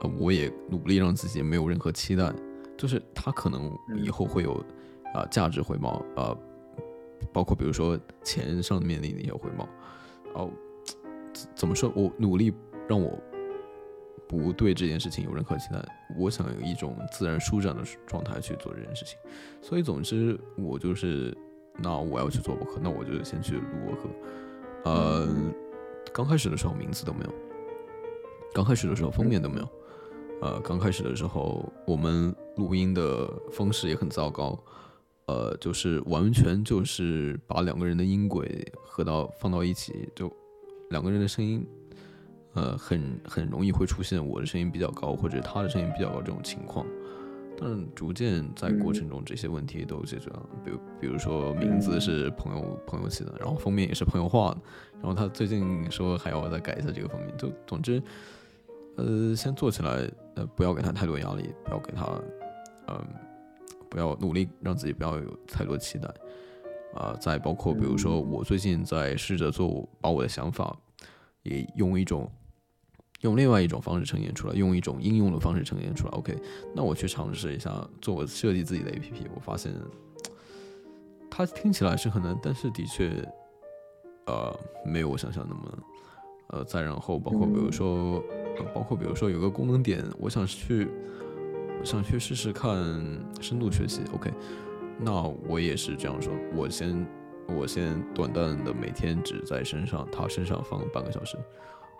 [0.00, 2.32] 呃，我也努力让自己没有任何期待，
[2.78, 4.64] 就是他可能以后会有
[5.12, 6.38] 啊价值回报，呃，
[7.32, 9.68] 包括比如说钱上面的一些回报，
[10.34, 10.48] 哦，
[11.56, 11.92] 怎么说？
[11.96, 12.54] 我努力
[12.88, 13.20] 让我
[14.30, 15.84] 不对这件事情有任何期待，
[16.16, 19.18] 我想有一种自然舒展的状态去做这件事情，
[19.60, 21.36] 所以总之我就是，
[21.78, 24.08] 那我要去做博客，那我就先去录博客，
[24.84, 25.28] 呃。
[26.12, 27.32] 刚开始的时候名字都没有，
[28.52, 29.68] 刚开始的时候封面都没有，
[30.40, 34.58] 呃，刚开始的时候我们录音的方式也很糟糕，
[35.26, 40.32] 呃，就是完全就是把两个人的音轨合到放到一起，就
[40.88, 41.64] 两个人的声音，
[42.54, 46.84] 呃，很很容易会出现我的声音比较高或者他的声音比较高这种情况。
[47.62, 50.42] 但逐渐在过程中，这些问题都解决了。
[50.64, 54.60] 比如，比如说名字是朋友朋友起的，然后封面也是朋友画的。
[54.94, 57.36] 然后他最近说还要再改一下这个封面。
[57.36, 58.02] 就总之，
[58.96, 62.06] 呃，先做起来，呃，不要给他太多压力，不要给他，
[62.88, 63.06] 嗯，
[63.90, 66.08] 不要努力让自己不要有太多期待。
[66.94, 70.74] 啊，再包括比如说，我最近在试着做，把我的想法
[71.42, 72.26] 也用一种。
[73.20, 76.12] 用另外一种方式呈现出来，用一种应用的方式呈现出来。
[76.12, 76.36] OK，
[76.74, 79.26] 那我去尝试一下，做我设计自己的 APP。
[79.34, 79.72] 我发现
[81.30, 83.10] 它听起来是很难，但是的确，
[84.26, 85.78] 呃，没有我想象那么，
[86.48, 88.22] 呃，再然后包括比如说，
[88.74, 90.88] 包括比如说有个功能点，我想去，
[91.78, 92.74] 我想去试试看
[93.40, 94.00] 深度学习。
[94.14, 94.30] OK，
[94.98, 97.06] 那我也是这样说，我先
[97.48, 101.36] 我先短暂的每天只在身上，他身上放半个小时。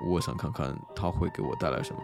[0.08, 2.00] 我想看看他会给我带来什么。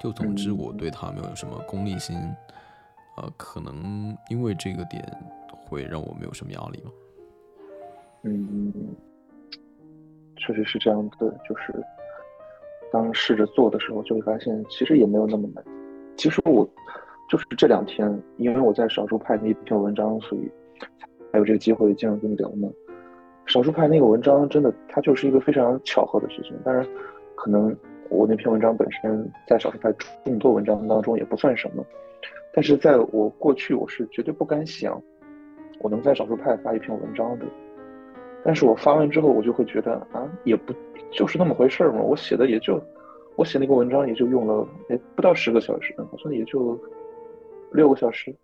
[0.00, 2.16] 就总之，我对他没有什么功利心，
[3.16, 5.02] 呃，可能因为这个点
[5.50, 6.90] 会让我没有什么压力吧。
[8.22, 8.72] 嗯，
[10.36, 11.82] 确实是这样的，就是
[12.92, 15.64] 当试着做的时候，就会发现其实也没有那么难。
[16.14, 16.68] 其实我
[17.30, 20.50] 就是这两天，因为我在少数派那一篇文章，所以
[21.32, 22.68] 才有这个机会经常跟你聊嘛。
[23.46, 26.52] 少数派那个文章真的，它就是一个非常巧合的事情。
[26.64, 26.86] 当然，
[27.34, 27.74] 可能
[28.08, 29.92] 我那篇文章本身在少数派
[30.24, 31.84] 众多文章当中也不算什么，
[32.52, 35.00] 但是在我过去，我是绝对不敢想
[35.78, 37.46] 我能在少数派发一篇文章的。
[38.44, 40.72] 但是我发完之后，我就会觉得啊，也不
[41.10, 42.00] 就是那么回事儿嘛。
[42.00, 42.80] 我写的也就，
[43.34, 46.78] 我写那个文章也就用了哎不到十个小时，好像也就
[47.72, 48.34] 六个小时，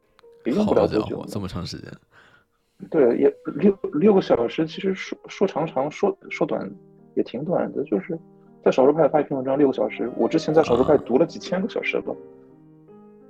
[0.44, 1.24] 也用不了多久。
[1.28, 1.88] 这么长时间。
[2.90, 6.70] 对，也六六个小时，其实说说长长，说说短
[7.14, 7.82] 也挺短的。
[7.84, 8.18] 就是
[8.62, 12.16] 在少数派发一篇文章六个小时，我之前在少数派读了几千个小时了，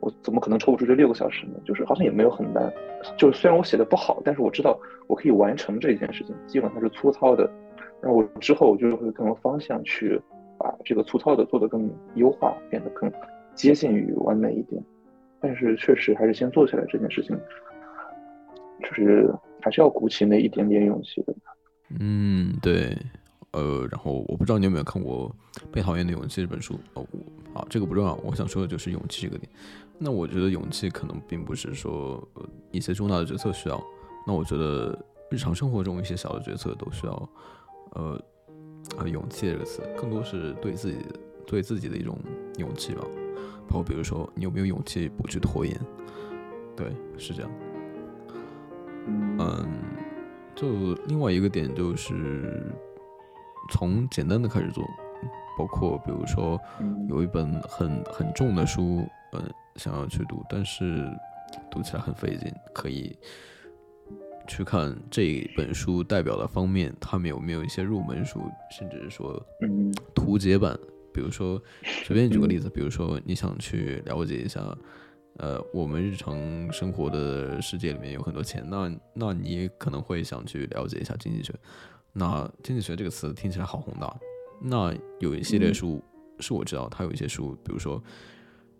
[0.00, 1.60] 我怎么可能抽不出这六个小时呢？
[1.64, 2.72] 就是好像也没有很难，
[3.16, 7.48] 就是虽然我写的不好，但是我知道我可以完成这件事情，基本上是粗糙的。
[8.00, 10.20] 然后我之后我就会更有方向去
[10.58, 13.12] 把这个粗糙的做得更优化，变得更
[13.54, 14.82] 接近于完美一点。
[15.40, 17.38] 但是确实还是先做起来这件事情。
[18.82, 21.34] 就是还是要鼓起那一点点勇气的。
[22.00, 22.96] 嗯，对，
[23.52, 25.34] 呃，然后我不知道你有没有看过
[25.70, 27.06] 《被讨厌的勇气》这本书哦，
[27.54, 29.50] 啊，这个不重要，我想说的就是勇气这个点。
[29.98, 32.26] 那我觉得勇气可能并不是说
[32.70, 33.80] 一些重大的决策需要，
[34.26, 34.98] 那我觉得
[35.30, 37.30] 日常生活中一些小的决策都需要，
[37.92, 38.24] 呃，
[38.98, 40.98] 呃，勇气这个词更多是对自己
[41.46, 42.18] 对自己的一种
[42.58, 43.02] 勇气吧。
[43.68, 45.78] 包括比如说你有没有勇气不去拖延？
[46.74, 47.50] 对，是这样。
[49.06, 49.68] 嗯，
[50.54, 52.72] 就另外一个点就是
[53.70, 54.84] 从简单的开始做，
[55.58, 56.60] 包括比如说
[57.08, 59.42] 有一本很很重的书，嗯，
[59.76, 61.08] 想要去读，但是
[61.70, 63.16] 读起来很费劲，可以
[64.46, 69.44] 去看这本书代表的方面，他们有没有一些入门书，甚至是说
[70.14, 70.78] 图解版，
[71.12, 74.60] 比如说随便举个例子，比如说你想去了解一下。
[75.38, 81.54] 呃，我们日常生活的世界里面有很多钱，那那你可能会想去了解一下经济学。
[82.12, 84.14] 那经济学这个词听起来好宏大。
[84.60, 86.02] 那有一系列书
[86.38, 88.02] 是我知道，它有一些书，比如说，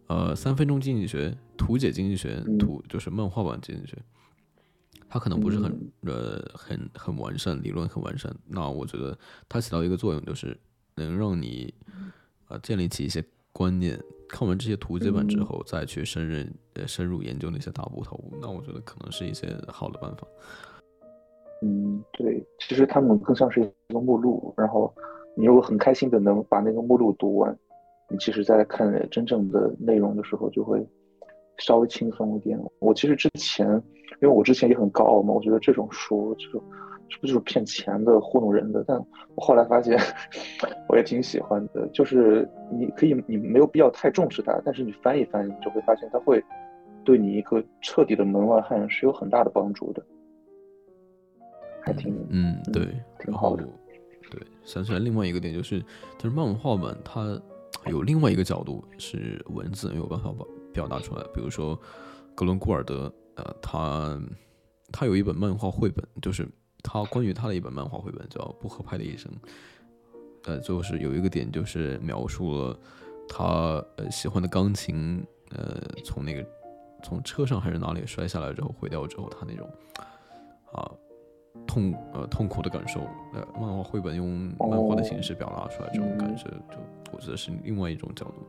[0.07, 3.97] 呃，三分钟经济学、图解经济学、图就是漫画版经济学，
[5.09, 8.33] 它可能不是很呃很很完善，理论很完善。
[8.47, 9.19] 那我觉得
[9.49, 10.57] 它起到一个作用，就是
[10.95, 11.73] 能让你
[12.47, 13.99] 啊建立起一些观念。
[14.29, 16.43] 看完这些图解版之后，再去深入
[16.73, 20.27] 呃深入研究那些大部头，那我觉得可能是一些好的办法。
[21.61, 24.91] 嗯，对，其实他们更像是一个目录，然后
[25.37, 27.55] 你如果很开心的能把那个目录读完，
[28.09, 30.83] 你其实在看真正的内容的时候就会
[31.59, 32.59] 稍微轻松一点。
[32.79, 33.69] 我其实之前，
[34.23, 36.65] 因为我之前也很高傲嘛，我觉得这种书就。
[37.12, 38.82] 是不是就是骗钱的、糊弄人的？
[38.89, 38.97] 但
[39.34, 39.98] 我后来发现，
[40.89, 41.86] 我也挺喜欢的。
[41.89, 46.43] 就是你可以，你没有必要太重视它，但是你翻一翻，你就会发现它会
[47.05, 50.02] 对你一个彻底的门外汉是有很大的帮助的，
[51.82, 53.62] 还挺嗯对，挺好的。
[54.30, 55.80] 对，想起来另外一个点就是，
[56.16, 57.39] 就是漫画本它
[57.90, 61.22] 有另外一个角度是文字没有办法表表达出来。
[61.34, 61.78] 比如说
[62.34, 64.18] 格伦·古尔德，呃，他
[64.90, 66.48] 他有一本漫画绘本，就是。
[66.83, 69.31] 他关于他的一本漫画绘本叫《不合拍的一生》，
[70.45, 72.79] 呃，就是有一个点就是描述了
[73.29, 73.45] 他
[73.97, 76.45] 呃喜欢的钢琴，呃，从那个
[77.03, 79.71] 从车上还是哪里摔下来之后毁掉之后，他那种
[80.73, 80.91] 啊
[81.67, 83.01] 痛呃痛苦的感受，
[83.33, 86.77] 呃，漫画绘本用漫画的形式表达出来这种感觉，就
[87.13, 88.45] 我觉得是另外一种角度，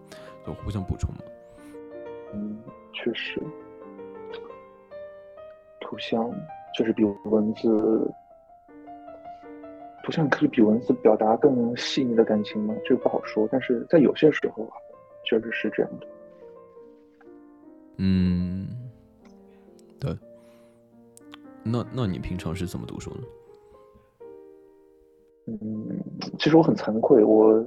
[0.46, 1.22] 就互相补充嘛。
[2.34, 2.60] 嗯，
[2.94, 3.40] 确实，
[5.80, 6.28] 图像
[6.76, 8.12] 就是比文字。
[10.04, 12.76] 图像可以比文字表达更细腻的感情吗？
[12.84, 14.76] 这个不好说，但是在有些时候啊，
[15.26, 16.08] 确实是这样的。
[17.98, 18.68] 嗯，
[20.00, 20.14] 对。
[21.64, 23.24] 那那你平常是怎么读书呢？
[25.48, 25.88] 嗯，
[26.38, 27.66] 其实我很惭愧，我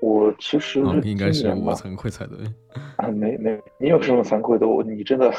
[0.00, 2.38] 我其实应该是我惭愧才对。
[2.96, 4.66] 啊，没没，你有什么惭愧的？
[4.66, 5.30] 我你真的。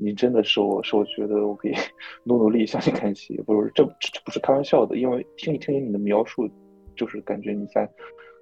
[0.00, 1.74] 你真的是我，是我觉得我可以
[2.22, 6.48] 努努力，相信看戏，不是这这不是开玩笑的，因为听一听你的描述，
[6.94, 7.88] 就是感觉你在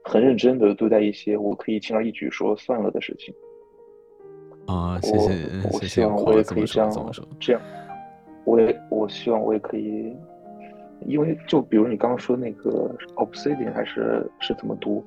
[0.05, 3.35] 很认真的对待一些我可以轻而易举说算了的事情。
[4.67, 5.33] 啊，谢谢，
[5.73, 6.91] 我希望我也可以这样
[7.41, 7.63] 这样，
[8.45, 10.15] 我也我希望我也可以，
[11.07, 15.03] 因为就比如你刚刚说那个 Obsidian 还是是怎么读？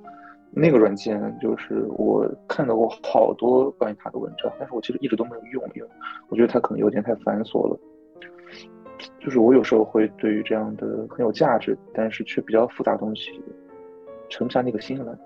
[0.52, 5.88] 那个软件就是我看到过好多关于它的文章，但是我其实一直都没有用，因为
[6.28, 7.80] 我觉得它可能有点太繁琐了。
[9.20, 13.32] 就是我有时候会对于这样的很有价值，但是却比较复杂的东西，
[14.28, 15.18] 沉不下那个心来。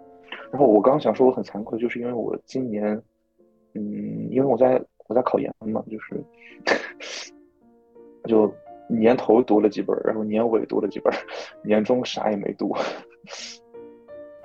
[0.52, 3.02] 然后我刚刚想说我很惭愧，就是因为我今年，
[3.74, 6.24] 嗯，因为我在我在考研嘛，就是
[8.26, 8.54] 就
[8.88, 11.12] 年头读了几本，然后年尾读了几本，
[11.64, 12.76] 年终啥也没读。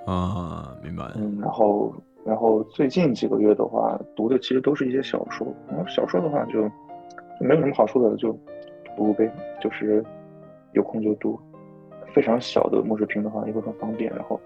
[0.08, 1.04] 啊，明白。
[1.16, 1.94] 嗯，然后，
[2.24, 5.46] 然后最近几个月的话，读的其实都是一些小说。
[5.68, 6.70] 然后小说的话，就就
[7.40, 8.32] 没有什么好说的，就
[8.96, 9.30] 读呗，
[9.60, 10.02] 就是
[10.72, 11.38] 有空就读。
[12.14, 14.10] 非常小的墨水屏的话，也会很方便。
[14.14, 14.40] 然后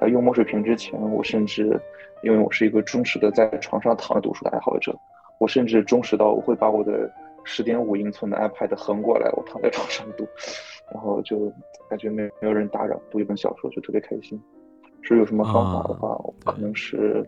[0.00, 1.78] 在用墨水屏之前，我甚至
[2.22, 4.96] 因为我是一个忠实的在床上躺着读书的爱好者，
[5.40, 7.10] 我甚至忠实到我会把我的
[7.42, 10.24] 十点五英寸的 iPad 横过来，我躺在床上读，
[10.92, 11.52] 然后就
[11.90, 14.40] 感觉没没有人打扰，读一本小说就特别开心。
[15.02, 17.26] 是有什么方法的话，我可能是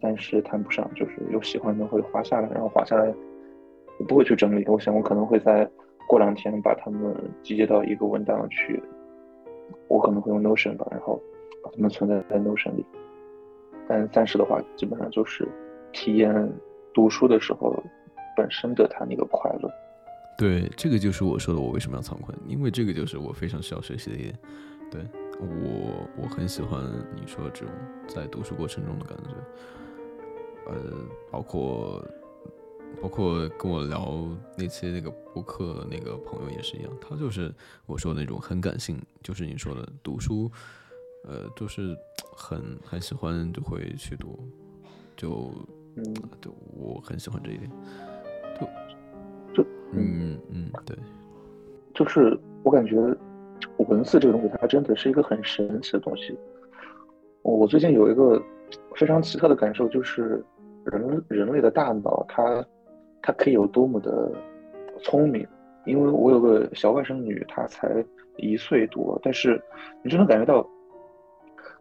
[0.00, 0.88] 暂时谈不上。
[0.94, 3.14] 就是有喜欢的会划下来，然后划下来，
[3.98, 4.64] 我不会去整理。
[4.66, 5.68] 我想我可能会在
[6.08, 8.82] 过两天把它们集结到一个文档去。
[9.88, 11.20] 我可能会用 Notion 吧，然后
[11.62, 12.84] 把它们存在在 Notion 里。
[13.86, 15.46] 但暂时的话，基本上就是
[15.92, 16.52] 体验
[16.92, 17.74] 读书的时候
[18.36, 19.70] 本身的它那个快乐。
[20.36, 24.34] 对，这个就是我说的，我为什么要藏困，因为这个就是我非常需要学习的一点。
[24.90, 25.00] 对
[25.38, 26.82] 我，我很喜欢
[27.14, 27.74] 你说的这种
[28.06, 29.30] 在读书过程中的感觉，
[30.66, 30.74] 呃，
[31.30, 32.04] 包括
[33.02, 37.52] 包括跟我聊那期那个博客那个朋友也是一样，他就是
[37.86, 40.50] 我说的那种很感性，就是你说的读书，
[41.24, 41.96] 呃，就是
[42.36, 44.38] 很很喜欢就会去读，
[45.16, 45.52] 就
[45.96, 47.70] 嗯，就我很喜欢这一点，
[49.54, 50.96] 就就嗯嗯，对，
[51.94, 52.96] 就是我感觉
[53.78, 56.38] 文字这个东西，它真的是一个很神奇的东西。
[57.42, 58.40] 我最近有一个
[58.94, 60.44] 非常奇特的感受，就是
[60.84, 62.64] 人人类的大脑，它
[63.22, 64.30] 它可以有多么的
[65.00, 65.46] 聪明。
[65.84, 68.02] 因为我有个小外甥女，她才
[68.38, 69.62] 一岁多，但是
[70.02, 70.66] 你就能感觉到，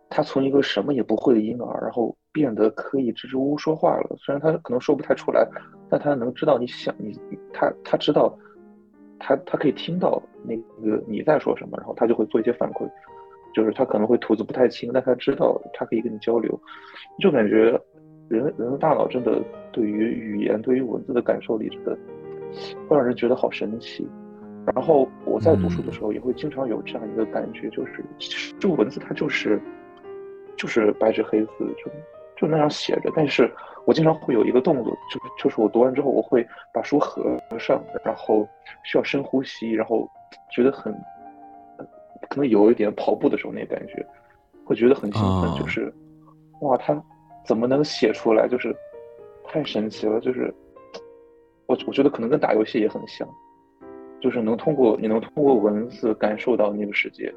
[0.09, 4.15] 她从一个什么也不会的婴儿，然后变得可以支支吾吾说话了。
[4.17, 5.47] 虽然她可能说不太出来，
[5.89, 7.17] 但她能知道你想你，
[7.53, 8.37] 她她知道，
[9.23, 12.87] 她她可以听到那个你在说什么，然后他就会做一些反馈。
[13.55, 16.59] 就是他可能会吐字不太清，但他知道他可以跟你交流，
[17.19, 17.79] 就感觉
[18.27, 19.39] 人人的大脑真的
[19.71, 21.95] 对于语言、对于文字的感受力真的
[22.87, 24.09] 会让人觉得好神奇。
[24.73, 28.03] 然后我在读书的时候也会经常有这样一个感觉，就是
[28.59, 29.61] 这个文字它就是
[30.57, 31.91] 就是白纸黑字，就
[32.43, 33.11] 就那样写着。
[33.15, 33.51] 但是
[33.85, 38.47] 我经常会有一个动作，就是就是我读完之后，我会把书合上，然后
[38.83, 40.07] 需要深呼吸，然后
[40.51, 40.93] 觉得很。
[42.29, 44.03] 可能有一点跑步的时候那感觉，
[44.65, 45.93] 会觉得很兴奋，就是，
[46.61, 46.99] 哇，他
[47.45, 48.47] 怎么能写出来？
[48.47, 48.75] 就是
[49.43, 50.51] 太神奇了，就是
[51.67, 53.27] 我我觉得可能跟打游戏也很像，
[54.19, 57.31] 就是能通过你能通过文字感受到那个世界，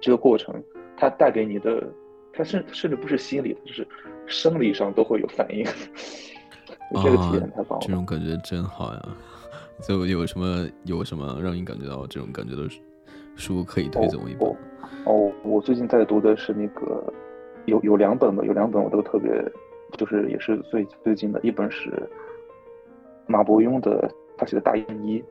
[0.00, 0.54] 这个过程，
[0.96, 1.82] 它带给你的，
[2.38, 3.84] 它甚甚至不是心理，就是
[4.28, 5.64] 生理上都会有反应。
[7.02, 9.08] 这个体验太棒了，这种感觉真好呀！
[9.82, 12.68] 就有什么有什么让你感觉到这种感觉的？
[13.34, 14.48] 书可以推荐我一本。
[15.04, 17.12] 哦，我最近在读的是那个，
[17.66, 19.30] 有有两本吧，有两本我都特别，
[19.96, 21.92] 就是也是最最近的一本是
[23.26, 25.22] 马伯庸的他写的大医，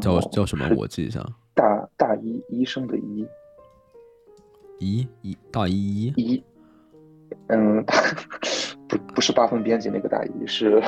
[0.00, 0.68] 叫叫什么？
[0.76, 1.24] 我记一下。
[1.54, 3.26] 大大医医生的医。
[4.78, 6.44] 医医大一一一。
[7.48, 7.84] 嗯，
[8.88, 10.82] 不不是八分编辑那个大一，是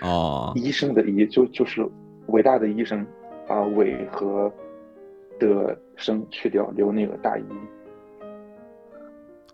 [0.00, 1.86] 哦， 医生的医，就就是
[2.28, 3.06] 伟大的医生。
[3.46, 4.50] 把伟和
[5.38, 7.44] 的生去掉，留那个大一。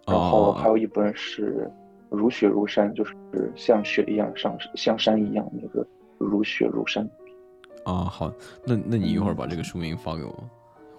[0.07, 1.69] 然后还有一本是
[2.09, 3.17] 如雪如山，就是
[3.57, 5.85] 像雪一样上，像山一样那个
[6.19, 7.05] 如雪如山。
[7.85, 8.33] 啊，好，
[8.65, 10.45] 那那你一会儿把这个书名发给我。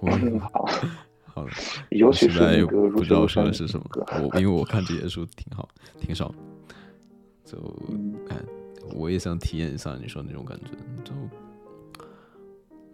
[0.02, 0.66] 嗯，好，
[1.34, 1.50] 好了。
[1.90, 3.86] 尤其是那个不知道说的是什么，
[4.32, 5.68] 我 因为我看这些书挺好，
[6.00, 6.34] 挺少，
[7.44, 7.58] 就
[8.30, 8.38] 哎，
[8.96, 10.72] 我也想体验一下你说那种感觉，
[11.04, 11.14] 就。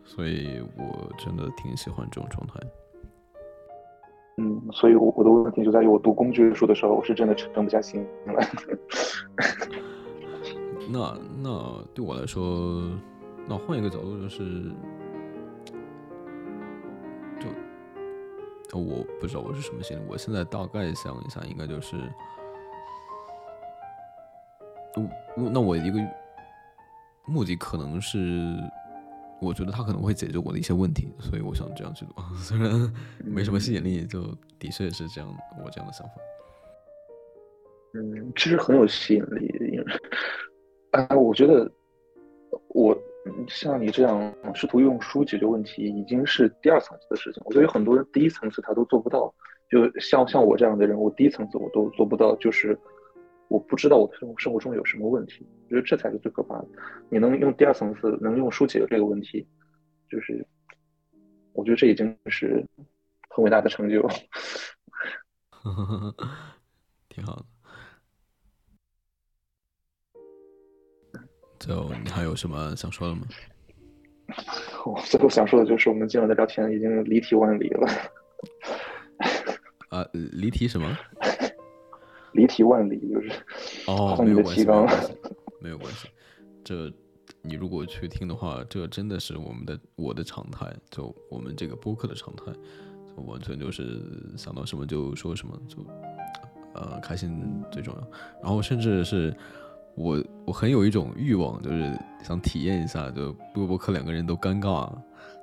[0.04, 2.54] 所以我真的挺喜欢这种状态。
[4.38, 8.50] 嗯，所以我我的问题就在于，我读工具书的时候，我是真的沉不下心来。
[10.90, 12.90] 那那对我来说，
[13.48, 14.72] 那换一个角度就是，
[18.74, 20.02] 我不知道我是什么心理。
[20.08, 21.96] 我现在大概想一下，应该就是，
[24.96, 26.00] 我那我一个
[27.26, 28.56] 目的可能是。
[29.40, 32.16] 我觉得他可能会解决我的一些问题，所以我想这样去做。
[32.42, 32.92] 虽然
[33.24, 35.32] 没什么吸引力，就的确是这样，
[35.64, 36.14] 我这样的想法。
[37.94, 39.86] 嗯，其实很有吸引力，因为
[40.90, 41.72] 啊，我觉得
[42.70, 42.98] 我
[43.48, 47.42] 像你这样试图用书解决问题，已经是第二层次的事情。
[47.46, 49.34] 我觉得有很多人第一层次他都做不到，
[49.70, 52.78] 就像像我这样的人，我第一层次我都做不到，就是。
[53.50, 56.68] 我不知道我的生生活中有什么问题，我觉得这才是最可怕的。
[57.10, 59.48] 你能用第二层次，能用书解决这个问题，
[60.10, 60.46] 就是
[61.54, 62.62] 我觉得这已经是
[63.30, 64.06] 很伟大的成就。
[67.08, 67.46] 挺好的。
[71.60, 73.22] 就你还有什么想说的吗？
[74.86, 77.88] 我最后想说的就是，我们今晚的聊天已经离题万里了。
[79.90, 80.98] 啊，离题什么？
[82.34, 83.32] 离题万里，就是
[83.88, 84.68] 哦，没有关系，
[85.62, 86.08] 没有关系。
[86.64, 86.92] 这
[87.42, 92.52] 你如果去听的话，这真的是我们的我的常态，就我们这个播客的常态，
[93.08, 94.02] 就完全就是
[94.36, 95.78] 想到什么就说什么，就
[96.76, 98.08] 呃开心最重要。
[98.44, 99.34] 然后甚至是
[99.98, 104.90] 我我很有一种欲望，就是想体验一下，就播播客两个人都尴尬，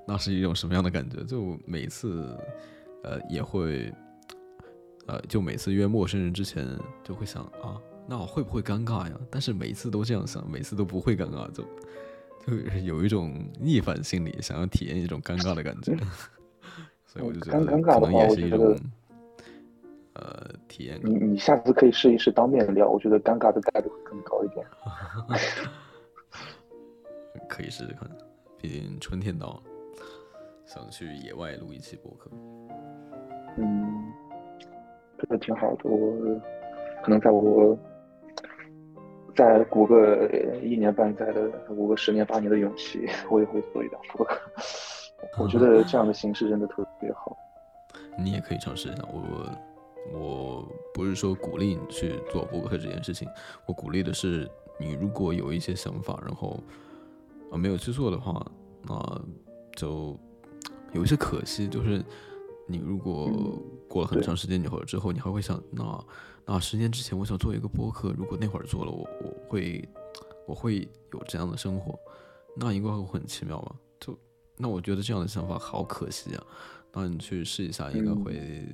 [0.07, 1.23] 那是一种什么样的感觉？
[1.25, 2.35] 就每次
[3.03, 3.93] 呃也会。
[5.07, 6.67] 呃，就每次约陌生人之前，
[7.03, 7.77] 就会想啊，
[8.09, 9.13] 那我会不会尴尬呀？
[9.31, 11.63] 但是每一次都这样想，每次都不会尴尬，就
[12.47, 15.95] 就是有一种逆反心理，想要体验一种尴尬的感觉，
[17.05, 18.75] 所以我就觉得可能也是一种
[20.15, 21.15] 呃体验你。
[21.15, 24.67] 你下次可以试一试当面聊，我觉得尴尬的概率会更高一点。
[27.49, 28.09] 可以试试看，
[28.59, 29.63] 毕竟春天到了，
[30.65, 32.31] 想去野外录一期播客。
[33.57, 34.13] 嗯，
[35.19, 35.91] 这个挺好的。
[35.91, 36.41] 我
[37.03, 37.77] 可能在我
[39.37, 40.27] 再鼓个
[40.63, 44.41] 一年半载的，鼓个十年八年的勇气，我也会做一档播客。
[45.39, 47.37] 我觉得这样的形式真的特别好。
[48.19, 49.03] 你也可以尝试一下。
[49.13, 49.49] 我
[50.13, 53.29] 我不是说鼓励你去做播客这件事情，
[53.67, 56.63] 我鼓励的是你如果有一些想法，然后
[57.51, 58.45] 啊没有去做的话，
[58.83, 59.23] 那
[59.77, 60.19] 就
[60.93, 61.67] 有一些可惜。
[61.67, 62.05] 就是
[62.67, 66.05] 你如果嗯过了很长时间以后之后，你还会想，那
[66.45, 69.89] 那十年之前我想做一个播客，如果那会儿做了，我我会
[70.47, 71.99] 我会有这样的生活，
[72.57, 73.75] 那应该会很奇妙吧？
[73.99, 74.19] 就
[74.57, 76.47] 那我觉得这样的想法好可惜啊。
[76.93, 78.69] 那你去试一下，应该嗯会、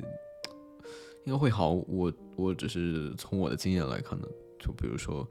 [1.24, 1.72] 应该会好。
[1.72, 4.28] 我我只是从我的经验来看的，
[4.58, 5.26] 就比如说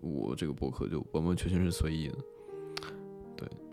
[0.00, 2.14] 我这个博客就完完全全是随意的。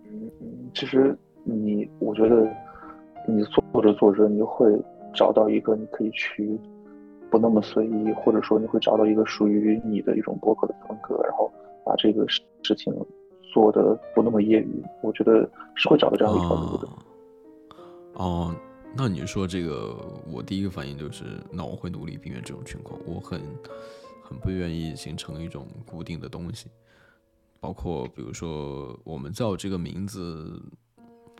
[0.09, 0.31] 嗯，
[0.73, 2.47] 其实你，我觉得
[3.27, 4.71] 你做着做着，你会
[5.13, 6.57] 找到一个你可以去
[7.29, 11.51] 不那么随意，或者说你会找到一个属于你的一种博客的风格，然后
[11.83, 12.93] 把这个事事情
[13.53, 14.81] 做的不那么业余。
[15.01, 16.87] 我觉得是会找到这样一条路的。
[16.87, 16.97] 哦
[18.13, 18.55] 哦，
[18.97, 19.95] 那你说这个，
[20.25, 22.99] 我第一个反应就是，那我会努力避免这种情况。
[23.05, 23.39] 我很
[24.23, 26.65] 很不愿意形成一种固定的东西，
[27.59, 30.59] 包括比如说我们叫这个名字，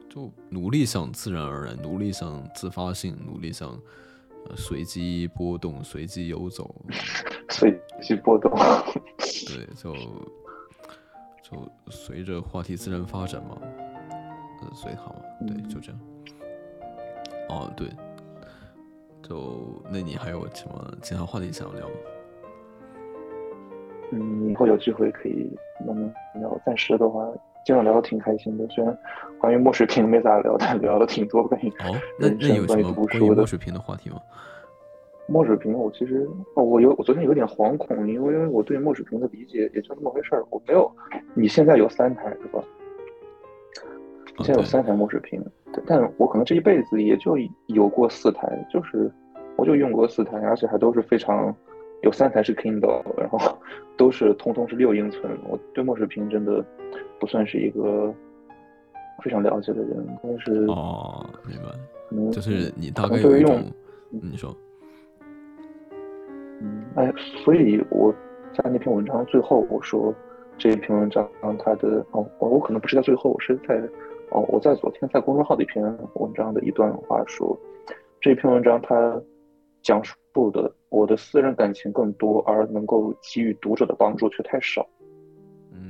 [0.08, 3.70] 就努力想自然而然，努力想自发性，努力想
[4.48, 6.76] 呃随机波动、随机游走，
[7.50, 7.72] 随
[8.04, 8.52] 机波动。
[9.48, 9.96] 对，就
[11.42, 13.58] 就随着话题自然发展嘛，
[14.62, 16.00] 呃，随它嘛，对，就这样。
[17.50, 17.88] 哦，对，
[19.22, 21.94] 就那你还有什么其他话题想要聊吗？
[24.12, 25.50] 嗯，以后有机会可以
[25.86, 26.60] 慢慢聊。
[26.66, 27.26] 暂时的话，
[27.66, 28.98] 今晚聊的挺开心的，虽然
[29.38, 34.22] 关于墨水瓶没咋聊，但聊的挺多关于哦，那人那有什么关于墨水瓶的话题吗？
[35.30, 36.26] 墨水瓶，我其实
[36.56, 40.46] 哦，我有我昨天有点惶恐，因为因为我对墨水瓶的理解也就那么回事儿。
[40.50, 40.90] 我没有，
[41.34, 42.64] 你现在有三台是吧？
[44.38, 45.44] 你现在有三台墨水屏，
[45.74, 47.38] 但但我可能这一辈子也就
[47.68, 49.12] 有过四台，就是
[49.56, 51.54] 我就用过四台，而且还都是非常
[52.04, 53.58] 有三台是 Kindle，然后
[53.98, 55.36] 都是通通是六英寸。
[55.50, 56.64] 我对墨水屏真的
[57.20, 58.14] 不算是一个
[59.24, 61.70] 非常了解的人，但是哦，明白，
[62.10, 63.64] 可能就是你大概用有一种，
[64.12, 64.56] 你说，
[66.62, 67.12] 嗯，哎，
[67.44, 68.14] 所以我
[68.54, 70.14] 在那篇文章最后我说，
[70.60, 71.28] 这一篇文章
[71.58, 73.82] 它的哦，我我可能不是在最后，我是在
[74.32, 75.84] 哦，我在昨天在公众号的一篇
[76.16, 77.58] 文章的一段话说，
[78.20, 79.22] 这篇文章它
[79.82, 84.86] 讲述的我的私人感情更多，而能够给予读者的帮助却太少。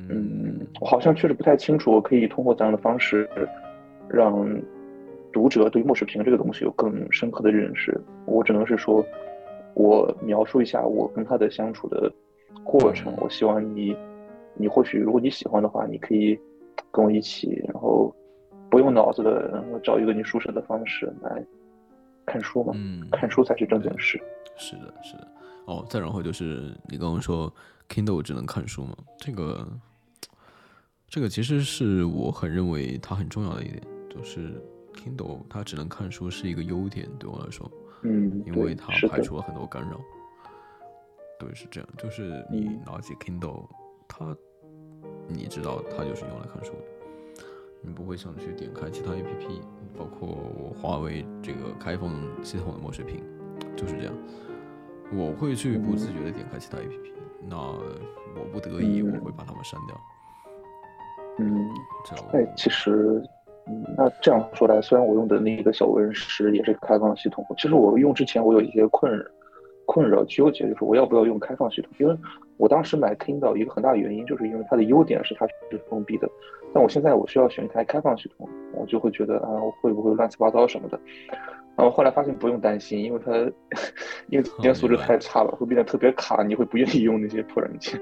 [0.10, 3.28] 嗯好像确实不太清楚，我可以通过怎样的方式
[4.08, 4.48] 让
[5.32, 8.00] 读者对墨水瓶这个东西有更深刻的认识。
[8.26, 9.04] 我只能是说，
[9.74, 12.12] 我描述一下我跟他的相处的
[12.64, 13.14] 过程。
[13.18, 13.96] 我希望你，
[14.54, 16.38] 你或许如果你喜欢的话，你可以
[16.92, 18.14] 跟我一起，然后
[18.70, 21.44] 不用脑子的，然后找一个你舒适的方式来
[22.26, 22.74] 看书嘛。
[22.76, 24.22] 嗯，看书才是正经事。
[24.58, 25.28] 是的，是的。
[25.66, 27.54] 哦，再然后就是你刚刚说
[27.90, 29.68] Kindle 只能看书嘛，这个
[31.08, 34.62] 这个其实是我很认为它很重要的一点，就是
[34.94, 37.70] Kindle 它只能看书是一个优点，对我来说，
[38.04, 40.00] 嗯，因为它排除了很多干扰。
[41.40, 43.68] 对，是这样，就是你嗯拿起 Kindle，
[44.08, 44.36] 它
[45.28, 46.80] 你知道它就是用来看书的，
[47.88, 49.62] 你不会想去点开其他 APP，
[49.98, 52.12] 包括我华为这个开放
[52.44, 53.24] 系统的墨水屏，
[53.78, 54.14] 就是这样。
[55.16, 59.98] 我会去不自觉的点开其他 APP，、那我不得已嗯我会把它们删掉。
[61.40, 61.70] 嗯。
[62.06, 63.24] 就哎，其实，
[63.68, 69.10] 嗯，那这样说来，虽然我用的那个小文石也是开放系统，其实我用之前我有一些困
[69.88, 71.92] 困扰纠结，就是我要不要用开放系统？
[71.98, 72.16] 因为
[72.58, 75.54] 我当时买 Kindle 一个很大的原因，就是因为它的优点是它是
[75.90, 76.30] 封闭的，
[76.74, 81.00] 但我现在我需要选一台开放系统，我就会觉得啊，我会不会乱七八糟什么的。
[81.76, 83.32] 然后后来发现不用担心，因为它
[84.30, 88.00] 硬件素质太差了，会变得特别卡，你会不愿意用那些破软件，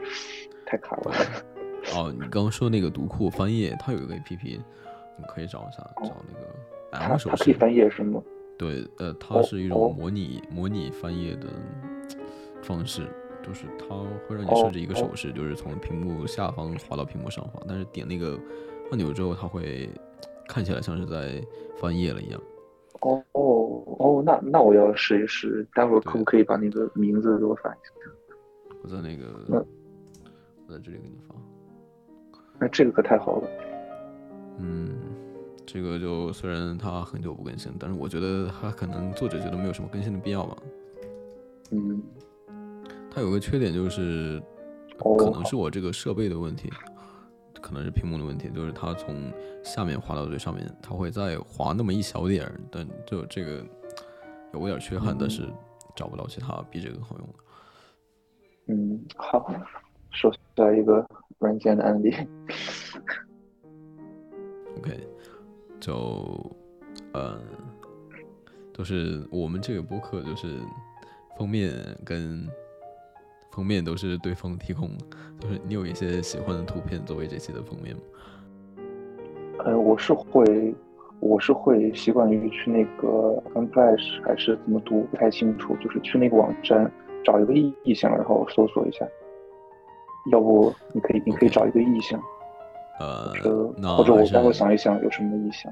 [0.66, 1.12] 太卡了。
[1.96, 6.48] 哦，你刚刚说那个读库翻页，它有一个 APP，你可以找一下，找那个
[6.92, 7.36] 它 M 手势。
[7.38, 8.20] 它可以翻页是吗？
[8.58, 11.48] 对，呃，它哦是一哦种模拟、模拟翻页的
[12.62, 13.08] 方式，
[13.44, 13.96] 就是它
[14.28, 18.40] 会让你设置一个手势，就是从屏幕下方滑到屏幕上方，但是点那个
[18.92, 19.90] 按钮之后，它会
[20.48, 21.44] 看起来像是在
[21.78, 22.42] 翻页了一样。
[23.02, 27.92] 哦哦哦，那那我要试一试，待会儿可不可以把那个名字给我发一下？
[28.82, 31.36] 我在那个，那我在这里给你发。
[32.58, 33.50] 那这个可太好了。
[34.60, 34.96] 嗯，
[35.66, 40.58] 这个就虽然它很久不更新，但是我觉得它可能作者觉得没有什么更新的必要吧。
[41.72, 42.02] 嗯，
[43.10, 44.42] 它有个缺点就是，
[45.00, 46.72] 哦可能是我这个设备的问题，
[47.62, 49.34] 可能是屏幕的问题，就是它从
[49.64, 53.66] 下面滑到最上面，它会再滑那么一小点儿，但就这个
[54.54, 55.50] 有点缺憾，但是
[55.96, 57.34] 找不到其他比这个更好用的。
[58.68, 59.52] 嗯，好，
[60.12, 61.06] 说下一个
[61.40, 62.14] 软件的案例。
[64.78, 65.08] OK，
[65.80, 66.56] 就
[67.14, 67.40] 嗯，
[68.74, 70.60] 就是我们这个播客就是
[71.38, 71.74] 封面
[72.04, 72.48] 跟
[73.52, 75.06] 封面都是对方提供的，
[75.40, 78.02] 就是你有一些喜欢的图片作为这期的封面吗？
[79.60, 80.76] 呃，我是会，
[81.20, 86.92] 我是会习惯于去那个 Unflash 还是怎么读不太清楚，就是去那个网站
[87.24, 89.08] 找一个意意象，然后搜索一下。
[90.32, 92.22] 要不你可以，你可以找一个意向，
[93.00, 95.72] 呃或者，那或者我待会想一想有什么意向。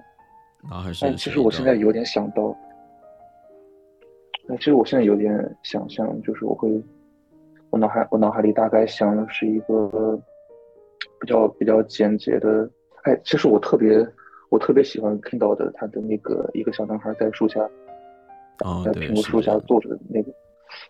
[0.70, 2.56] 那还是但其实我现在有点想到，
[4.48, 6.70] 那，其实我现在有点想象，就是我会，
[7.70, 10.20] 我脑海我脑海里大概想的是一个
[11.20, 12.70] 比较比较简洁的，
[13.04, 14.08] 哎，其实我特别
[14.50, 17.62] 我特别喜欢 Kindle 的他的那个一个小男孩在树下，
[18.60, 20.32] 啊，在苹果树下坐着的那个，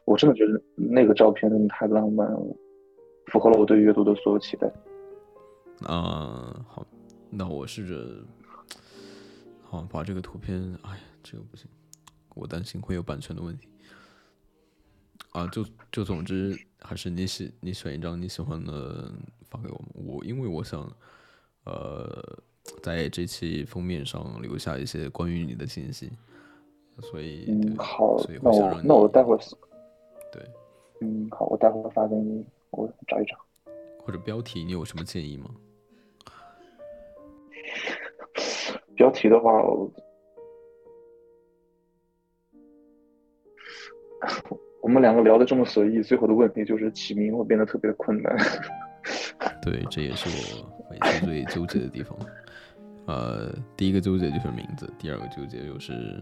[0.05, 2.39] 我真的觉得那个照片真的太浪漫了，
[3.31, 4.71] 符合了我对阅读的所有期待。
[5.85, 6.85] 啊，好，
[7.29, 8.23] 那我试着，
[9.63, 11.67] 好把这个图片，哎呀，这个不行，
[12.35, 13.67] 我担心会有版权的问题。
[15.31, 19.11] 啊，就就总之还是你喜你选一张你喜欢的
[19.49, 20.81] 发给我们，我因为我想，
[21.63, 22.21] 呃，
[22.83, 26.11] 在这期封面上留下一些关于你的信息，
[27.01, 27.47] 所以
[27.77, 29.39] 好所以，那会想让我那我待会儿，
[30.31, 30.47] 对
[31.01, 33.35] 嗯，好，我待会儿发给你，我找一找。
[34.05, 35.49] 或者标题你有什么建议吗？
[38.95, 39.91] 标题的话，我
[44.81, 48.35] 我们两个聊的这么随意，最后的问题就是起名会变得特别的困难。
[49.61, 52.17] 对，这也是我每次最纠结的地方。
[53.05, 56.21] 呃，第一个纠结就是名字，第二个纠结就是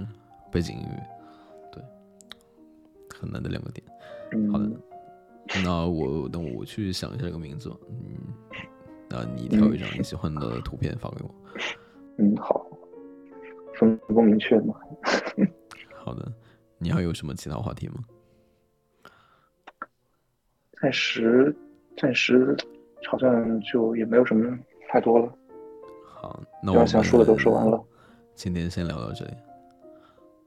[0.52, 1.04] 背景音乐，
[1.72, 1.84] 对，
[3.14, 3.86] 很难的两个点。
[4.52, 4.82] 好的嗯，
[5.64, 7.76] 那我那我去想一下这个名字吧。
[7.90, 8.34] 嗯，
[9.10, 11.30] 那你挑一张你喜欢的图片发给我。
[12.18, 12.66] 嗯，好，
[13.76, 14.76] 分工明确嘛。
[15.96, 16.32] 好的，
[16.78, 17.96] 你还有什么其他话题吗？
[20.82, 21.56] 暂时
[21.96, 22.58] 暂时
[23.08, 24.58] 好像就也没有什么
[24.90, 25.32] 太多了，
[26.08, 27.80] 好，那我想说的都说完了。
[28.34, 29.32] 今天先聊到这里，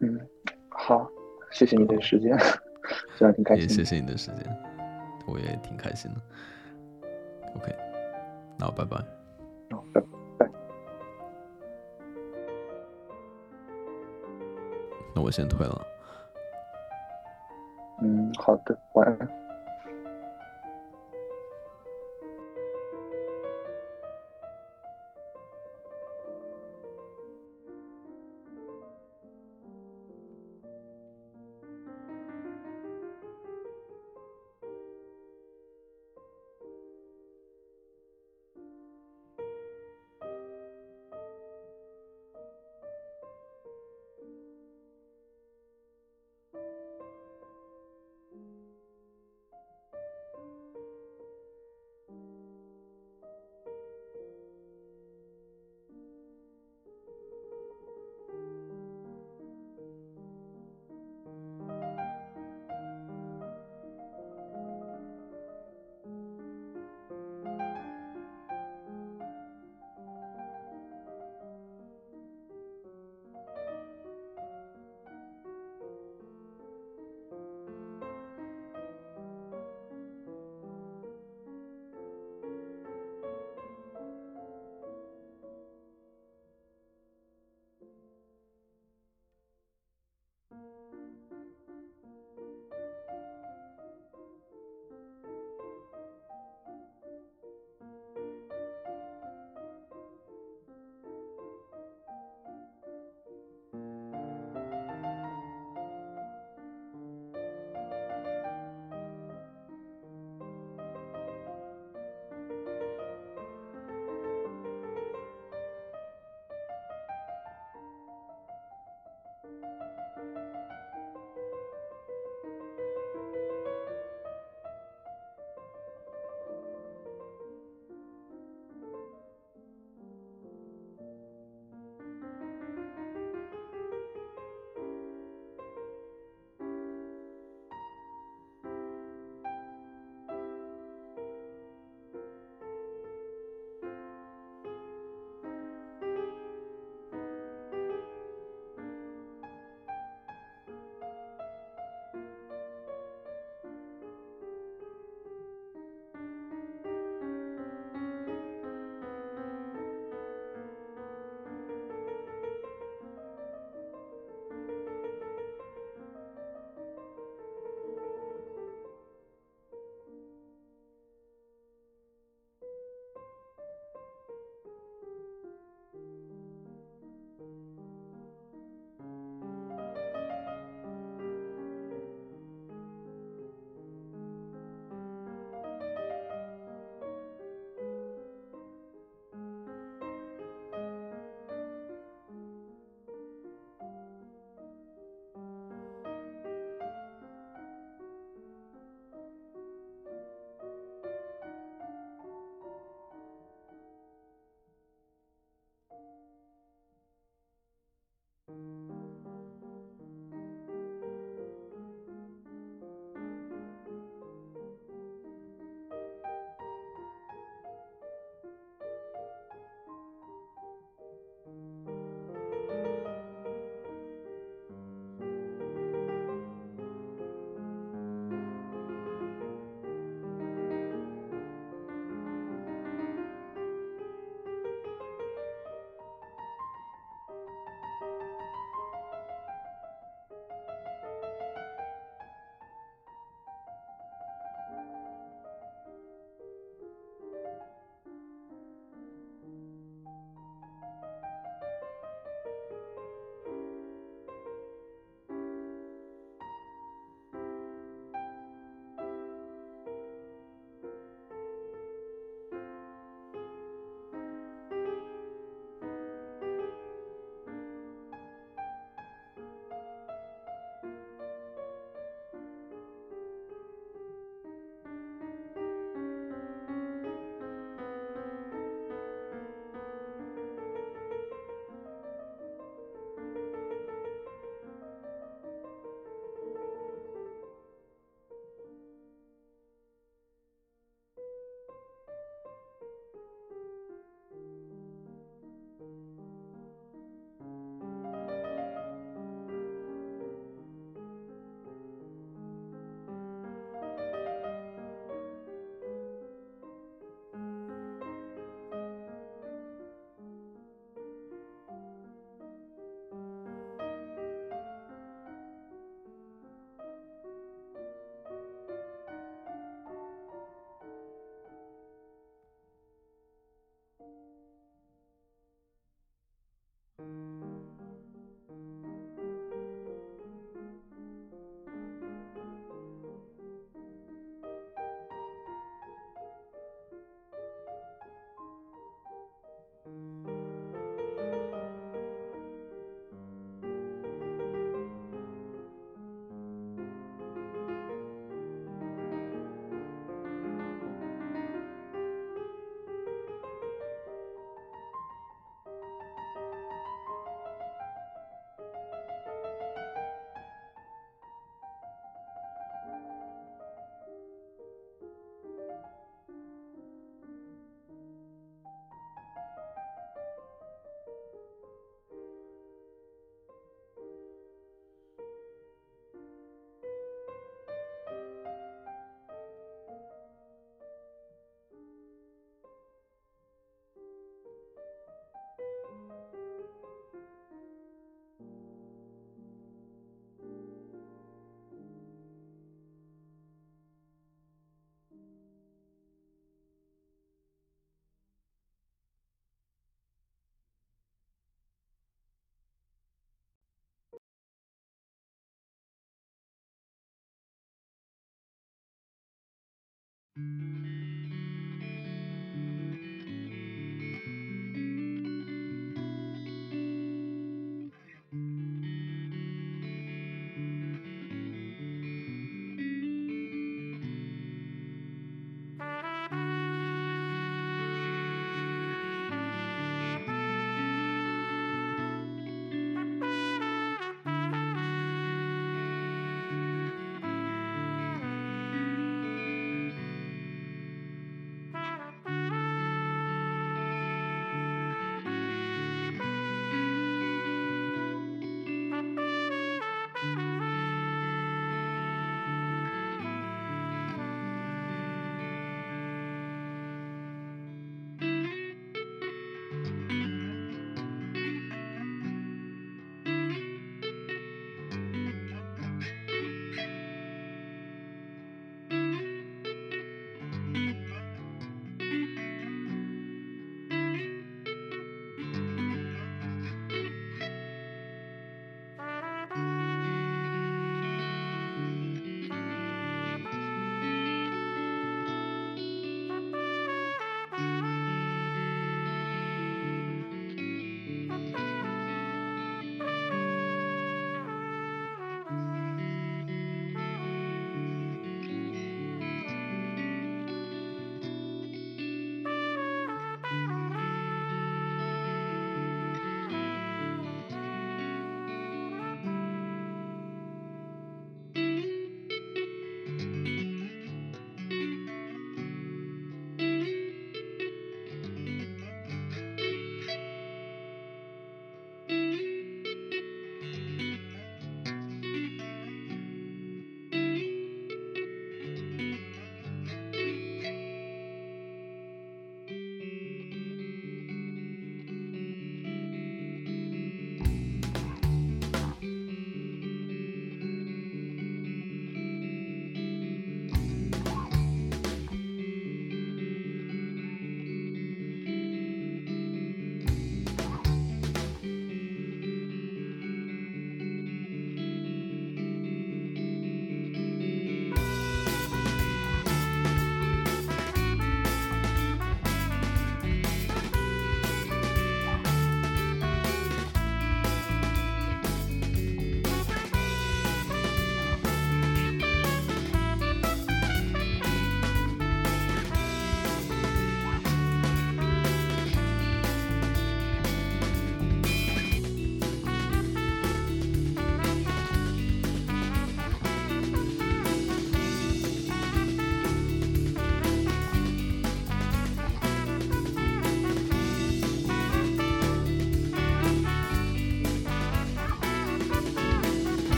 [0.00, 0.20] 嗯，
[0.68, 1.08] 好，
[1.52, 2.36] 谢谢你的时间，
[3.16, 3.62] 这样挺开心。
[3.62, 4.44] 也谢谢你的时间，
[5.28, 6.20] 我也挺开心的。
[7.54, 7.72] OK，
[8.58, 8.96] 那我拜拜。
[9.70, 10.15] 好，拜拜。
[15.16, 15.86] 那我先退了。
[18.02, 19.45] 嗯，好的，晚安。